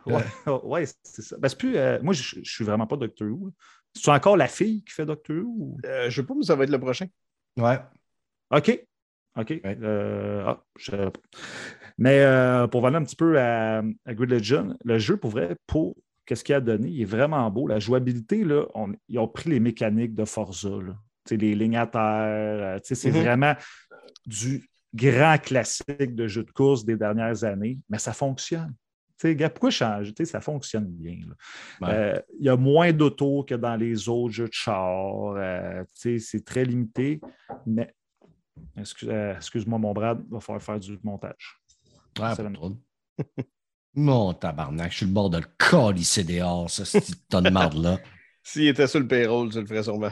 [0.07, 0.23] Ouais,
[0.65, 1.37] ouais, c'est ça.
[1.39, 3.53] Ben, c'est plus, euh, moi, je ne suis vraiment pas Doctor Who.
[3.95, 5.45] C'est encore la fille qui fait Doctor Who?
[5.59, 7.07] ou- Euh, je sais pas, mais ça va être le prochain.
[7.57, 7.79] Ouais.
[8.51, 8.85] OK.
[9.37, 9.51] OK.
[9.51, 9.79] Ouais.
[9.83, 11.11] Euh, ah, je-
[11.97, 15.57] Mais euh, pour venir un petit peu à, à Grid Legend, le jeu, pour vrai,
[15.67, 17.67] pour qu'est-ce qu'il a donné, il est vraiment beau.
[17.67, 20.97] La jouabilité, là, on- ils ont pris les mécaniques de Forza, là.
[21.25, 22.01] Tu sais, les lignes à terre.
[22.03, 23.23] euh, tu sais, c'est Mhm.
[23.23, 23.55] vraiment
[24.27, 28.75] du grand classique de jeu de course des dernières années, mais ça fonctionne.
[29.19, 30.15] Tu sais, gars, pourquoi changer?
[30.15, 31.19] Tu sais, ça fonctionne bien.
[31.81, 31.89] Ouais.
[31.91, 35.35] Euh, Il y a moins d'autos que dans les autres jeux de char.
[35.37, 37.21] euh, c'est très limité,
[37.67, 37.93] mais
[38.77, 41.61] excuse, euh, excuse-moi, mon Brad, il va falloir faire du montage.
[42.19, 43.25] Ouais, la-.
[43.95, 47.99] Mon tabarnak, je suis le bord de le calisser dehors, ça, cette tonne de marde-là.
[48.45, 50.11] S'il était sur le payroll, tu le ferais sûrement.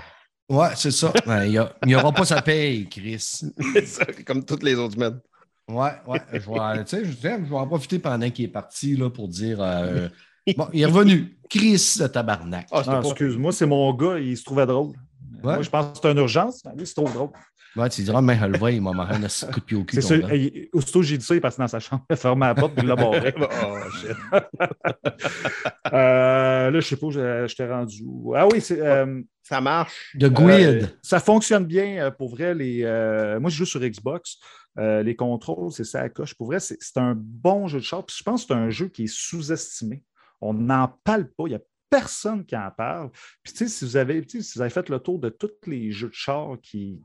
[0.49, 1.13] Ouais, c'est ça.
[1.27, 3.19] Ouais, Il n'y aura pas sa paye, Chris.
[3.87, 5.21] Ça, Comme toutes les autres semaines.
[5.69, 6.21] Ouais, ouais.
[6.33, 7.17] Je vais, tu sais, je, je
[7.51, 10.09] vais en profiter pendant qu'il est parti là, pour dire euh,
[10.57, 11.39] Bon, il est revenu.
[11.51, 12.67] Chris de tabarnak.
[12.71, 14.95] Ah, Ah, excuse-moi, c'est mon gars, il se trouvait drôle.
[15.43, 17.31] Moi, je pense que c'est une urgence, mais lui, c'est trop drôle.
[17.77, 19.21] Ouais, tu diras, mais je le vois, il m'a marré un
[19.53, 20.01] coup de pied au cul.
[20.01, 22.17] C'est il- aussitôt que j'ai dit ça, il est passé dans sa chambre, il a
[22.17, 23.35] fermé la porte, puis il l'a barré.
[23.41, 24.17] Oh, shit.
[25.93, 28.03] Euh, là, je sais pas, je, je t'ai rendu.
[28.05, 28.35] où?
[28.35, 28.81] Ah oui, c'est.
[28.81, 30.17] euh, Ça marche.
[30.17, 30.91] De Euh, Guide.
[31.03, 32.55] ça fonctionne bien euh, pour vrai.
[32.55, 34.39] Les, euh, moi, je joue sur Xbox.
[34.79, 36.35] Euh, les contrôles, c'est ça à coche.
[36.35, 38.05] Pour vrai, c'est un bon jeu de char.
[38.05, 40.03] Puis je pense que c'est un jeu qui est sous-estimé.
[40.41, 41.45] On n'en parle pas.
[41.47, 43.11] Il n'y a personne qui en parle.
[43.43, 45.91] Puis, tu sais, si vous avez, si vous avez fait le tour de tous les
[45.93, 47.01] jeux de char qui.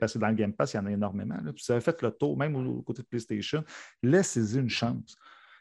[0.00, 1.36] parce que dans le Game Pass, il y en a énormément.
[1.54, 3.64] Puis, si vous avez fait le tour, même au, au côté de PlayStation,
[4.02, 5.16] laissez-y une chance.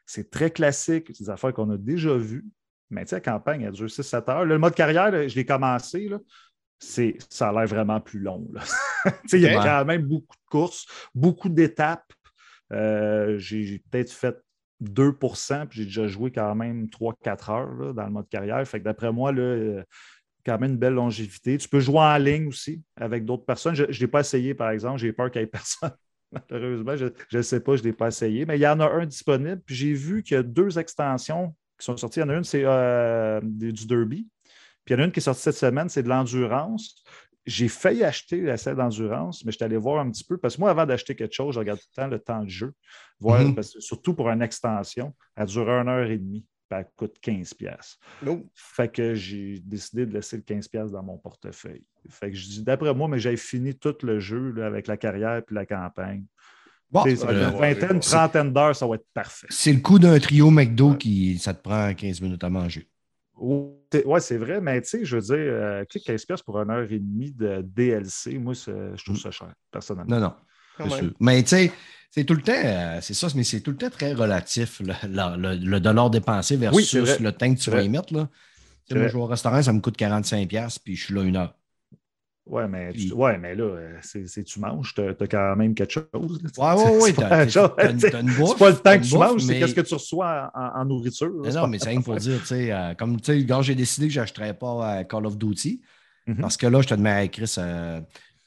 [0.05, 2.45] C'est très classique, c'est des affaires qu'on a déjà vues.
[2.91, 4.45] Mais la campagne, elle dure 6-7 heures.
[4.45, 6.07] Le mode carrière, je l'ai commencé.
[6.07, 6.19] Là,
[6.79, 8.47] ça a l'air vraiment plus long.
[9.33, 12.11] Il y a quand même beaucoup de courses, beaucoup d'étapes.
[12.73, 14.35] Euh, j'ai, peut-être fait
[14.83, 18.67] 2% puis j'ai déjà joué quand même 3-4 heures là, dans le mode carrière.
[18.67, 19.83] Fait que d'après moi, là,
[20.45, 21.57] quand même une belle longévité.
[21.57, 23.75] Tu peux jouer en ligne aussi avec d'autres personnes.
[23.75, 24.99] Je ne l'ai pas essayé, par exemple.
[24.99, 25.91] J'ai peur qu'il n'y ait personne.
[26.51, 28.45] Malheureusement, je ne sais pas, je ne l'ai pas essayé.
[28.45, 29.61] Mais il y en a un disponible.
[29.65, 32.19] Puis j'ai vu qu'il y a deux extensions qui sont sorties.
[32.19, 34.27] Il y en a une, c'est euh, du Derby.
[34.85, 37.03] Puis il y en a une qui est sortie cette semaine, c'est de l'endurance.
[37.45, 40.37] J'ai failli acheter la selle d'endurance, mais je suis allé voir un petit peu.
[40.37, 42.49] Parce que moi, avant d'acheter quelque chose, je regarde tout le temps le temps de
[42.49, 42.73] jeu.
[43.19, 43.55] Voir, Mhm.
[43.55, 46.45] parce que surtout pour une extension, elle dure une heure et demie.
[46.67, 47.53] Puis elle coûte 15$.
[47.53, 47.99] piastres.
[48.25, 48.43] Oh.
[48.55, 51.83] Fait que j'ai décidé de laisser le 15$ piastres dans mon portefeuille.
[52.09, 54.97] Fait que je dis, d'après moi, mais j'avais fini tout le jeu là, avec la
[54.97, 56.25] carrière puis la campagne.
[56.89, 59.47] Bon, euh, une vingtaine, trentaine d'heures, ça va être parfait.
[59.51, 62.87] c'est le coup d'un trio McDo qui ça te prend 15 minutes à manger.
[63.37, 66.69] Oui, c'est vrai, mais tu sais, je veux dire, euh, sais, 15$ piastres pour une
[66.69, 70.19] heure et demie de DLC, moi, je trouve ça cher, personnellement.
[70.19, 70.33] Non,
[70.79, 70.89] non.
[70.89, 71.11] Sûr.
[71.19, 71.71] Mais tu sais,
[72.11, 74.93] c'est tout le temps, euh, c'est ça, mais c'est tout le temps très relatif, le,
[75.07, 78.13] le- le- le dollar dépensé versus le temps que tu vas y mettre.
[78.13, 78.29] Là.
[78.29, 81.13] Tu sais, C'est Moi, je vais au restaurant, ça me coûte 45$, puis je suis
[81.13, 81.55] là une heure.
[82.47, 85.73] Ouais, mais, tu- ouais, mais là, euh, c'est c'est- tu manges, tu as quand même
[85.73, 86.05] quelque chose.
[86.13, 86.75] là.
[86.75, 87.09] Ouais, ouais, ouais.
[87.09, 89.53] C'est t'as- pas une- une C'est bouffe, pas le temps que tu bouffe, manges, c'est
[89.53, 91.27] mais- qu'est-ce que tu reçois en, nourriture.
[91.29, 93.39] là, Mais c'est non, pas- mais c'est rien pour dire, tu sais, euh, comme tu
[93.39, 95.81] sais, quand j'ai décidé que je n'achèterais pas à Call of Duty,
[96.27, 96.35] Mhm.
[96.37, 97.99] parce que là, je te demande, hey, Chris, euh,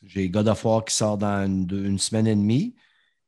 [0.04, 2.76] j'ai God of War qui sort dans une, semaine et demie.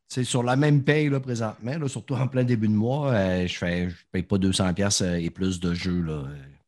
[0.06, 3.46] C'est sur la même paye là, présentement, là, surtout en plein début de mois, euh,
[3.48, 6.00] je ne je paye pas 200$ piastres, euh, et plus de jeux.
[6.02, 6.24] Là.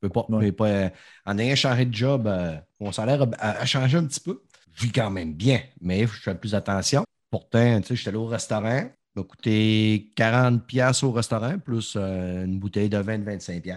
[0.08, 0.52] Pas, Ouais.
[0.62, 0.90] euh,
[1.26, 4.42] en ayant changé de job, euh, mon salaire a, changé un petit peu.
[4.74, 7.04] Je vis quand même bien, mais je fais plus attention.
[7.30, 11.94] Pourtant, tu sais, j'étais allé au restaurant, ça m'a coûté 40$ piastres au restaurant, plus
[11.96, 13.74] euh, une bouteille de vin de 25$.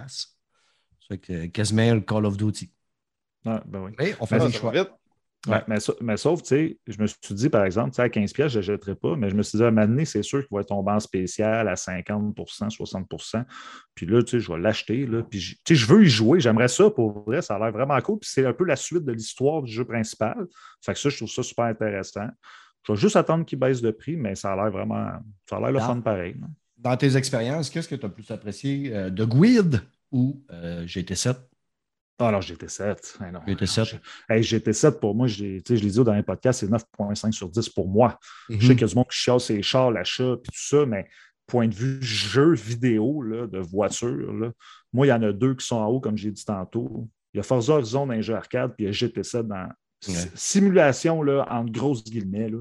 [0.99, 2.71] Ça fait que quasiment le Call of Duty.
[3.43, 3.91] Ben oui.
[3.99, 4.71] Mais on fait Ah, des choix.
[4.71, 4.89] vite.
[5.47, 8.01] Ouais, mais, sa- mais sauf, tu sais, je me suis dit, par exemple, tu sais,
[8.01, 9.87] à 15$, piastres, je ne jetterai pas, mais je me suis dit, à un moment
[9.87, 13.43] donné, c'est sûr qu'il va tomber en spécial à 50% 60%
[13.93, 15.05] Puis là, tu sais, je vais l'acheter.
[15.05, 16.39] là, Puis, tu sais, je veux y jouer.
[16.39, 17.41] J'aimerais ça pour vrai.
[17.41, 18.19] Ça a l'air vraiment cool.
[18.19, 20.35] Puis c'est un peu la suite de l'histoire du jeu principal.
[20.81, 22.27] Fait que ça, je trouve ça super intéressant.
[22.83, 25.09] Je vais juste attendre qu'il baisse de prix, mais ça a l'air vraiment.
[25.49, 26.35] Ça a l'air le fun pareil.
[26.39, 26.47] là.
[26.77, 29.81] Dans tes expériences, qu'est-ce que tu as plus apprécié euh, de Guild
[30.11, 31.35] ou euh, GT7?
[32.17, 33.17] Ah non, GT7.
[33.21, 33.39] Hey, non.
[33.45, 33.99] GT7.
[34.29, 37.89] Hey, GT7, pour moi, je l'ai dit dans les podcasts, c'est 9,5 sur 10 pour
[37.89, 38.17] moi.
[38.49, 38.61] Mhm.
[38.61, 40.85] Je sais qu'il y a du monde qui chiale ses chars, l'achat, puis tout ça,
[40.85, 41.07] mais
[41.47, 44.51] point de vue jeu vidéo là, de voiture, là,
[44.93, 47.07] moi, il y en a deux qui sont en haut, comme j'ai dit tantôt.
[47.33, 49.67] Il y a Forza Horizon dans les jeux arcade, puis il y a GT7 dans
[50.07, 50.13] Ouais.
[50.35, 52.49] simulation, là, entre grosses guillemets.
[52.49, 52.59] Là.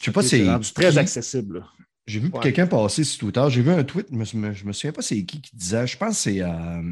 [0.00, 0.98] Je sais pas C'est c'est rendu très qui.
[0.98, 1.64] accessible.
[2.06, 2.40] J'ai vu Ouais.
[2.40, 3.44] quelqu'un passer sur Twitter.
[3.50, 5.86] J'ai vu un tweet, je me, me- je me souviens pas c'est qui qui disait.
[5.86, 6.40] Je pense que c'est.
[6.42, 6.82] euh,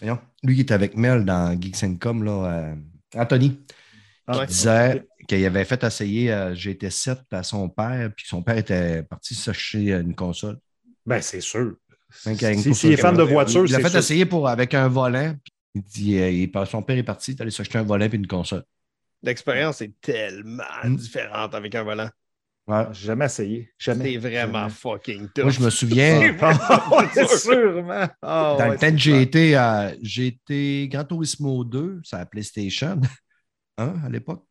[0.00, 2.74] voyons, lui qui est avec Mel dans Geeks Com, là, euh,
[3.16, 3.60] Anthony,
[4.26, 4.46] Ah, Ouais.
[4.46, 9.34] disait qu'il avait fait essayer euh, GT7 à son père, puis son père était parti
[9.34, 10.58] s'acheter une console.
[11.04, 11.74] Ben, c'est sûr.
[12.10, 13.98] Si- S'il est fan de voiture, Il l'a fait sûr.
[13.98, 17.36] essayer pour, avec un volant, puis Il dit, euh, il, son père est parti, il
[17.36, 18.62] est allé s'acheter un volant et une console.
[19.22, 20.96] L'expérience est tellement Mm.
[20.96, 22.08] différente avec un volant.
[22.66, 22.86] Ouais.
[22.92, 23.70] J'ai jamais essayé.
[23.78, 24.12] Jamais.
[24.12, 24.52] C'est vraiment Jamais.
[24.52, 25.50] Moi, fucking tough.
[25.50, 28.08] je me souviens, Ah, sûrement.
[28.22, 32.16] Ah, dans ouais, le temps que j'ai été à j'ai été Gran Turismo 2, c'est
[32.16, 32.98] à PlayStation
[33.76, 34.44] 1 à l'époque.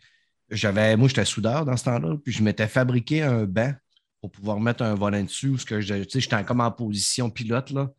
[0.49, 3.73] J'avais, moi, j'étais soudeur dans ce temps-là, puis je m'étais fabriqué un banc
[4.21, 6.71] pour pouvoir mettre un volant dessus, où ce que je- tu sais, j'étais comme en
[6.71, 7.89] position pilote, là.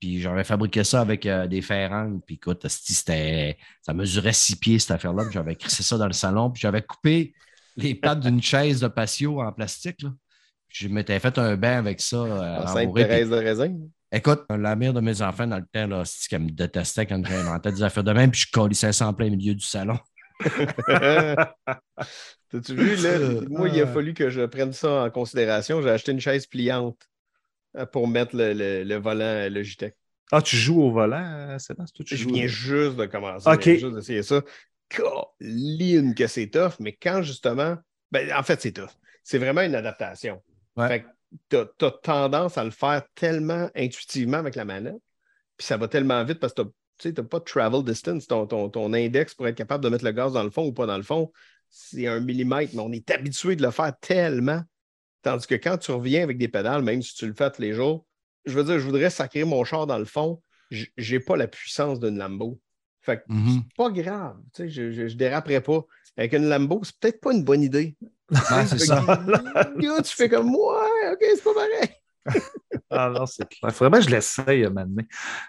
[0.00, 2.18] Puis j'avais fabriqué ça avec euh, des ferranges.
[2.26, 5.24] Puis écoute, ça mesurait six pieds, cette affaire-là.
[5.24, 6.50] Puis j'avais crissé ça dans le salon.
[6.50, 7.32] Puis j'avais coupé
[7.76, 10.02] les pattes d'une chaise de patio en plastique.
[10.02, 10.10] Là.
[10.68, 12.16] Je m'étais fait un bain avec ça.
[12.16, 13.04] euh, En rembourré.
[13.04, 13.76] Puis Sainte-Thérèse de raisin.
[14.12, 17.20] Écoute, la mère de mes enfants dans le temps, là, c'est qu'elle me détestait quand
[17.26, 19.98] j'inventais des affaires de même, puis je collissais ça en plein milieu du salon.
[22.50, 23.08] T'as-tu vu, là?
[23.10, 23.92] Euh, Moi, il a euh.
[23.92, 25.82] fallu que je prenne ça en considération.
[25.82, 26.98] J'ai acheté une chaise pliante
[27.76, 29.94] euh, pour mettre le, le- le volant Logitech.
[30.32, 31.92] Ah, tu joues au volant, Sébastien?
[31.96, 33.48] Toi, tu Je joues viens juste de commencer.
[33.48, 33.62] Ok.
[33.64, 34.42] Je viens juste d'essayer ça.
[34.88, 37.76] Colline que c'est tough, mais quand justement.
[38.10, 38.90] Ben, en fait, c'est tough.
[39.22, 40.42] C'est vraiment une adaptation.
[40.76, 40.88] Ouais.
[40.88, 41.02] Fait
[41.48, 45.00] que t'as as tendance à le faire tellement intuitivement avec la manette,
[45.56, 48.26] puis ça va tellement vite parce que t'as- tu t'as pas de travel distance.
[48.28, 50.72] Ton, ton- ton index pour être capable de mettre le gaz dans le fond ou
[50.72, 51.32] pas dans le fond,
[51.68, 54.62] c'est un millimètre, mais on est habitué de le faire tellement.
[55.22, 57.72] Tandis que quand tu reviens avec des pédales, même si tu le fais tous les
[57.72, 58.06] jours,
[58.44, 61.98] je veux dire, je voudrais sacrer mon char dans le fond, j'ai pas la puissance
[61.98, 62.60] d'une Lambo.
[63.04, 63.48] Fait que Mhm.
[63.68, 65.80] c'est pas grave, tu sais, je, je, je déraperai pas.
[66.16, 67.96] Avec une Lambo, c'est peut-être pas une bonne idée.
[68.30, 69.02] Ouais, c'est ça.
[69.02, 71.90] que, tu fais comme moi, ok, c'est pas pareil.
[72.90, 73.70] Ah non, c'est clair.
[73.70, 75.02] Il faudrait que je l'essaye maintenant.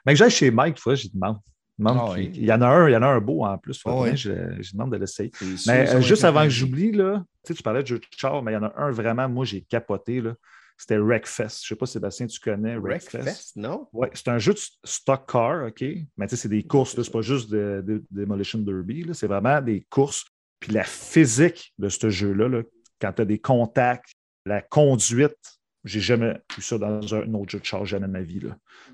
[0.06, 1.38] Mais que j'aille chez Mike, il faudrait que je lui demande.
[1.78, 2.32] demande Ah oui.
[2.34, 3.80] Il y en a un, il y en a un beau en plus.
[3.86, 4.12] Oui.
[4.12, 4.32] que je,
[4.62, 5.32] je demande de l'essayer.
[5.68, 8.42] Mais euh, juste avant que j'oublie, là, tu sais, tu parlais de jeu de char,
[8.42, 10.22] mais il y en a un vraiment, moi, j'ai capoté.
[10.22, 10.34] là.
[10.78, 11.62] C'était Wreckfest.
[11.64, 13.18] Je ne sais pas, Sébastien, tu connais Wreckfest?
[13.22, 13.88] Wreckfest, non?
[13.94, 15.82] Oui, c'est un jeu de stock car, OK?
[16.18, 19.28] Mais tu sais, c'est des courses, là, c'est pas juste de, de- Demolition Derby, c'est
[19.28, 20.26] vraiment des courses.
[20.60, 22.64] Puis la physique de ce jeu-là, là,
[23.00, 24.12] quand tu as des contacts,
[24.46, 25.38] la conduite,
[25.84, 28.42] j'ai jamais vu ça dans un autre jeu de char, jamais de ma vie.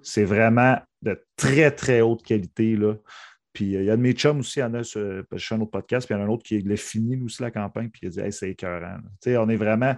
[0.04, 2.76] C'est vraiment de très, très haute qualité.
[2.76, 2.96] Là.
[3.54, 5.56] Puis euh, il y a de mes chums aussi, il y en a, je fais
[5.56, 7.52] un autre podcast, puis il y en a un autre qui l'a fini aussi la
[7.52, 8.80] campagne, puis il a dit hey, c'est écœurant.
[8.82, 9.02] là.
[9.22, 9.96] Tu sais, on est vraiment.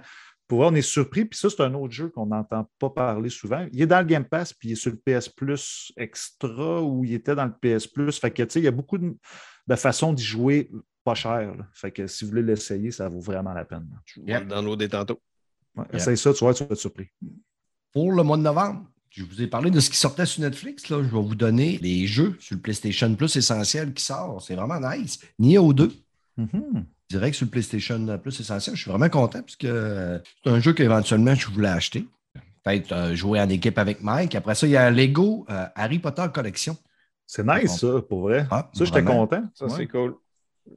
[0.47, 1.25] Pour vrai, on est surpris.
[1.25, 3.65] Puis ça, c'est un autre jeu qu'on n'entend pas parler souvent.
[3.71, 7.03] Il est dans le Game Pass, puis il est sur le PS Plus Extra, ou
[7.05, 8.19] il était dans le PS Plus.
[8.19, 9.15] Fait que, tu sais, il y a beaucoup de,
[9.67, 10.69] de façons d'y jouer
[11.03, 11.55] pas cher.
[11.55, 11.67] là.
[11.73, 13.87] Fait que si vous voulez l'essayer, ça vaut vraiment la peine.
[13.91, 13.97] là.
[14.05, 14.39] Je vais Yeah.
[14.41, 15.19] le downloader tantôt.
[15.75, 15.85] Ouais.
[15.93, 17.07] Essaye ça, tu vois, tu vas être surpris.
[17.91, 20.89] Pour le mois de novembre, je vous ai parlé de ce qui sortait sur Netflix.
[20.89, 20.97] Là.
[20.97, 24.41] Je vais vous donner les jeux sur le PlayStation Plus essentiel qui sort.
[24.41, 25.19] C'est vraiment nice.
[25.39, 25.91] Nioh 2,
[26.37, 26.85] Mhm.
[27.09, 28.75] Direct sur le PlayStation Plus essentiel.
[28.75, 32.07] Je suis vraiment content parce que euh, c'est un jeu qu'éventuellement je voulais acheter.
[32.63, 34.35] Peut-être euh, jouer en équipe avec Mike.
[34.35, 36.77] Après ça, il y a Lego euh, Harry Potter Collection.
[37.27, 38.47] C'est nice, ça, pour vrai.
[38.51, 39.43] Ah, ça, j'étais content.
[39.53, 39.71] Ça, Ouais.
[39.75, 40.15] c'est cool.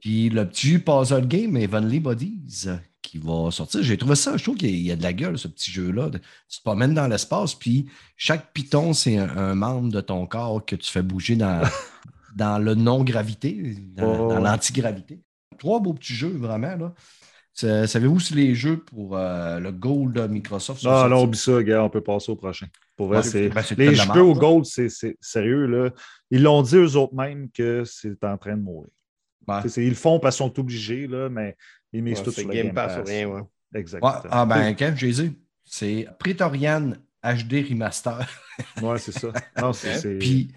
[0.01, 2.67] Puis le petit puzzle game Heavenly Bodies
[3.01, 3.81] qui va sortir.
[3.83, 6.09] J'ai trouvé ça, je trouve qu'il y a de la gueule, ce petit jeu-là.
[6.11, 10.65] Tu te promènes dans l'espace, puis chaque piton, c'est un, un membre de ton corps
[10.65, 11.61] que tu fais bouger dans,
[12.35, 14.29] dans le non-gravité, dans, Oh.
[14.29, 15.21] dans l'antigravité.
[15.57, 16.75] Trois beaux petits jeux, vraiment.
[16.75, 16.93] Là.
[17.87, 21.11] Savez-vous si les jeux pour euh, le Gold de Microsoft sont Non, sortis?
[21.11, 22.67] non, oublie ça, gars, on peut passer au prochain.
[22.95, 23.49] Pour vrai, Ouais, c'est.
[23.49, 25.89] ben, c'est les jeux au Gold, c'est c'est sérieux, là.
[26.29, 28.89] Ils l'ont dit eux autres mêmes que c'est en train de mourir.
[29.47, 29.61] Ouais.
[29.77, 31.55] Ils le font parce qu'ils sont obligés, là, mais
[31.93, 33.41] ils misent Ouais, tout c'est sur le Game Pass ou rien, ouais.
[33.73, 34.11] Exactement.
[34.11, 35.33] Ouais, ah ben, quand j'ai dit,
[35.63, 36.93] c'est Praetorian
[37.23, 38.27] HD Remaster.
[38.81, 39.29] Ouais, c'est ça.
[39.59, 39.93] Non, c'est.
[39.99, 40.51] c'est- Puis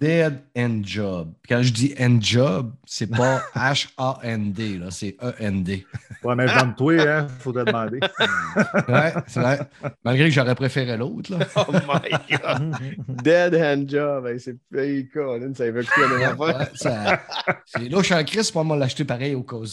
[0.00, 1.32] Dead End Job.
[1.48, 5.86] Quand je dis End Job, c'est pas H-A-N-D, là, c'est E-N-D.
[6.22, 8.00] Ouais, mais dans toi, hein, faut te demander.
[8.88, 9.60] Ouais, c'est vrai.
[10.04, 11.32] Malgré que j'aurais préféré l'autre.
[11.36, 11.46] là.
[11.56, 12.76] Oh my God!
[13.22, 14.26] Dead hand job.
[14.26, 16.40] Hey, c'est hey, Colin, ça évoque quoi affaires?
[16.40, 17.20] Ouais, ça-
[17.66, 19.66] c'est là, je suis en crise pour moi l'acheter pareil au cas où.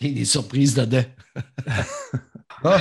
[0.00, 1.02] Il y a des surprises dedans.
[2.62, 2.80] Ah,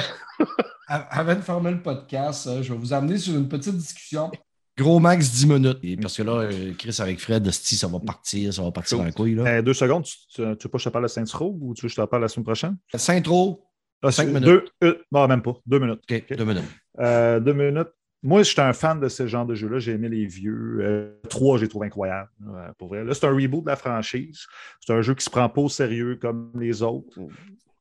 [1.10, 4.32] avant de fermer le podcast, euh, je vais vous amener sur une petite discussion.
[4.78, 5.78] Gros max 10 minutes.
[5.84, 9.00] Et parce que là, euh, Chris avec Fred, sti, ça va partir, ça va partir
[9.00, 9.36] en couille.
[9.36, 9.44] Là.
[9.58, 11.58] Euh, deux secondes, tu, tu, tu veux pas que je te parle de Saints Row
[11.62, 12.78] ou tu veux que je te parle la semaine prochaine?
[12.96, 13.64] Saint-Tro,
[14.02, 14.44] Ah, Cinq minutes.
[14.44, 15.54] Deux, euh, non, même pas.
[15.68, 16.02] Deux minutes.
[16.10, 16.64] OK, deux minutes.
[17.00, 17.90] Euh, deux minutes.
[18.26, 19.80] Moi, j'étais un fan de ce genre de jeu-là.
[19.80, 20.78] J'ai aimé les vieux.
[20.82, 22.30] Euh, trois, j'ai trouvé incroyable.
[22.48, 23.04] euh, pour vrai.
[23.04, 24.46] Là, c'est un reboot de la franchise.
[24.80, 27.20] C'est un jeu qui se prend pas au sérieux comme les autres.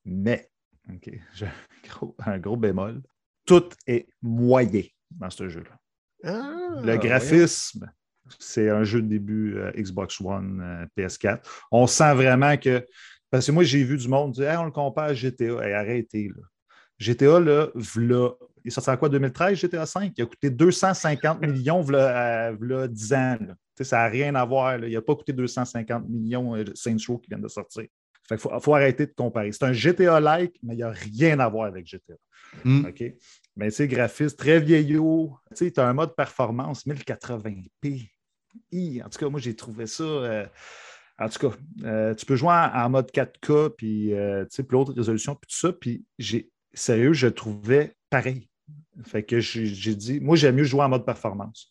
[0.04, 0.50] Mais,
[0.92, 1.50] OK, j'ai un
[1.88, 3.00] gros, un gros bémol.
[3.46, 4.82] Tout est moyen
[5.12, 5.78] dans ce jeu-là.
[6.24, 7.90] Ah, Le graphisme,
[8.38, 11.40] c'est un jeu de début euh, Xbox One, euh, PS4.
[11.70, 12.86] On sent vraiment que.
[13.30, 15.44] Parce que moi, j'ai vu du monde dire Hey, on le compare à GTA.
[15.66, 16.42] Hey, arrêtez, là.
[16.98, 21.40] GTA, là, v'là- il est sorti en quoi 2013, GTA 5 Il a coûté 250
[21.46, 23.36] millions v'là, euh, v'là 10 ans.
[23.40, 23.54] là.
[23.74, 24.78] Tu sais, ça n'a rien à voir.
[24.78, 24.86] là.
[24.86, 27.84] Il n'a pas coûté 250 millions euh, Saints Row qui viennent de sortir.
[28.28, 29.50] Fait qu'il faut, faut arrêter de comparer.
[29.50, 32.14] C'est un GTA-like, mais il n'y a rien à voir avec GTA.
[32.64, 32.84] Hmm.
[32.86, 33.02] OK?
[33.56, 35.36] Mais tu sais, graphiste très vieillot.
[35.50, 38.10] Tu sais, tu as un mode performance 1080p.
[38.70, 40.02] Hi, en tout cas, moi, j'ai trouvé ça.
[40.04, 40.46] euh,
[41.18, 44.62] en tout cas, euh, tu peux jouer en, en mode 4K, puis euh, tu sais,
[44.62, 45.72] puis l'autre résolution, puis tout ça.
[45.72, 48.48] Puis j'ai, sérieux, je trouvais pareil.
[49.04, 51.70] Fait que j'ai dit, moi, j'aime mieux jouer en mode performance.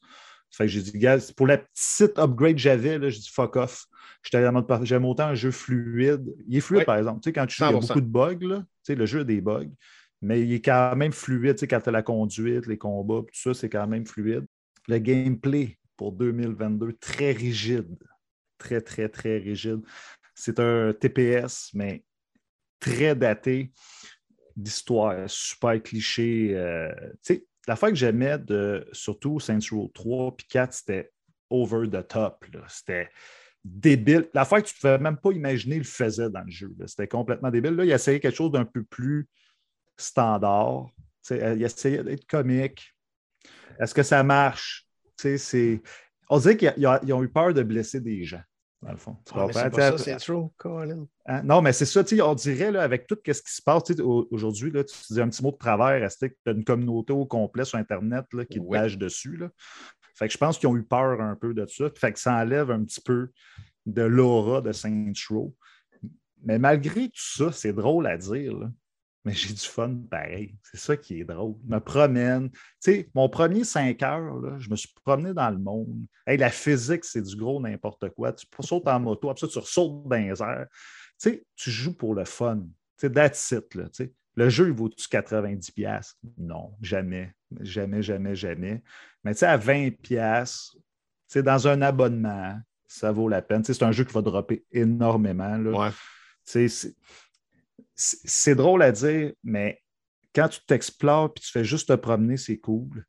[0.52, 3.56] Fait que j'ai dit, gars, pour la petite upgrade que j'avais, là, j'ai dit fuck
[3.56, 3.86] off.
[4.24, 6.32] J'étais allé en mode perf- J'aime autant un jeu fluide.
[6.48, 6.86] Il est fluide, Oui.
[6.86, 7.22] par exemple.
[7.22, 7.88] Tu sais, quand tu joues, il y a 100%.
[7.88, 8.60] beaucoup de bugs, là.
[8.60, 9.70] Tu sais, le jeu a des bugs,
[10.22, 11.56] mais il est quand même fluide.
[11.56, 14.46] Tu sais, quand tu as la conduite, les combats, tout ça, c'est quand même fluide.
[14.88, 17.98] Le gameplay pour 2022, très rigide.
[18.58, 19.82] Très, très, très rigide.
[20.36, 22.04] C'est un TPS, mais
[22.80, 23.72] très daté
[24.56, 26.52] d'histoire, super cliché.
[26.56, 26.92] euh,
[27.24, 31.12] tu sais, l'affaire que j'aimais de surtout Saints Row 3 puis 4, c'était
[31.50, 32.46] over the top.
[32.68, 33.10] C'était
[33.64, 34.28] débile.
[34.34, 36.74] L'affaire que tu ne pouvais même pas imaginer le faisait dans le jeu.
[36.86, 37.76] C'était complètement débile.
[37.76, 39.28] Là, il essayait quelque chose d'un peu plus
[39.98, 40.88] standard.
[41.22, 42.94] Sais, il essayait d'être comique.
[43.80, 44.88] Est-ce que ça marche?
[45.18, 45.82] C'est...
[46.30, 48.42] On dirait qu'ils ont eu peur de blesser des gens,
[48.82, 49.18] dans le fond.
[49.26, 51.06] Tu Ah, c'est pas ça, c'est trop, Colin.
[51.26, 51.44] Hein?
[51.44, 53.84] Non, mais c'est ça, tu sais, on dirait, là, avec tout ce qui se passe
[54.32, 57.66] aujourd'hui, là, tu dis un petit mot de travers, tu as une communauté au complet
[57.66, 58.78] sur Internet là, qui te Oui.
[58.78, 59.36] bâche dessus.
[59.38, 59.50] Là?
[60.16, 61.86] Fait que je pense qu'ils ont eu peur un peu de ça.
[61.96, 63.30] Fait que ça enlève un petit peu
[63.86, 65.56] de l'aura de Saints Row.
[66.44, 68.72] Mais malgré tout ça, c'est drôle à dire, là,
[69.24, 70.56] mais j'ai du fun pareil.
[70.64, 71.56] C'est ça qui est drôle.
[71.64, 72.50] Je me promène.
[72.50, 76.06] Tu sais, mon premier 5 heures, là, je me suis promené dans le monde.
[76.26, 78.34] Hey, la physique, c'est du gros n'importe quoi.
[78.34, 80.68] Tu sautes en moto, après ça, tu ressautes dans les airs.
[81.22, 82.62] Tu sais, tu joues pour le fun.
[82.98, 84.14] Tu sais, that's it, là, tu sais.
[84.36, 85.72] Le jeu, il vaut-tu 90$?
[85.74, 86.18] piastres?
[86.38, 87.34] Non, jamais.
[87.60, 88.82] Jamais, jamais, jamais.
[89.24, 90.82] Mais tu sais, à 20$, piastres, tu
[91.28, 92.58] sais, dans un abonnement,
[92.88, 93.62] ça vaut la peine.
[93.62, 95.58] Tu sais, c'est un jeu qui va dropper énormément.
[95.58, 95.72] Là.
[95.72, 95.90] Ouais.
[96.46, 96.96] Tu sais,
[98.02, 99.80] c'est- drôle à dire, mais
[100.34, 103.06] quand tu t'explores puis tu fais juste te promener, c'est cool.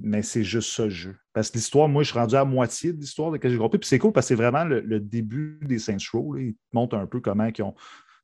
[0.00, 1.16] Mais c'est juste le jeu.
[1.32, 3.78] Parce que l'histoire, moi, je suis rendu à moitié de l'histoire de que j'ai compris.
[3.78, 6.36] Puis c'est cool parce que c'est vraiment le, début des Saints Row.
[6.36, 7.74] Ils te montrent un peu comment ils ont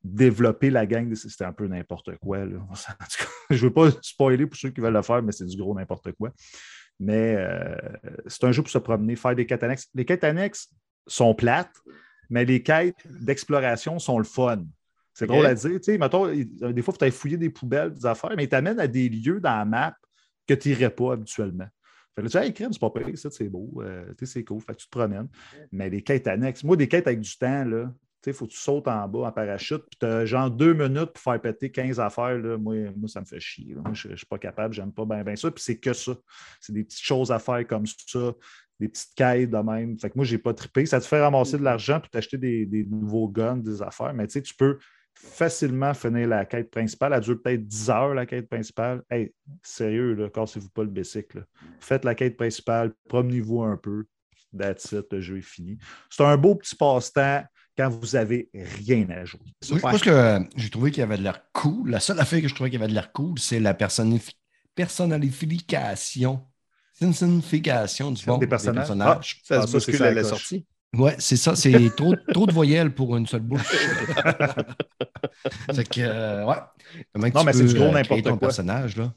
[0.04, 1.12] développé la gang.
[1.14, 2.44] C'était un peu n'importe quoi.
[3.50, 5.74] je ne veux pas spoiler pour ceux qui veulent le faire, mais c'est du gros
[5.74, 6.30] n'importe quoi.
[7.00, 7.76] Mais euh,
[8.28, 9.88] c'est un jeu pour se promener, faire des quêtes annexes.
[9.94, 10.68] Les quêtes annexes
[11.08, 11.74] sont plates,
[12.30, 14.64] mais les quêtes d'exploration sont le fun.
[15.14, 15.70] C'est drôle à dire.
[15.80, 18.44] Tu sais, mettons, il- des fois, il faut aller fouiller des poubelles, des affaires, mais
[18.44, 19.96] ils t'amènent à des lieux dans la map
[20.46, 21.66] que tu n'irais pas habituellement.
[22.14, 24.60] Fait que tu dis, hey, crème, c'est pas pire, ça, c'est beau, euh, c'est cool.
[24.60, 25.28] Fait que tu te promènes.
[25.72, 28.46] Mais les quêtes annexes, moi, des quêtes avec du temps, là, tu sais, il faut
[28.46, 31.40] que tu sautes en bas en parachute, puis tu as genre deux minutes pour faire
[31.40, 32.38] péter 15 affaires.
[32.38, 32.56] Là.
[32.56, 33.74] Moi, moi, ça me fait chier.
[33.74, 33.82] là.
[33.84, 35.50] Moi, je ne suis pas capable, j'aime pas bien ça.
[35.50, 36.12] Puis c'est que ça.
[36.60, 38.32] C'est des petites choses à faire comme ça,
[38.80, 39.98] des petites quêtes de même.
[39.98, 40.86] Fait que moi, j'ai pas trippé.
[40.86, 44.14] Ça te fait ramasser de l'argent puis t'acheter des, des nouveaux guns, des affaires.
[44.14, 44.78] Mais tu sais, tu peux
[45.14, 47.12] facilement finir la quête principale.
[47.14, 49.02] Elle dure peut-être 10 heures, la quête principale.
[49.10, 49.32] Hey,
[49.62, 51.38] sérieux, là, cassez-vous pas le bicycle.
[51.38, 51.44] là.
[51.80, 54.04] Faites la quête principale, promenez-vous un peu.
[54.56, 55.78] That's it, le jeu est fini.
[56.10, 57.42] C'est un beau petit passe-temps
[57.76, 59.40] quand vous avez rien à jouer.
[59.68, 61.90] Moi, je pense que j'ai trouvé qu'il y avait de l'air cool.
[61.90, 64.30] La seule affaire que je trouvais qu'il y avait de l'air cool, c'est la personnif-
[64.76, 66.40] personnalification.
[67.00, 68.90] Personification du fond Des personnages.
[69.00, 70.64] Ah, se ça, c'est bouscule ça, à la sortie.
[70.96, 71.56] Ouais, c'est ça.
[71.56, 73.62] C'est trop, trop de voyelles pour une seule bouche.
[75.74, 76.56] fait que, euh, ouais.
[77.12, 78.48] Comment Non, tu mais c'est du gros euh, n'importe ton quoi.
[78.48, 79.12] personnage, là?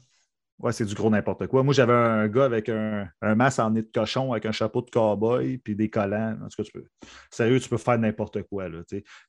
[0.58, 1.62] Ouais, c'est du gros n'importe quoi.
[1.62, 4.82] Moi, j'avais un gars avec un, un masque en nez de cochon, avec un chapeau
[4.82, 6.36] de cow-boy, puis des collants.
[6.42, 6.84] En tout cas, tu peux.
[7.30, 8.68] Sérieux, tu peux faire n'importe quoi.
[8.68, 8.80] Là,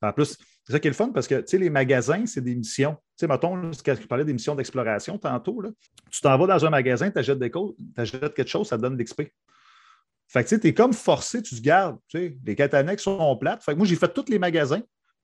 [0.01, 2.41] en plus, c'est ça qui est le fun parce que tu sais, les magasins, c'est
[2.41, 2.93] des missions.
[2.93, 5.69] Tu sais, mettons, tu parlais des missions d'exploration tantôt, là,
[6.09, 7.39] tu t'en vas dans un magasin, tu achètes,
[7.95, 9.21] t'achètes quelque chose, ça te donne de l'XP.
[10.31, 11.97] Fait que tu es comme forcé, tu te gardes.
[12.07, 13.64] Tu sais, les annexes sont plates.
[13.64, 14.81] Fait que moi, j'ai fait tous les magasins,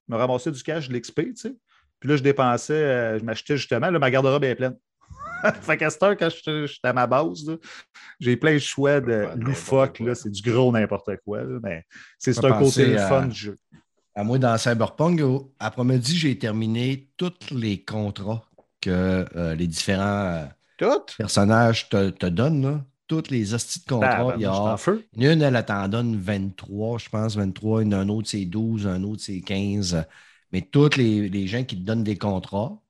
[0.07, 1.55] je me ramassais du cash, de l'XP, tu sais.
[1.99, 4.75] Puis là, je dépensais, euh, je m'achetais justement, là, ma garde-robe est pleine.
[5.61, 7.45] fait qu'à cette heure, quand je- j'étais à ma base,
[8.19, 10.01] j'ai plein de choix de loufoque.
[10.15, 11.43] C'est du gros n'importe quoi.
[11.43, 11.83] là, mais
[12.17, 13.57] c'est un côté à- fun du jeu.
[14.15, 15.21] À moi, dans Cyberpunk,
[15.59, 18.43] après-midi, j'ai terminé tous les contrats
[18.81, 20.45] que euh, les différents euh,
[20.77, 21.05] Tout?
[21.17, 22.61] personnages te, te donnent.
[22.63, 22.85] Là.
[23.07, 24.33] Toutes les hosties de contrats.
[24.35, 25.07] Il y je suis a en feu.
[25.13, 27.83] Il y en a une, elle t'en donne 23, je pense, 23.
[27.83, 30.05] Il y en a un autre, c'est 12, un autre, c'est 15.
[30.51, 32.81] Mais tous les, les gens qui te donnent des contrats,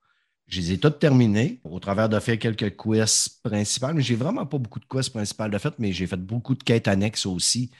[0.46, 3.94] je les ai tous terminés au travers de faire quelques quests principales.
[3.94, 6.62] Mais j'ai vraiment pas beaucoup de quests principales de fait, mais j'ai fait beaucoup de
[6.62, 7.70] quêtes annexes aussi.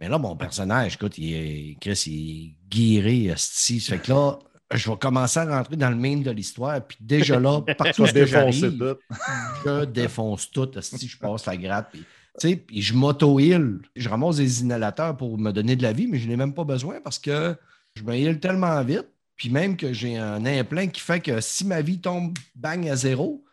[0.00, 3.80] Mais là, mon personnage, écoute, il est, Chris, il est guéri, hostie.
[3.80, 4.38] Ça fait que là,
[4.72, 6.80] je vais commencer à rentrer dans le main de l'histoire.
[6.86, 9.16] Puis déjà là, partout défoncer j'arrive, tout.
[9.64, 10.70] je défonce tout.
[10.76, 11.92] hostie, je passe la grappe.
[11.92, 12.04] puis
[12.40, 13.78] Tu sais, puis je m'auto-heal.
[13.96, 16.64] Je ramasse des inhalateurs pour me donner de la vie, mais je n'ai même pas
[16.64, 17.56] besoin parce que
[17.94, 19.06] je me heal tellement vite.
[19.36, 22.96] Puis même que j'ai un implant qui fait que si ma vie tombe bang à
[22.96, 23.44] zéro,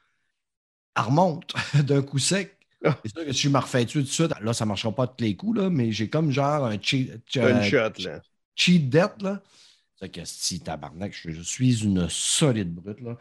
[0.98, 2.58] elle remonte d'un coup sec.
[2.84, 2.98] Ah.
[3.04, 4.94] C'est sûr que si je me refais tuer tout de suite, là, ça ne marchera
[4.94, 8.22] pas tous les coups, là, mais j'ai comme genre un cheat, Une shot, là.
[8.56, 9.12] cheat debt.
[9.22, 9.42] Là.
[9.95, 12.99] C'est que si tabarnak, je, suis une solide brute.
[13.01, 13.17] Là.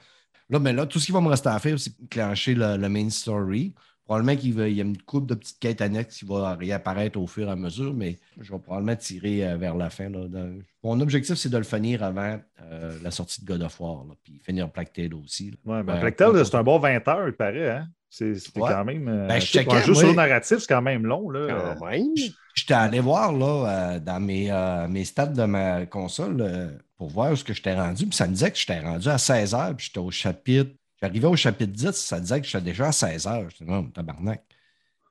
[0.50, 2.88] Là, mais là, tout ce qui va me rester à faire, c'est clencher le, le
[2.88, 3.74] main story.
[4.04, 7.48] Probablement qu'il y a une coupe de petites quêtes annexes qui va réapparaître au fur
[7.48, 10.10] et à mesure, mais je vais probablement tirer euh, vers la fin.
[10.10, 10.28] là.
[10.28, 14.04] Dans- Mon objectif, c'est de le finir avant euh, la sortie de God of War,
[14.06, 15.54] là, puis finir Black Tail aussi.
[15.64, 16.14] Ouais, ben, ouais.
[16.44, 17.70] c'est un bon 20 heures, il paraît.
[17.70, 17.88] Hein?
[18.10, 18.70] C'est Ouais.
[18.70, 19.08] quand même.
[19.08, 21.30] euh, Ben, je un jeu sur le narratif, c'est quand même long.
[21.30, 21.74] Là.
[21.78, 22.06] Quand même.
[22.54, 23.66] J'étais allé voir là,
[23.96, 27.52] euh, dans mes, euh, mes stats de ma console euh, pour voir où ce que
[27.52, 28.06] j'étais rendu.
[28.06, 29.74] Puis ça me disait que j'étais rendu à 16 heures.
[29.74, 30.70] Puis j'étais au chapitre.
[31.00, 33.50] J'arrivais au chapitre 10, ça disait que j'étais déjà à 16 heures.
[33.50, 34.42] J'étais non, tabarnak.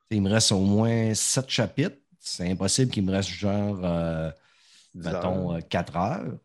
[0.09, 1.97] Il me reste au moins 7 chapitres.
[2.19, 4.31] C'est impossible qu'il me reste genre, euh,
[4.95, 5.57] mettons, heures.
[5.57, 6.37] euh, 4 heures.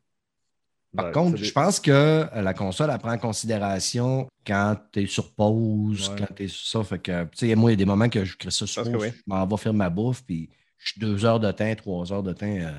[0.97, 5.07] Par Ouais, contre, je pense que la console, elle prend en considération quand tu es
[5.07, 6.17] sur pause, Ouais.
[6.19, 6.85] quand tu es sur ça.
[6.85, 8.83] Fait que, tu sais, moi, il y a des moments que je crée ça sur
[8.85, 9.09] pause, oui.
[9.15, 10.49] je m'en vais faire ma bouffe, puis
[10.79, 12.47] je suis deux heures de temps, trois heures de temps.
[12.47, 12.73] euh,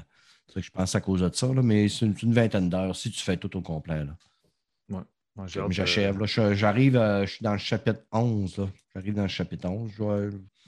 [0.55, 3.37] je pense à cause de ça, là, mais c'est une, vingtaine d'heures si tu fais
[3.37, 4.03] tout au complet.
[4.03, 4.15] Là.
[4.89, 5.03] Ouais,
[5.47, 6.53] J'achève.
[6.53, 8.57] J'arrive, euh, je suis dans le chapitre 11.
[8.57, 8.67] là.
[8.95, 9.91] J'arrive dans le chapitre 11.
[9.97, 10.09] Je vais-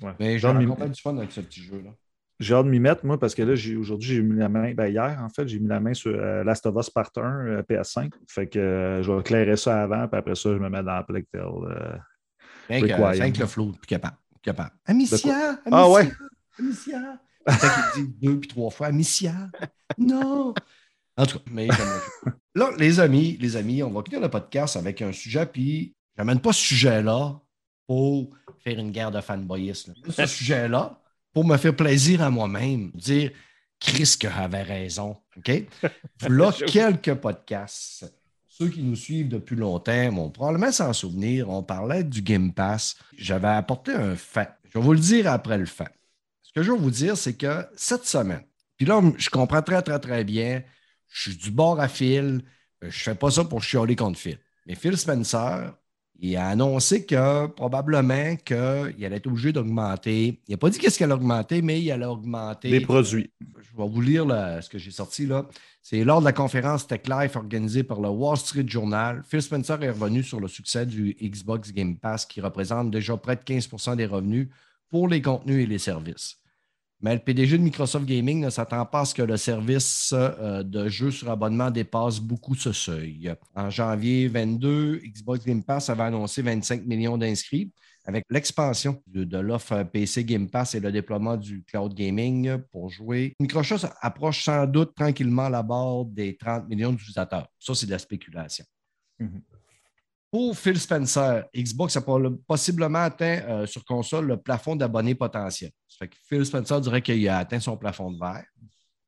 [0.06, 0.14] ouais.
[0.20, 1.92] Mais j'ai J'ai hâte de m'y- encore du fun avec ce petit jeu-là.
[2.40, 4.74] J'ai hâte de m'y mettre, moi, parce que là, aujourd'hui, j'ai mis la main.
[4.74, 7.22] Ben, hier, en fait, j'ai mis la main sur euh, Last of Us Part 1
[7.22, 8.12] euh, PS5.
[8.28, 11.04] Fait que euh, je vais éclairer ça avant, puis après ça, je me mets dans
[11.04, 11.42] Plague Tale.
[11.44, 11.98] euh.
[12.70, 14.16] Rien que, le flow, plus capable.
[14.42, 14.72] capable.
[14.86, 15.16] Amicia!
[15.36, 15.60] Amicia!
[15.72, 16.10] Ah ouais?
[16.58, 17.20] Amicia!
[17.46, 19.34] Peut-être qu'il dit deux puis trois fois Amicia!
[19.98, 20.54] Non!
[21.18, 21.88] En tout cas, mais j'aime
[22.26, 22.38] le jeu.
[22.56, 26.40] Là, les amis, les amis, on va finir le podcast avec un sujet, puis j'amène
[26.40, 27.40] pas ce sujet-là
[27.88, 28.30] pour
[28.64, 29.94] faire une guerre de fanboyisme.
[30.10, 31.00] Ce sujet-là,
[31.34, 33.32] pour me faire plaisir à moi-même, dire
[33.80, 35.18] Chris que avait raison.
[35.38, 35.64] OK?
[36.30, 38.14] Là, quelques podcasts.
[38.48, 41.50] Ceux qui nous suivent depuis longtemps vont probablement s'en souvenir.
[41.50, 42.96] On parlait du Game Pass.
[43.18, 44.50] J'avais apporté un fait.
[44.66, 45.92] Je vais vous le dire après le fait.
[46.44, 48.44] Ce que je vais vous dire, c'est que cette semaine,
[48.78, 50.64] puis là, je comprends très, très, très bien.
[51.12, 52.42] Je suis du bord à Phil.
[52.82, 54.40] Je ne fais pas ça pour chialer contre Phil.
[54.66, 55.74] Mais Phil Spencer,
[56.20, 60.40] il a annoncé que probablement qu'il allait être obligé d'augmenter.
[60.48, 62.70] Il n'a pas dit qu'est-ce qu'il allait augmenter, mais il allait augmenter.
[62.70, 63.32] Des produits.
[63.42, 64.26] Je vais vous lire
[64.62, 65.48] ce que j'ai sorti là.
[65.82, 69.24] C'est lors de la conférence Tech Life organisée par le Wall Street Journal.
[69.28, 73.36] Phil Spencer est revenu sur le succès du Xbox Game Pass qui représente déjà près
[73.36, 74.48] de 15% des revenus
[74.90, 76.41] pour les contenus et les services.
[77.02, 80.62] Mais le PDG de Microsoft Gaming ne s'attend pas à ce que le service euh,
[80.62, 83.34] de jeux sur abonnement dépasse beaucoup ce seuil.
[83.56, 87.72] En janvier 22, Xbox Game Pass avait annoncé 25 millions d'inscrits.
[88.06, 93.34] Avec l'expansion de, l'offre PC Game Pass et le déploiement du cloud gaming pour jouer,
[93.40, 97.48] Microsoft approche sans doute tranquillement la barre des 30 millions d'utilisateurs.
[97.60, 98.66] Ça, c'est de la spéculation.
[99.20, 99.42] Mhm.
[100.32, 102.02] Pour Phil Spencer, Xbox a
[102.48, 105.72] possiblement atteint euh, sur console le plafond d'abonnés potentiels.
[105.90, 108.46] Ça fait que Phil Spencer dirait qu'il a atteint son plafond de verre.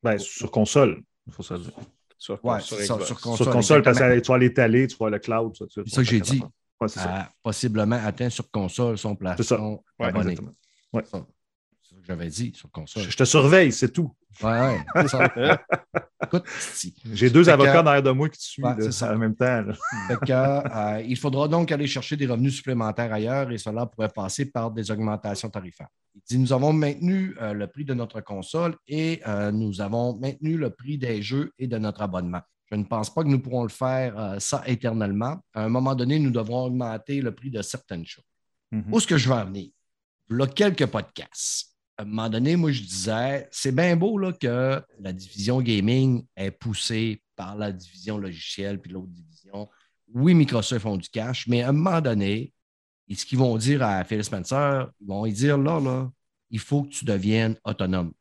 [0.04, 1.72] Ben, sur console, il faut ça dire.
[2.18, 3.36] Sur, Ouais, sur ça, console.
[3.38, 5.54] sur console, parce que tu vas l'étaler, tu vas le cloud.
[5.70, 6.42] C'est ça que j'ai dit.
[6.82, 7.22] Ouais, ça.
[7.22, 9.56] a possiblement atteint sur console son C'est ça.
[9.56, 10.32] plafond Ouais, d'abonnés.
[10.32, 10.52] exactement.
[10.92, 11.04] Ouais.
[11.06, 11.33] Ça, C'est ce
[12.04, 13.04] que j'avais dit sur console.
[13.04, 14.14] Je, te surveille, c'est tout.
[14.42, 15.08] Ouais, ouais.
[15.08, 15.32] ça.
[16.24, 16.46] Écoute.
[17.14, 19.14] J'ai deux que- avocats derrière de moi qui te suivent Ouais, ça.
[19.14, 19.64] en même temps.
[20.26, 24.46] que, euh, il faudra donc aller chercher des revenus supplémentaires ailleurs et cela pourrait passer
[24.46, 25.88] par des augmentations tarifaires.
[26.16, 30.18] Il dit Nous avons maintenu euh, le prix de notre console et euh, nous avons
[30.20, 32.42] maintenu le prix des jeux et de notre abonnement.
[32.72, 35.38] Je ne pense pas que nous pourrons le faire ça éternellement.
[35.54, 38.26] À un moment donné, nous devrons augmenter le prix de certaines choses.
[38.72, 38.86] Mhm.
[38.92, 39.70] Où est-ce que je veux en venir?
[40.30, 41.73] Là, quelques podcasts.
[41.98, 46.26] À un moment donné, moi, je disais, c'est bien beau là, que la division gaming
[46.36, 49.70] est poussée par la division logicielle puis l'autre division.
[50.14, 52.52] Oui, Microsoft font du cash, mais à un moment donné,
[53.08, 56.10] et ce qu'ils vont dire à Phil Spencer, ils vont lui dire là, là,
[56.50, 58.12] il faut que tu deviennes autonome.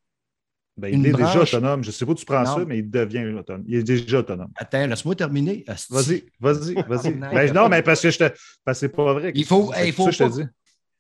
[0.77, 1.83] Ben, il Une est déjà autonome.
[1.83, 2.57] Je ne sais pas où tu prends Non.
[2.57, 3.65] ça, mais il devient autonome.
[3.67, 4.51] Il est déjà autonome.
[4.57, 5.65] Attends, laisse-moi terminer.
[5.91, 7.15] Vas-y, vas-y, vas-y.
[7.15, 8.25] Non, Ben, non, mais parce que je te.
[8.65, 9.33] Parce que c'est pas vrai.
[9.35, 10.49] Il faut- C'est il faut ça que je te dis.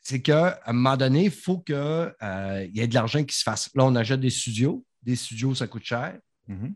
[0.03, 3.71] C'est qu'à un moment donné, il faut qu'il y ait de l'argent qui se fasse.
[3.75, 4.85] Là, on achète des studios.
[5.03, 6.19] Des studios, ça coûte cher.
[6.49, 6.75] Mhm.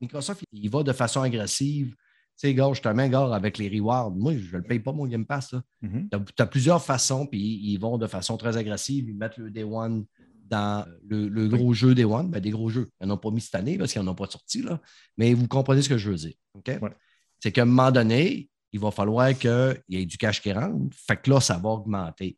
[0.00, 1.88] Microsoft, il va de façon agressive.
[1.90, 4.10] Tu sais, gars, je te mets, gars, avec les rewards.
[4.10, 5.54] Moi, je ne le paye pas, mon Game Pass.
[5.80, 6.10] Mhm.
[6.10, 9.08] Tu as, plusieurs façons, puis ils vont de façon très agressive.
[9.08, 10.04] Ils mettent le Day One
[10.44, 12.30] dans le, le gros jeu Day One.
[12.30, 12.90] Ben, des gros jeux.
[13.00, 14.60] Ils n'en ont pas mis cette année parce qu'ils n'en ont pas sorti.
[14.60, 14.82] Là.
[15.16, 16.34] Mais vous comprenez ce que je veux dire.
[16.54, 16.94] Ouais.
[17.40, 20.94] C'est qu'à un moment donné, il va falloir qu'il y ait du cash qui rentre.
[20.94, 22.36] Fait que là, ça va augmenter.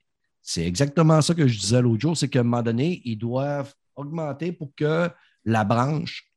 [0.50, 3.74] C'est exactement ça que je disais l'autre jour, c'est qu'à un moment donné, ils doivent
[3.94, 5.10] augmenter pour que
[5.44, 6.32] la branche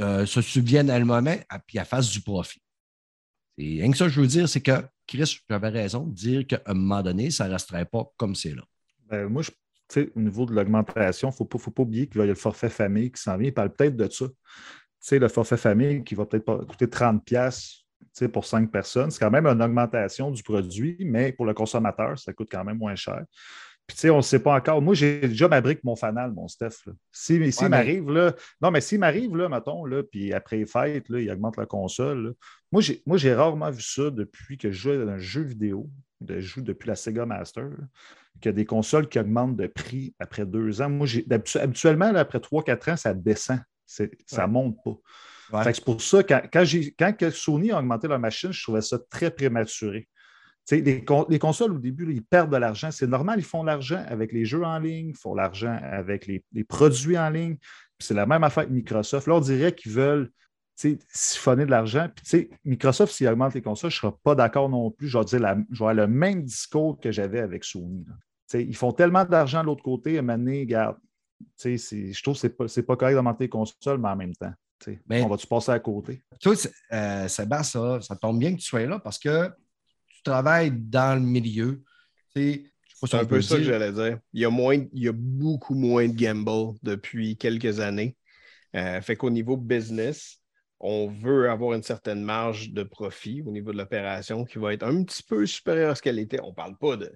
[0.00, 1.42] euh, se souvienne elle-même et
[1.74, 2.62] elle fasse du profit.
[3.58, 6.62] Et rien que ça, je veux dire, c'est que Chris, j'avais raison de dire qu'à
[6.64, 8.62] un moment donné, ça ne resterait pas comme c'est là.
[9.06, 9.42] Ben, moi,
[9.96, 13.12] au niveau de l'augmentation, il ne faut pas, oublier qu'il y a le forfait famille
[13.12, 13.48] qui s'en vient.
[13.48, 14.28] Il parle peut-être de ça.
[14.28, 14.34] Tu
[14.98, 17.85] sais, le forfait famille qui va peut-être coûter 30$ tu sais,
[18.32, 19.10] pour 5 personnes.
[19.10, 22.78] C'est quand même une augmentation du produit, mais pour le consommateur, ça coûte quand même
[22.78, 23.24] moins cher.
[23.86, 24.82] Puis, tu sais, on ne sait pas encore.
[24.82, 26.86] Moi, j'ai déjà ma brique, mon fanal, mon Steph.
[26.86, 26.92] là.
[27.12, 30.66] Si, s'il mais- m'arrive, là, non, mais s'il m'arrive, là, mettons, là, puis après les
[30.66, 32.24] fêtes, là, il augmente la console.
[32.26, 32.30] là.
[32.72, 35.88] Moi, j'ai, moi, j'ai rarement vu ça depuis que je joue à un jeu vidéo,
[36.28, 37.84] je joue depuis la Sega Master, là,
[38.40, 40.90] qu'il y a des consoles qui augmentent de prix après deux ans.
[40.90, 41.24] Moi, j'ai,
[41.60, 43.60] habituellement, là, après trois, quatre ans, ça descend.
[43.86, 44.96] C'est- ça ne monte pas.
[45.50, 48.98] Que c'est pour ça, quand, quand, que Sony a augmenté leur machine, je trouvais ça
[49.10, 50.08] très prématuré.
[50.72, 52.90] Les, les consoles, au début, ils perdent de l'argent.
[52.90, 55.78] C'est normal, ils font de l'argent avec les jeux en ligne, ils font de l'argent
[55.82, 57.56] avec les, produits en ligne.
[58.00, 59.28] C'est la même affaire avec Microsoft.
[59.28, 60.30] Là, on dirait qu'ils veulent
[60.74, 62.08] siphonner de l'argent.
[62.64, 65.08] Microsoft, s'ils augmentent les consoles, je ne serai pas d'accord non plus.
[65.08, 68.04] Je vais avoir le même discours que j'avais avec Sony.
[68.52, 70.96] ils font tellement d'argent de l'autre côté, à un moment donné, regarde,
[71.62, 74.52] je trouve que ce n'est pas correct d'augmenter les consoles, mais en même temps.
[75.06, 76.22] Mais- on va-tu passer à côté?
[76.40, 79.48] C'est- euh, Sébastien, ça, ça tombe bien que tu sois là parce que
[80.08, 81.82] tu travailles dans le milieu.
[82.34, 82.64] C'est
[83.14, 84.18] un peu ça que j'allais dire.
[84.32, 88.16] Il y, a moins, il y a beaucoup moins de gamble depuis quelques années.
[88.74, 90.38] Euh, fait qu'au niveau business,
[90.80, 94.82] on veut avoir une certaine marge de profit au niveau de l'opération qui va être
[94.82, 96.40] un petit peu supérieure à ce qu'elle était.
[96.42, 97.10] On ne parle pas de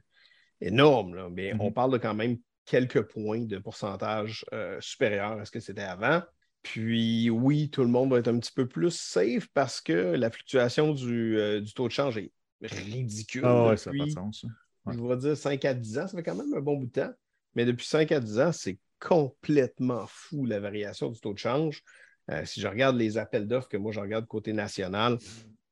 [0.62, 1.60] énorme, là, mais Mhm.
[1.60, 5.82] on parle de quand même quelques points de pourcentage euh, supérieur à ce que c'était
[5.82, 6.22] avant.
[6.62, 10.30] Puis oui, tout le monde va être un petit peu plus safe parce que la
[10.30, 12.30] fluctuation du, euh, du taux de change est
[12.62, 13.42] ridicule.
[13.44, 14.44] Ah ouais, ça n'a pas depuis- de sens.
[14.86, 14.94] Ouais.
[14.94, 16.92] je vais dire 5 à 10 ans, ça fait quand même un bon bout de
[16.92, 17.12] temps.
[17.54, 21.82] Mais depuis 5 à 10 ans, c'est complètement fou la variation du taux de change.
[22.30, 25.18] Euh, si je regarde les appels d'offres que moi je regarde côté national,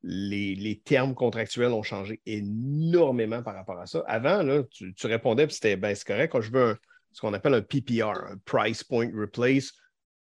[0.03, 4.03] les, les termes contractuels ont changé énormément par rapport à ça.
[4.07, 6.77] Avant, là, tu, tu répondais, puis c'était ben, c'est correct, quand je veux un-
[7.11, 9.71] ce qu'on appelle un PPR, un Price Point Replace,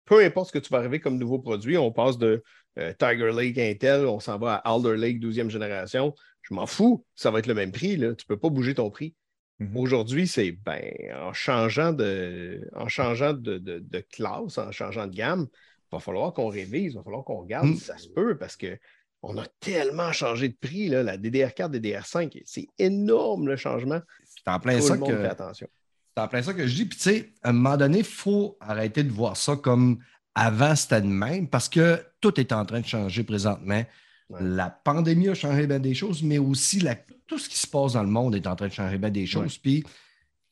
[0.04, 2.42] peu importe ce que tu vas arriver comme nouveau produit, on passe de
[2.78, 6.14] euh, Tiger Lake Intel, on s'en va à Alder Lake 12e génération.
[6.42, 7.96] Je m'en fous, ça va être le même prix.
[7.96, 8.14] Là.
[8.14, 9.14] Tu ne peux pas bouger ton prix.
[9.60, 9.76] Mhm.
[9.76, 10.82] Aujourd'hui, c'est ben,
[11.14, 16.00] en changeant, de, en changeant de, de- de classe, en changeant de gamme, il va
[16.00, 17.74] falloir qu'on révise, il va falloir qu'on regarde Mm.
[17.76, 20.88] si ça se peut parce qu'on a tellement changé de prix.
[20.88, 24.00] Là, la DDR4, DDR5, c'est énorme le changement.
[24.24, 25.16] C'est en plein Tout ça le monde que.
[25.18, 25.68] fait attention.
[26.16, 26.84] C'est en plein ça que je dis.
[26.84, 29.98] Puis, tu sais, à un moment donné, il faut arrêter de voir ça comme
[30.34, 33.82] avant, c'était de même, parce que tout est en train de changer présentement.
[34.30, 34.38] Ouais.
[34.40, 37.94] La pandémie a changé bien des choses, mais aussi la- tout ce qui se passe
[37.94, 39.58] dans le monde est en train de changer bien des choses.
[39.58, 39.82] Puis,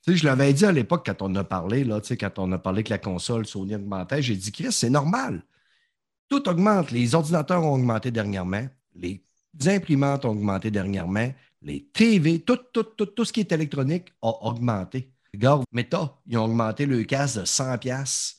[0.05, 2.39] tu sais, je l'avais dit à l'époque quand on a parlé, là, tu sais, quand
[2.39, 5.43] on a parlé que la console Sony augmentait, j'ai dit, Chris, c'est normal.
[6.29, 6.91] Tout augmente.
[6.91, 9.23] Les ordinateurs ont augmenté dernièrement, les
[9.67, 11.33] imprimantes ont augmenté dernièrement,
[11.63, 15.11] les TV, tout, tout, tout, tout ce qui est électronique a augmenté.
[15.35, 18.37] Regarde, Meta, ils ont augmenté le casque de 100 pièces.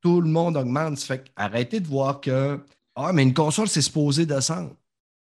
[0.00, 0.98] Tout le monde augmente.
[0.98, 2.60] Ça fait arrêtez de voir que
[2.94, 4.74] ah, mais une console, c'est supposé descendre.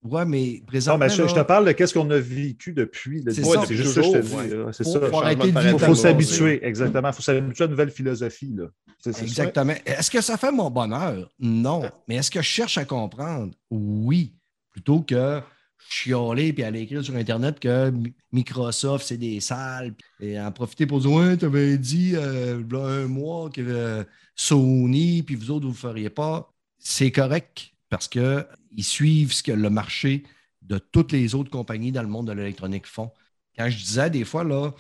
[0.04, 1.06] Ouais, mais Non, présentement.
[1.06, 3.24] mais je, je te parle de qu'est-ce qu'on a vécu depuis.
[3.30, 3.66] C'est Ouais, ça.
[3.68, 4.30] c'est juste ça que je te dis.
[4.74, 5.32] C'est faut- ça.
[5.72, 7.10] Il faut s'habituer, exactement.
[7.10, 8.54] Il faut s'habituer à une nouvelle philosophie.
[8.58, 8.66] Là.
[8.98, 9.24] C'est- c'est ça.
[9.24, 9.74] Exactement.
[9.86, 11.30] Est-ce que ça fait mon bonheur?
[11.40, 11.84] Non.
[12.08, 13.54] Mais est-ce que je cherche à comprendre?
[13.70, 14.34] Oui.
[14.72, 15.42] Plutôt que
[15.90, 19.94] chialer puis aller écrire sur Internet que Mi- Microsoft, c'est des salles.
[20.20, 24.04] Et en profiter pour dire Ouais, tu avais dit euh, un mois que euh,
[24.36, 26.54] Sony, puis vous autres, vous ne feriez pas.
[26.80, 28.46] C'est correct parce qu'ils
[28.80, 30.24] suivent ce que le marché
[30.62, 33.12] de toutes les autres compagnies dans le monde de l'électronique font.
[33.58, 34.72] Quand je disais des fois, là,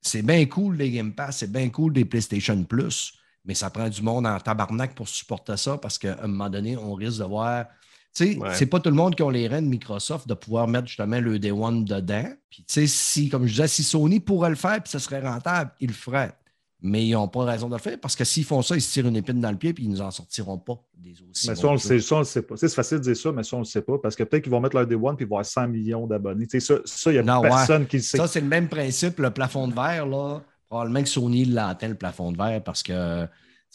[0.00, 3.14] c'est bien cool les Game Pass, c'est bien cool des PlayStation Plus,
[3.44, 6.76] mais ça prend du monde en tabarnak pour supporter ça parce qu'à un moment donné,
[6.76, 7.66] on risque de voir.
[8.14, 8.50] Tu sais, Ouais.
[8.54, 11.18] c'est pas tout le monde qui a les reins de Microsoft de pouvoir mettre justement
[11.20, 12.26] le Day One dedans.
[12.50, 15.20] Puis, tu sais, si, comme je disais, si Sony pourrait le faire puis ça serait
[15.20, 16.32] rentable, ils le feraient.
[16.84, 18.92] Mais ils n'ont pas raison de le faire parce que s'ils font ça, ils se
[18.92, 21.48] tirent une épine dans le pied puis ils ne nous en sortiront pas des aussi.
[21.48, 22.56] Mais ça, on le sait, ça, on le sait pas.
[22.56, 23.98] C'est facile de dire ça, mais ça, on ne le sait pas.
[24.02, 26.06] Parce que peut-être qu'ils vont mettre leur Day One puis ils vont avoir 100 millions
[26.08, 26.46] d'abonnés.
[26.48, 28.16] Tu sais, Ça, il n'y a Non, personne qui le sait.
[28.16, 30.42] Ça, c'est le même principe, le plafond de verre, là.
[30.68, 33.26] Probablement que Sony l'a atteint, le plafond de verre, parce que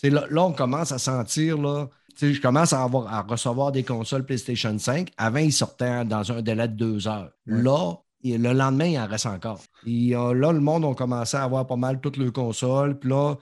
[0.03, 1.87] là, là, on commence à sentir, là.
[2.19, 5.11] Je commence à, avoir, à recevoir des consoles PlayStation 5.
[5.17, 7.31] Avant, ils sortaient dans un délai de deux heures.
[7.45, 7.93] Là,
[8.23, 9.61] et le lendemain, il en reste encore.
[9.85, 12.97] Et euh, là, le monde a commencé à avoir pas mal toutes leurs consoles.
[12.97, 13.35] Puis là,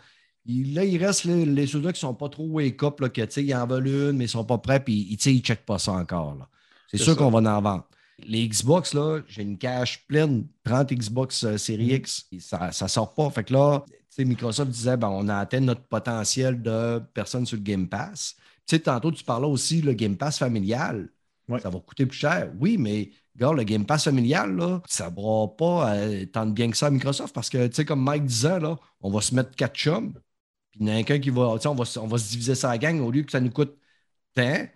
[0.46, 3.02] il, là, il reste les, les ceux-là qui ne sont pas trop wake-up,
[3.38, 5.80] ils en veulent une, mais ils ne sont pas prêts, puis ils ne checkent pas
[5.80, 6.38] ça encore.
[6.92, 7.88] C'est sûr qu'on va en vendre.
[8.20, 12.88] Les Xbox, là, j'ai une cache pleine, 30 Xbox euh, Series X, et ça ne
[12.88, 13.30] sort pas.
[13.30, 13.84] Fait que là,
[14.24, 18.36] Microsoft disait, ben, on a atteint notre potentiel de personnes sur le Game Pass.
[18.84, 21.10] Tantôt, tu parlais aussi le Game Pass familial.
[21.48, 21.60] Ouais.
[21.60, 22.52] Ça va coûter plus cher.
[22.60, 26.52] Oui, mais regarde, le Game Pass familial, là, ça ne va pas euh, tant de
[26.54, 29.22] bien que ça à Microsoft parce que, tu sais, comme Mike disait, là, on va
[29.22, 30.14] se mettre quatre chums,
[30.72, 32.56] puis il y en a qu'un qui va, on va, se- on va se diviser
[32.56, 33.78] ça à la gang au lieu que ça nous coûte
[34.36, 34.68] tant.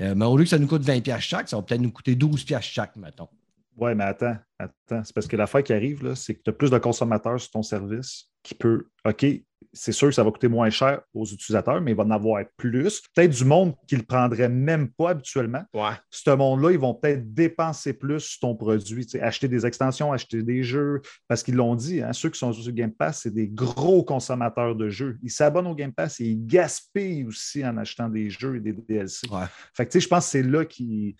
[0.00, 1.92] euh, mais au lieu que ça nous coûte 20$ piastres chaque, ça va peut-être nous
[1.92, 3.28] coûter 12$ piastres chaque, mettons.
[3.76, 5.02] Ouais, mais attends, attends.
[5.04, 7.50] C'est parce que l'affaire qui arrive, là, c'est que tu as plus de consommateurs sur
[7.50, 8.88] ton service qui peut.
[9.04, 9.24] OK,
[9.72, 12.44] c'est sûr que ça va coûter moins cher aux utilisateurs, mais il va en avoir
[12.56, 13.00] plus.
[13.14, 15.64] Peut-être du monde qui ne le prendrait même pas habituellement.
[15.72, 15.92] Ouais.
[16.10, 19.06] Ce monde-là, ils vont peut-être dépenser plus sur ton produit.
[19.06, 21.00] tu sais, acheter des extensions, acheter des jeux.
[21.26, 24.76] Parce qu'ils l'ont dit, hein, ceux qui sont sur Game Pass, c'est des gros consommateurs
[24.76, 25.18] de jeux.
[25.22, 28.72] Ils s'abonnent au Game Pass et ils gaspillent aussi en achetant des jeux et des
[28.72, 29.26] DLC.
[29.30, 29.46] Ouais.
[29.74, 31.16] Fait que, tu sais, je pense que c'est là qui.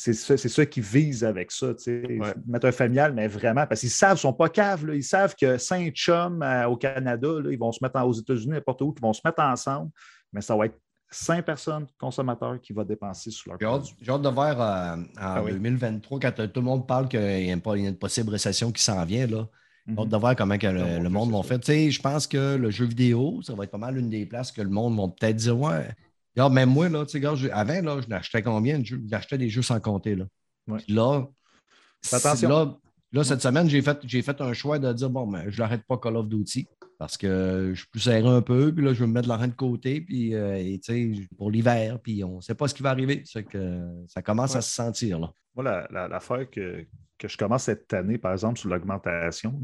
[0.00, 1.72] C'est ça, ça qu'ils visent avec ça.
[1.86, 2.18] Ouais.
[2.46, 4.94] Mettre un familial, mais vraiment, parce qu'ils savent, ils ne sont pas caves, là.
[4.94, 8.12] ils savent que cinq chums euh, au Canada, là, ils vont se mettre en- aux
[8.12, 9.90] États-Unis, n'importe où, ils vont se mettre ensemble,
[10.32, 10.78] mais ça va être
[11.10, 13.94] cinq personnes consommateurs qui vont dépenser sur leur produit.
[14.00, 15.52] j'ai hâte de voir euh, en Ah oui.
[15.52, 17.96] 2023, quand euh, tout le monde parle qu'il y a une, il y a une
[17.98, 19.48] possible récession qui s'en vient, là.
[19.98, 21.32] Hâte de voir comment que le, Ah, le monde.
[21.48, 24.26] Tu sais, je pense que le jeu vidéo, ça va être pas mal une des
[24.26, 25.88] places que le monde va peut-être dire Ouais.
[26.38, 29.02] Regarde, même moi, là, tu sais, avant, là, je n'achetais combien de jeux?
[29.10, 30.14] J'achetais des jeux sans compter.
[30.14, 30.24] Là.
[30.68, 30.78] Ouais.
[30.88, 31.26] Là,
[32.12, 32.48] attention.
[32.48, 32.76] là,
[33.10, 35.82] là, cette semaine, j'ai fait, j'ai fait un choix de dire bon, ben, je n'arrête
[35.82, 39.00] pas Call of Duty parce que je suis plus serré un peu, puis là, je
[39.00, 40.80] vais me mettre l'argent de côté, puis euh, et,
[41.36, 43.24] pour l'hiver, puis on ne sait pas ce qui va arriver.
[43.50, 45.18] Que ça commence à se sentir.
[45.18, 45.32] Là.
[45.56, 46.86] Moi, la- la- l'affaire que,
[47.18, 49.60] que je commence cette année, par exemple, sur l'augmentation,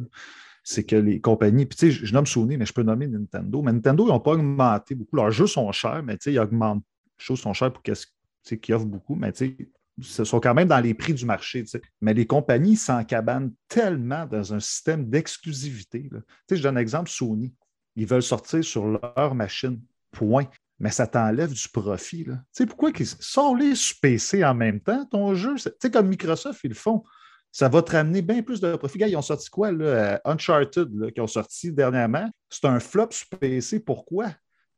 [0.64, 3.60] c'est que les compagnies, puis tu sais, je, nomme Sony, mais je peux nommer Nintendo.
[3.62, 5.16] Mais Nintendo, ils n'ont pas augmenté beaucoup.
[5.16, 6.82] Leurs jeux sont chers, mais tu sais, ils augmentent.
[7.18, 8.06] Les choses sont chères pour qu'est-ce
[8.56, 9.68] qu'ils offrent beaucoup, mais tu sais,
[10.00, 11.62] ce sont quand même dans les prix du marché.
[11.62, 11.82] tu sais.
[12.00, 16.08] Mais les compagnies s'encabanent tellement dans un système d'exclusivité.
[16.10, 16.18] Tu
[16.48, 17.54] sais, je donne un exemple, Sony.
[17.94, 19.80] Ils veulent sortir sur leur machine.
[20.10, 20.46] Point.
[20.78, 22.24] Mais ça t'enlève du profit.
[22.24, 22.36] là.
[22.36, 25.54] Tu sais, pourquoi qu'ils sors-les sur PC en même temps, ton jeu?
[25.56, 27.04] Tu sais, comme Microsoft, ils le font.
[27.55, 28.98] Ça va te ramener bien plus de profit.
[28.98, 29.85] Gars, ils ont sorti quoi, là?
[29.85, 32.28] Euh, Uncharted, là, qui ont sorti dernièrement?
[32.51, 33.78] C'est un flop sur PC.
[33.78, 34.26] Pourquoi?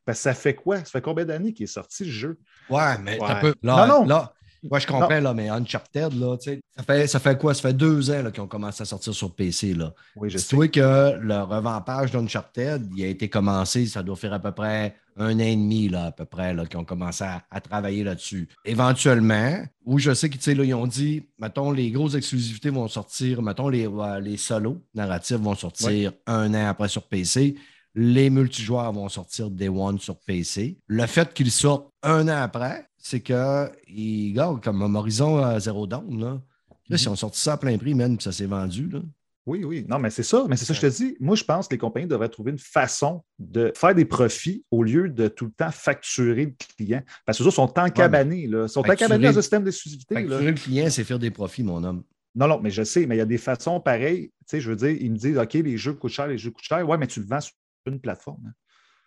[0.04, 0.80] Parce que ça fait quoi?
[0.80, 2.38] Ça fait combien d'années qu'il est sorti le jeu?
[2.68, 3.40] Ouais, mais Ouais.
[3.40, 3.54] peu.
[3.62, 4.06] Là, Non, non.
[4.06, 7.54] là, moi, je comprends, là, mais Uncharted, là, ça fait, ça fait quoi?
[7.54, 9.74] Ça fait deux ans qu'ils ont commencé à sortir sur PC.
[9.74, 9.92] Là.
[10.16, 10.56] Oui, je sais.
[10.68, 15.34] Que le revampage d'Uncharted, il a été commencé, ça doit faire à peu près un
[15.36, 18.48] an et demi, là, à peu près, là, qu'ils ont commencé à, à travailler là-dessus.
[18.64, 23.86] Éventuellement, où je sais qu'ils ont dit, mettons, les grosses exclusivités vont sortir, mettons, les,
[23.86, 27.56] euh, les solos narratifs vont sortir un an après sur PC.
[27.94, 30.76] Les multijoueurs vont sortir Day One sur PC.
[30.86, 35.86] Le fait qu'ils sortent un an après, c'est que, ils, regarde, comme Horizon euh, Zero
[35.86, 36.40] Dawn, là,
[36.88, 39.00] Là, si on sorti ça à plein prix, puis ça s'est vendu, là.
[39.44, 39.84] Oui, oui.
[39.88, 40.44] Non, mais c'est ça.
[40.48, 41.16] Mais c'est ça que je te dis.
[41.20, 44.82] Moi, je pense que les compagnies devraient trouver une façon de faire des profits au
[44.84, 47.02] lieu de tout le temps facturer le client.
[47.24, 48.46] Parce que eux sont encabanés.
[48.48, 48.64] là.
[48.64, 50.14] Ils sont Facturer- encabanés dans un système d'exclusivité.
[50.14, 50.20] là.
[50.20, 52.02] Facturer le client, c'est faire des profits, mon homme.
[52.36, 54.28] Non, non, mais je sais, mais il y a des façons pareilles.
[54.28, 56.50] Tu sais, je veux dire, ils me disent OK, les jeux coûtent cher, les jeux
[56.50, 56.86] coûtent cher.
[56.88, 57.52] Ouais, mais tu le vends sur
[57.86, 58.42] une plateforme.
[58.48, 58.52] hein.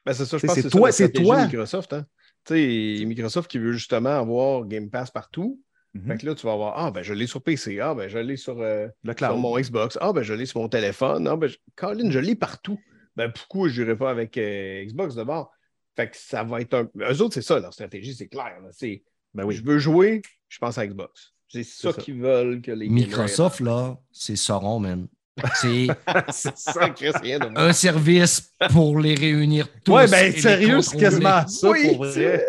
[0.06, 1.46] Ben, c'est ça, je pense que c'est c'est toi- toi, c'est c'est toi.
[1.46, 1.94] Microsoft.
[1.94, 2.06] Hein?
[2.46, 5.62] Tu sais, Microsoft qui veut justement avoir Game Pass partout.
[5.94, 6.08] Mhm.
[6.08, 7.80] Fait que là, tu vas avoir Ah, ben je l'ai sur PC.
[7.80, 9.98] Ah, ben je l'ai sur, euh, Le sur mon Xbox.
[10.02, 11.28] Ah, ben je l'ai sur mon téléphone.
[11.28, 11.58] Ah, ben je...
[11.76, 12.80] Colin, je l'ai partout.
[13.16, 15.52] Ben pourquoi je n'irai pas avec euh, Xbox d'abord?
[15.96, 16.90] Fait que ça va être un.
[17.12, 18.60] Eux autres, c'est ça, leur stratégie, c'est clair.
[18.62, 18.70] là.
[18.72, 19.04] C'est
[19.34, 19.56] Ben oui.
[19.56, 21.34] je veux jouer, je pense à Xbox.
[21.50, 22.02] C'est ça, ça.
[22.02, 25.08] qu'ils veulent que les Microsoft, là, c'est Sauron, man.
[25.56, 25.88] C'est
[27.56, 29.94] un service pour les réunir tous.
[30.10, 32.48] Ben les sérieux, c'est quasiment ça Oui, pour vrai.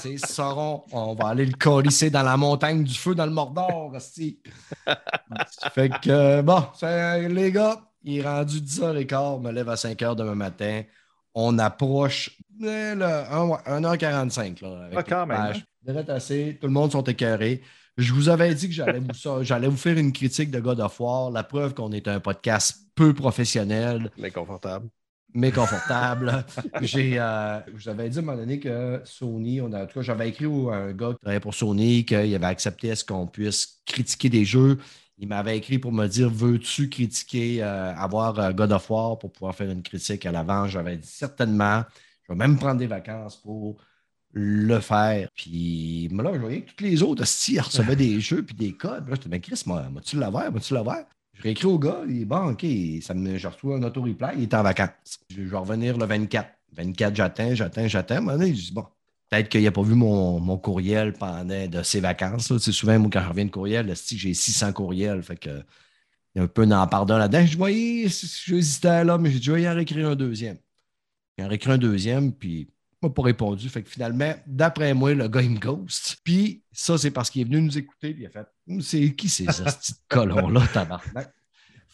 [0.00, 0.82] C'est Sauron.
[0.92, 4.40] On va aller le colisser dans la montagne du feu dans le Mordor, hostie.
[5.74, 10.82] fait que, bon, les gars, il est rendu 10h15, me lève à 5h demain matin.
[11.34, 12.30] On approche
[12.62, 14.62] euh, là, un- ouais, 1h45.
[14.62, 15.54] Là, avec Ah, quand même.
[15.82, 17.60] Direct assez, tout le monde sont écœurés.
[17.96, 20.80] Je vous avais dit que j'allais vous, ça- j'allais vous faire une critique de God
[20.80, 21.30] of War.
[21.30, 24.88] La preuve qu'on est un podcast peu professionnel Mais confortable.
[25.32, 26.44] mais confortable.
[26.82, 29.86] J'ai, euh, je vous avais dit à un moment donné que Sony, on a, en
[29.86, 32.96] tout cas, j'avais écrit à un gars qui travaillait pour Sony qu'il avait accepté à
[32.96, 34.78] ce qu'on puisse critiquer des jeux.
[35.18, 39.30] Il m'avait écrit pour me dire Veux-tu critiquer, euh, avoir euh, God of War pour
[39.32, 41.84] pouvoir faire une critique à l'avant J'avais dit certainement.
[42.26, 43.76] Je vais même prendre des vacances pour
[44.34, 45.28] le faire.
[45.34, 48.72] Puis là, je voyais que tous les autres, si, ils recevaient des jeux puis des
[48.72, 49.08] codes.
[49.08, 51.04] Là, je disais, mais Chris, moi, tu l'avoir, moi, tu l'avoir.
[51.32, 52.64] Je réécris au gars, il est bon, OK,
[53.02, 55.18] ça me, je reçois un auto-reply, il est en vacances.
[55.30, 56.48] Je vais revenir le 24.
[56.76, 58.38] 24, j'attends, j'attends, j'attends.
[58.40, 58.84] Je dis, bon,
[59.30, 62.50] Peut-être qu'il n'a pas vu mon, mon courriel pendant de ses vacances.
[62.50, 62.58] là.
[62.58, 65.22] Tu sais, souvent, moi, quand je reviens de courriel, esti, j'ai 600 courriels.
[65.22, 65.50] Fait que,
[66.34, 67.46] il y a un peu d'en pardon là-dedans.
[67.46, 70.58] Je voyais, j'hésitais là, mais j'ai dit, je vais y en réécrire un deuxième.
[71.38, 72.66] Il en réécrit un deuxième, puis il
[73.04, 73.68] m'a pas répondu.
[73.68, 76.16] Fait que finalement, d'après moi, le gars, il me ghost.
[76.24, 79.14] Puis ça, c'est parce qu'il est venu nous écouter, puis il a fait Hum, C'est
[79.14, 79.50] qui ces de
[80.08, 81.32] colons-là, tabarnak?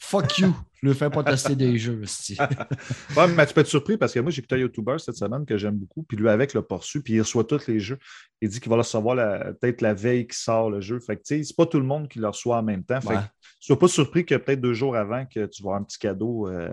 [0.03, 0.55] Fuck you!
[0.82, 2.03] Je ne fais pas tester des jeux.
[3.16, 5.45] Ouais, mais tu peux être surpris parce que moi, j'ai écouté un YouTuber cette semaine
[5.45, 7.99] que j'aime beaucoup, puis lui, avec, pas reçu, puis il reçoit tous les jeux.
[8.41, 9.16] Il dit qu'il va le recevoir
[9.61, 11.01] peut-être la veille qui sort le jeu.
[11.01, 13.01] Fait que, tu sais, c'est pas tout le monde qui le reçoit en même temps.
[13.03, 13.16] Fait Ouais.
[13.16, 13.23] que,
[13.61, 16.49] sois pas surpris que peut-être deux jours avant que tu vas avoir un petit cadeau
[16.49, 16.70] euh,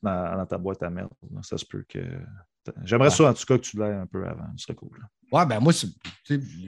[0.00, 1.10] dans, dans ta boîte à merde.
[1.42, 1.98] Ça se peut que.
[2.84, 3.14] J'aimerais Ouais.
[3.14, 4.46] ça, en tout cas, que tu l'aies un peu avant.
[4.56, 5.06] Ce serait cool.
[5.32, 5.86] Ouais, ben moi, je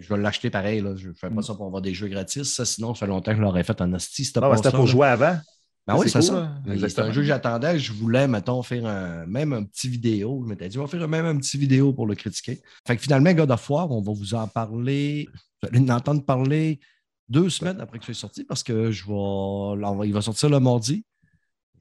[0.08, 0.80] vais l'acheter pareil.
[0.80, 0.94] Là.
[0.96, 1.42] Je ne fais pas Mm.
[1.42, 2.54] ça pour avoir des jeux gratis.
[2.54, 4.24] Ça, sinon, ça fait longtemps que je l'aurais fait en hostie.
[4.24, 4.40] C'était
[4.72, 5.38] pour jouer avant.
[5.86, 6.38] Ben oui, C'est cool, ça.
[6.44, 6.62] hein.
[6.88, 7.78] C'est un jeu que j'attendais.
[7.78, 10.40] Je voulais, mettons, faire un- même un petit vidéo.
[10.44, 12.60] Je m'étais dit, on va faire même un petit vidéo pour le critiquer.
[12.86, 15.26] Fait que finalement, God of War, on va vous en parler.
[15.62, 16.80] Vous allez en entendre parler
[17.28, 20.06] deux semaines après que je sois sorti parce que je vais.
[20.08, 21.04] Il va sortir le mardi.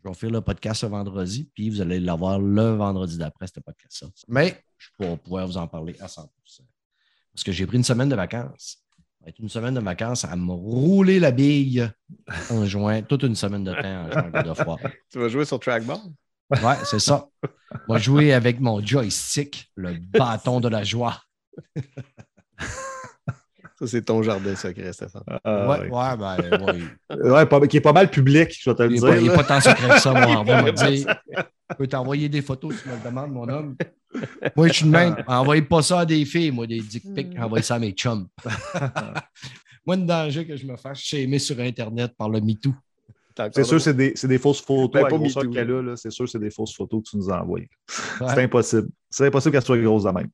[0.03, 3.59] Je vais faire le podcast le vendredi, puis vous allez l'avoir le vendredi d'après, ce
[3.59, 4.07] podcast-là.
[4.29, 6.29] Mais je vais pouvoir vous en parler à 100
[7.33, 8.77] Parce que j'ai pris une semaine de vacances.
[8.97, 11.89] Ça va être une semaine de vacances à me rouler la bille
[12.49, 14.79] en juin, toute une semaine de temps en God of War.
[15.11, 15.99] Tu vas jouer sur Trackball?
[16.51, 17.27] Ouais, c'est ça.
[17.87, 21.21] Va jouer avec mon joystick, le bâton de la joie.
[23.79, 25.23] Ça, c'est ton jardin secret, Stéphane.
[25.45, 25.89] Ah, ouais, ouais.
[25.89, 27.29] ouais, ben, ouais.
[27.31, 29.09] Ouais, pas- qui est pas mal public, je vais te le Il n'est dire.
[29.09, 29.35] pas, il est là.
[29.35, 30.25] pas tant secret que ça, moi.
[30.39, 31.15] On va me dire.
[31.69, 33.77] Je peux t'envoyer des photos si tu me le demandes, mon homme.
[34.57, 35.15] Moi, je suis de même.
[35.27, 37.39] Envoyez pas ça à des filles, moi, des dick pics.
[37.39, 38.27] Envoyez ça à mes chums.
[39.85, 42.73] moi, le danger que je me fasse shamer sur Internet par le MeToo.
[43.53, 45.01] C'est sûr, c'est des, c'est des fausses photos.
[45.09, 47.59] Ben, c'est sûr, c'est des fausses photos que tu nous envoies.
[48.19, 48.27] Ouais.
[48.27, 48.89] C'est impossible.
[49.09, 50.27] C'est impossible qu'elle soit grosse de même.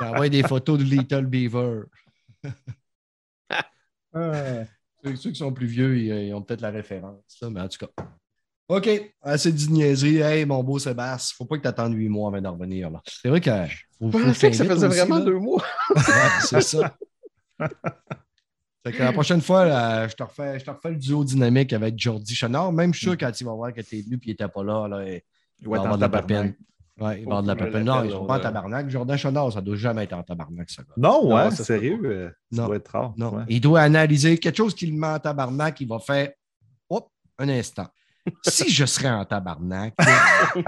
[0.00, 1.82] Envoyez des photos de Little Beaver.
[5.02, 7.22] Ceux, ceux qui sont plus vieux, ils, ils ont peut-être la référence.
[7.26, 8.04] ça, mais en tout cas.
[8.68, 8.88] OK,
[9.22, 10.18] assez de niaiserie.
[10.18, 12.90] Hey, mon beau Sébastien, faut pas que tu attendes huit mois avant de revenir.
[12.90, 13.00] là.
[13.06, 13.50] C'est vrai que.
[13.98, 15.24] Faut, Je faut pensais que ça faisait aussi, vraiment là.
[15.24, 15.64] deux mois.
[15.96, 16.02] Ouais,
[16.44, 16.96] c'est ça.
[18.82, 21.72] Fait que la prochaine fois, là, je, te refais, je te refais le duo dynamique
[21.72, 22.72] avec Jordi Chenard.
[22.72, 24.48] Même je suis sûr quand il va voir que tu es venu et il n'était
[24.48, 25.20] pas là, là, il
[25.60, 26.54] Il va avoir de la peine.
[27.00, 28.90] Ouais, il va avoir de la me Non, ils sont on pas en tabarnak.
[28.90, 30.88] Jordan Chenard, ça doit jamais être en tabarnak, ce gars.
[30.96, 31.98] Non, Non, ouais, ça sérieux.
[32.04, 32.66] euh, Ça Non.
[32.66, 33.14] doit être rare.
[33.16, 33.44] Non, ouais.
[33.48, 35.80] il doit analyser quelque chose qui le met en tabarnak.
[35.80, 36.30] Il va faire
[36.90, 37.08] Hop,
[37.38, 37.86] un instant.
[38.46, 39.94] Si je serais en tabarnak,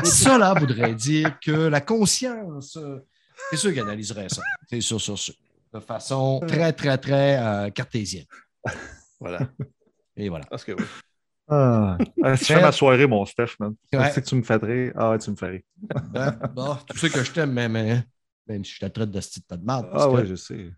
[0.05, 3.05] cela voudrait dire que la conscience, euh,
[3.51, 4.41] c'est sûr qu'il analyserait ça.
[4.71, 5.35] C'est sûr, sûr, sûr.
[5.75, 8.25] De façon très, très, très euh, cartésienne.
[9.21, 9.39] Voilà.
[10.17, 10.45] Et voilà.
[10.47, 10.83] Parce que oui.
[11.55, 13.75] Ah, Ah, tu Fais- ma soirée, mon Steph, man.
[13.93, 14.09] Ouais.
[14.09, 14.93] Tu sais que tu me fais rire.
[14.97, 15.61] Ah, tu me fais rire.
[16.15, 16.37] Hein?
[16.55, 18.05] Bon, tu sais que je t'aime, mais, mais
[18.49, 20.71] je te traite de style tas de parce Ah, ouais, je sais.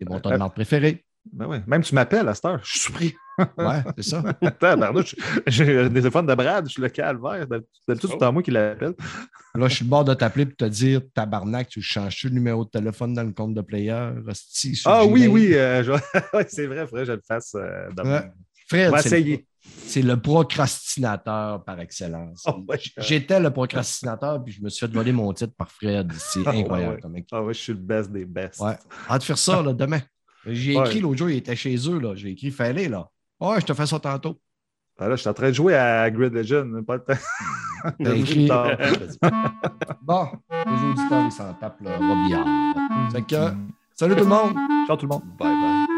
[0.00, 1.04] c'est mon tas de marde préféré.
[1.32, 1.62] Ben ouais.
[1.68, 2.60] Même tu m'appelles à cette heure.
[2.64, 3.14] Je suis surpris.
[3.56, 4.22] Ouais, c'est ça.
[5.46, 7.46] J'ai un téléphone de Brad, je suis le calvaire.
[7.46, 8.94] D'habitude, c'est à moi qui l'appelle.
[9.54, 12.64] Là, je suis le bord de t'appeler pour te dire tabarnak, tu changes le numéro
[12.64, 14.10] de téléphone dans le compte de player.
[14.26, 15.54] hostie, Ah oui, oui.
[15.54, 15.92] euh, je-
[16.48, 17.54] c'est vrai, il faudrait que je le fasse.
[17.54, 17.88] euh.
[18.02, 18.30] Ouais.
[18.72, 19.46] Fred, On va c'est le- essayer.
[19.86, 22.44] c'est le procrastinateur par excellence.
[22.48, 22.64] Oh.
[22.98, 26.12] J'étais le procrastinateur, puis je me suis fait voler mon titre par Fred.
[26.18, 26.94] C'est Ah, incroyable.
[26.96, 27.00] ouais.
[27.00, 27.26] comme mec.
[27.32, 28.60] Ah ouais, je suis le best des best.
[28.60, 28.76] Ouais.
[29.10, 30.00] Hâte de faire ça là, demain.
[30.46, 30.86] J'ai Ouais.
[30.86, 31.98] écrit l'autre jour, il était chez eux.
[32.00, 32.14] là.
[32.16, 33.08] J'ai écrit Fallait là.
[33.40, 34.40] Ouais, je te fais ça tantôt.
[34.98, 36.84] Ah, là, je suis en train de jouer à Grid Legend.
[36.86, 37.92] Pas le temps.
[38.04, 38.48] T'as écrit.
[40.02, 42.46] Bon, les auditeurs, ils s'en tapent le robillard.
[43.12, 43.52] Fait que,
[43.94, 44.54] salut tout le monde.
[44.86, 45.22] Ciao tout le monde.
[45.38, 45.91] Bye bye.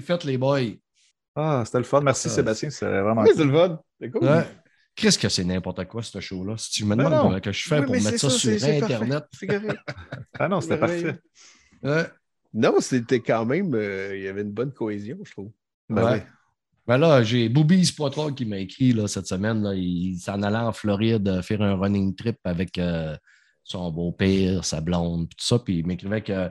[0.00, 0.60] Hein, c'est fait, les boys.
[1.36, 2.00] Ah, c'était le fun.
[2.00, 3.36] Merci Ah, Sébastien, c'est vraiment Oui, cool.
[3.36, 3.80] c'est le fun.
[4.00, 4.24] C'est cool.
[4.28, 4.44] Ouais.
[4.96, 6.56] Qu'est-ce que c'est n'importe quoi, ce show-là?
[6.58, 8.82] Si tu me Ben demandes comment que je fais Oui, pour mettre ça, sur c'est-.
[8.82, 9.24] Internet.
[9.32, 9.46] C'est.
[10.38, 10.80] Ah non, c'était Ouais.
[10.80, 11.20] parfait.
[11.82, 12.04] Ouais.
[12.52, 13.72] Non, c'était quand même.
[13.74, 15.50] euh, il y avait une bonne cohésion, je trouve.
[15.88, 16.12] Ben Ouais.
[16.14, 16.20] oui.
[16.86, 19.62] Ben là, j'ai Boobies Poitras qui m'a écrit là, cette semaine.
[19.62, 23.16] Là, il s'en allait en Floride faire un running trip avec euh,
[23.62, 25.58] son beau-père, sa blonde, tout ça.
[25.60, 26.50] Puis il m'écrivait que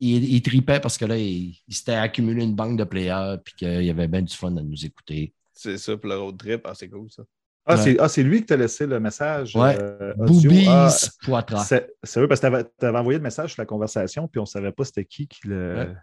[0.00, 3.54] il, il tripait parce que là, il, il s'était accumulé une banque de players puis
[3.56, 5.32] qu'il y avait bien du fun à nous écouter.
[5.52, 6.60] C'est ça pour le road trip.
[6.64, 7.22] Ah, c'est cool, ça.
[7.68, 7.82] Ah, Ouais.
[7.82, 9.56] c'est ah, c'est lui qui t'a laissé le message.
[9.56, 9.76] Ouais.
[9.80, 10.14] euh.
[10.16, 10.88] Boobies Ah,
[11.24, 11.64] Poitras.
[11.64, 12.46] c'est c'est vrai parce que
[12.78, 15.26] tu avais, envoyé le message sur la conversation, puis on ne savait pas c'était qui
[15.26, 15.74] qui le.
[15.76, 15.94] Ouais.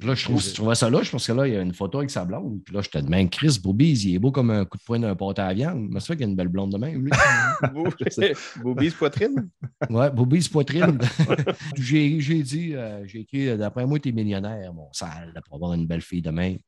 [0.00, 1.98] Là, je, trouve, je trouvais ça louche parce que là, il y a une photo
[1.98, 2.60] avec sa blonde.
[2.64, 5.00] Puis là, je te demande, Chris Boobies, il est beau comme un coup de poing
[5.00, 5.88] d'un pâté à viande.
[5.90, 7.10] Mais c'est vrai qu'il a une belle blonde de même, lui.
[8.62, 9.50] Boobies poitrine?
[9.90, 10.98] ouais, Boobies poitrine.
[11.76, 15.86] j'ai j'ai dit, euh, j'ai écrit, d'après moi, t'es millionnaire, mon sale, pour avoir une
[15.86, 16.58] belle fille de même.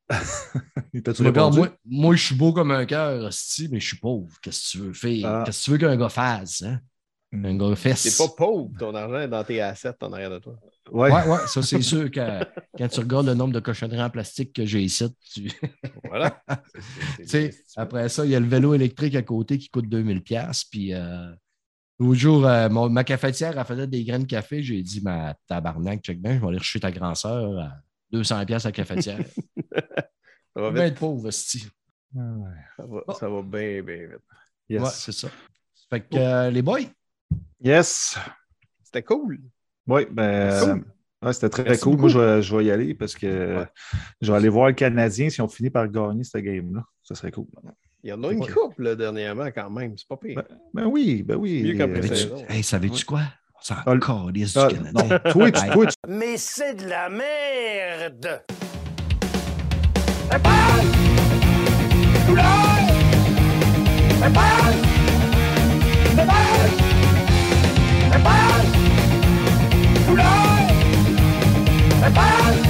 [0.92, 3.30] Il t'a-tu Regarde, moi, moi, je suis beau comme un cœur,
[3.70, 4.34] mais je suis pauvre.
[4.42, 5.26] Qu'est-ce que tu veux faire?
[5.26, 5.42] Ah.
[5.46, 6.62] Qu'est-ce que tu veux qu'un gars fasse?
[6.62, 6.80] Hein?
[7.32, 8.02] Un gars fesse.
[8.02, 10.58] T'es pas pauvre, ton argent est dans tes assets en arrière de toi.
[10.90, 11.12] Ouais.
[11.12, 12.44] Ouais, ouais, ça, c'est sûr que
[12.76, 15.48] quand tu regardes le nombre de cochonneries en plastique que j'ai ici, tu
[16.04, 16.42] Voilà.
[17.16, 20.22] tu sais, après ça, il y a le vélo électrique à côté qui coûte 2000
[20.22, 21.30] pièces Puis euh,
[22.00, 24.60] l'autre jour, euh, mon- ma cafetière, elle faisait des graines de café.
[24.62, 27.74] J'ai dit, ma tabarnak, check bien, je vais aller rechercher ta grand-sœur à
[28.10, 29.20] 200 pièces à la cafetière.
[30.56, 30.78] Ça va vite.
[30.80, 31.30] être pauvre.
[31.30, 32.50] Ah ouais.
[32.76, 34.18] Ça va, ça va bien, bien vite.
[34.68, 34.82] Yes.
[34.82, 35.28] Ouais, c'est ça.
[35.88, 36.80] Fait que euh, les boys,
[37.62, 38.18] Yes.
[38.82, 39.38] C'était cool.
[39.86, 40.70] Oui, ben, Cool.
[40.70, 41.92] euh, ouais, c'était très Merci cool.
[41.96, 42.00] beaucoup.
[42.02, 43.66] Moi, je vais, je vais y aller parce que Ouais.
[44.20, 46.82] je vais aller voir le Canadien si on finit par gagner cette game-là.
[47.02, 47.46] Ça serait cool.
[48.02, 48.48] Il y en a une Ouais.
[48.50, 49.96] couple là, dernièrement quand même.
[49.98, 50.42] C'est pas pire.
[50.72, 51.62] Ben oui, ben oui.
[51.62, 53.20] Mieux hey, savais-tu quoi?
[53.54, 55.02] On s'en Ah, le- calisse ah, du Canadien.
[55.22, 55.70] non, toi, tu, Hey.
[55.72, 58.42] toi, tu- Mais c'est de la merde
[66.16, 66.79] เ
[72.14, 72.69] Bye.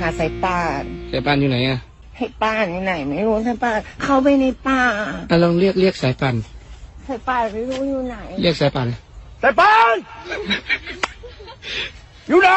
[0.00, 0.82] หาสายป่าน
[1.12, 1.78] สายป่านอยู่ไหนอะ
[2.16, 4.82] ให้ป่านอยู่ไหน ไม่รู้สายป่านเข้าไปในป่า
[5.30, 6.34] อะลองเรียกเรียกสายป่าน
[7.08, 8.88] สายป่านไม่รู้อยู่ไหน เรียกสายป่าน
[9.40, 9.96] แต่ปาน
[12.28, 12.50] อยู่ไหน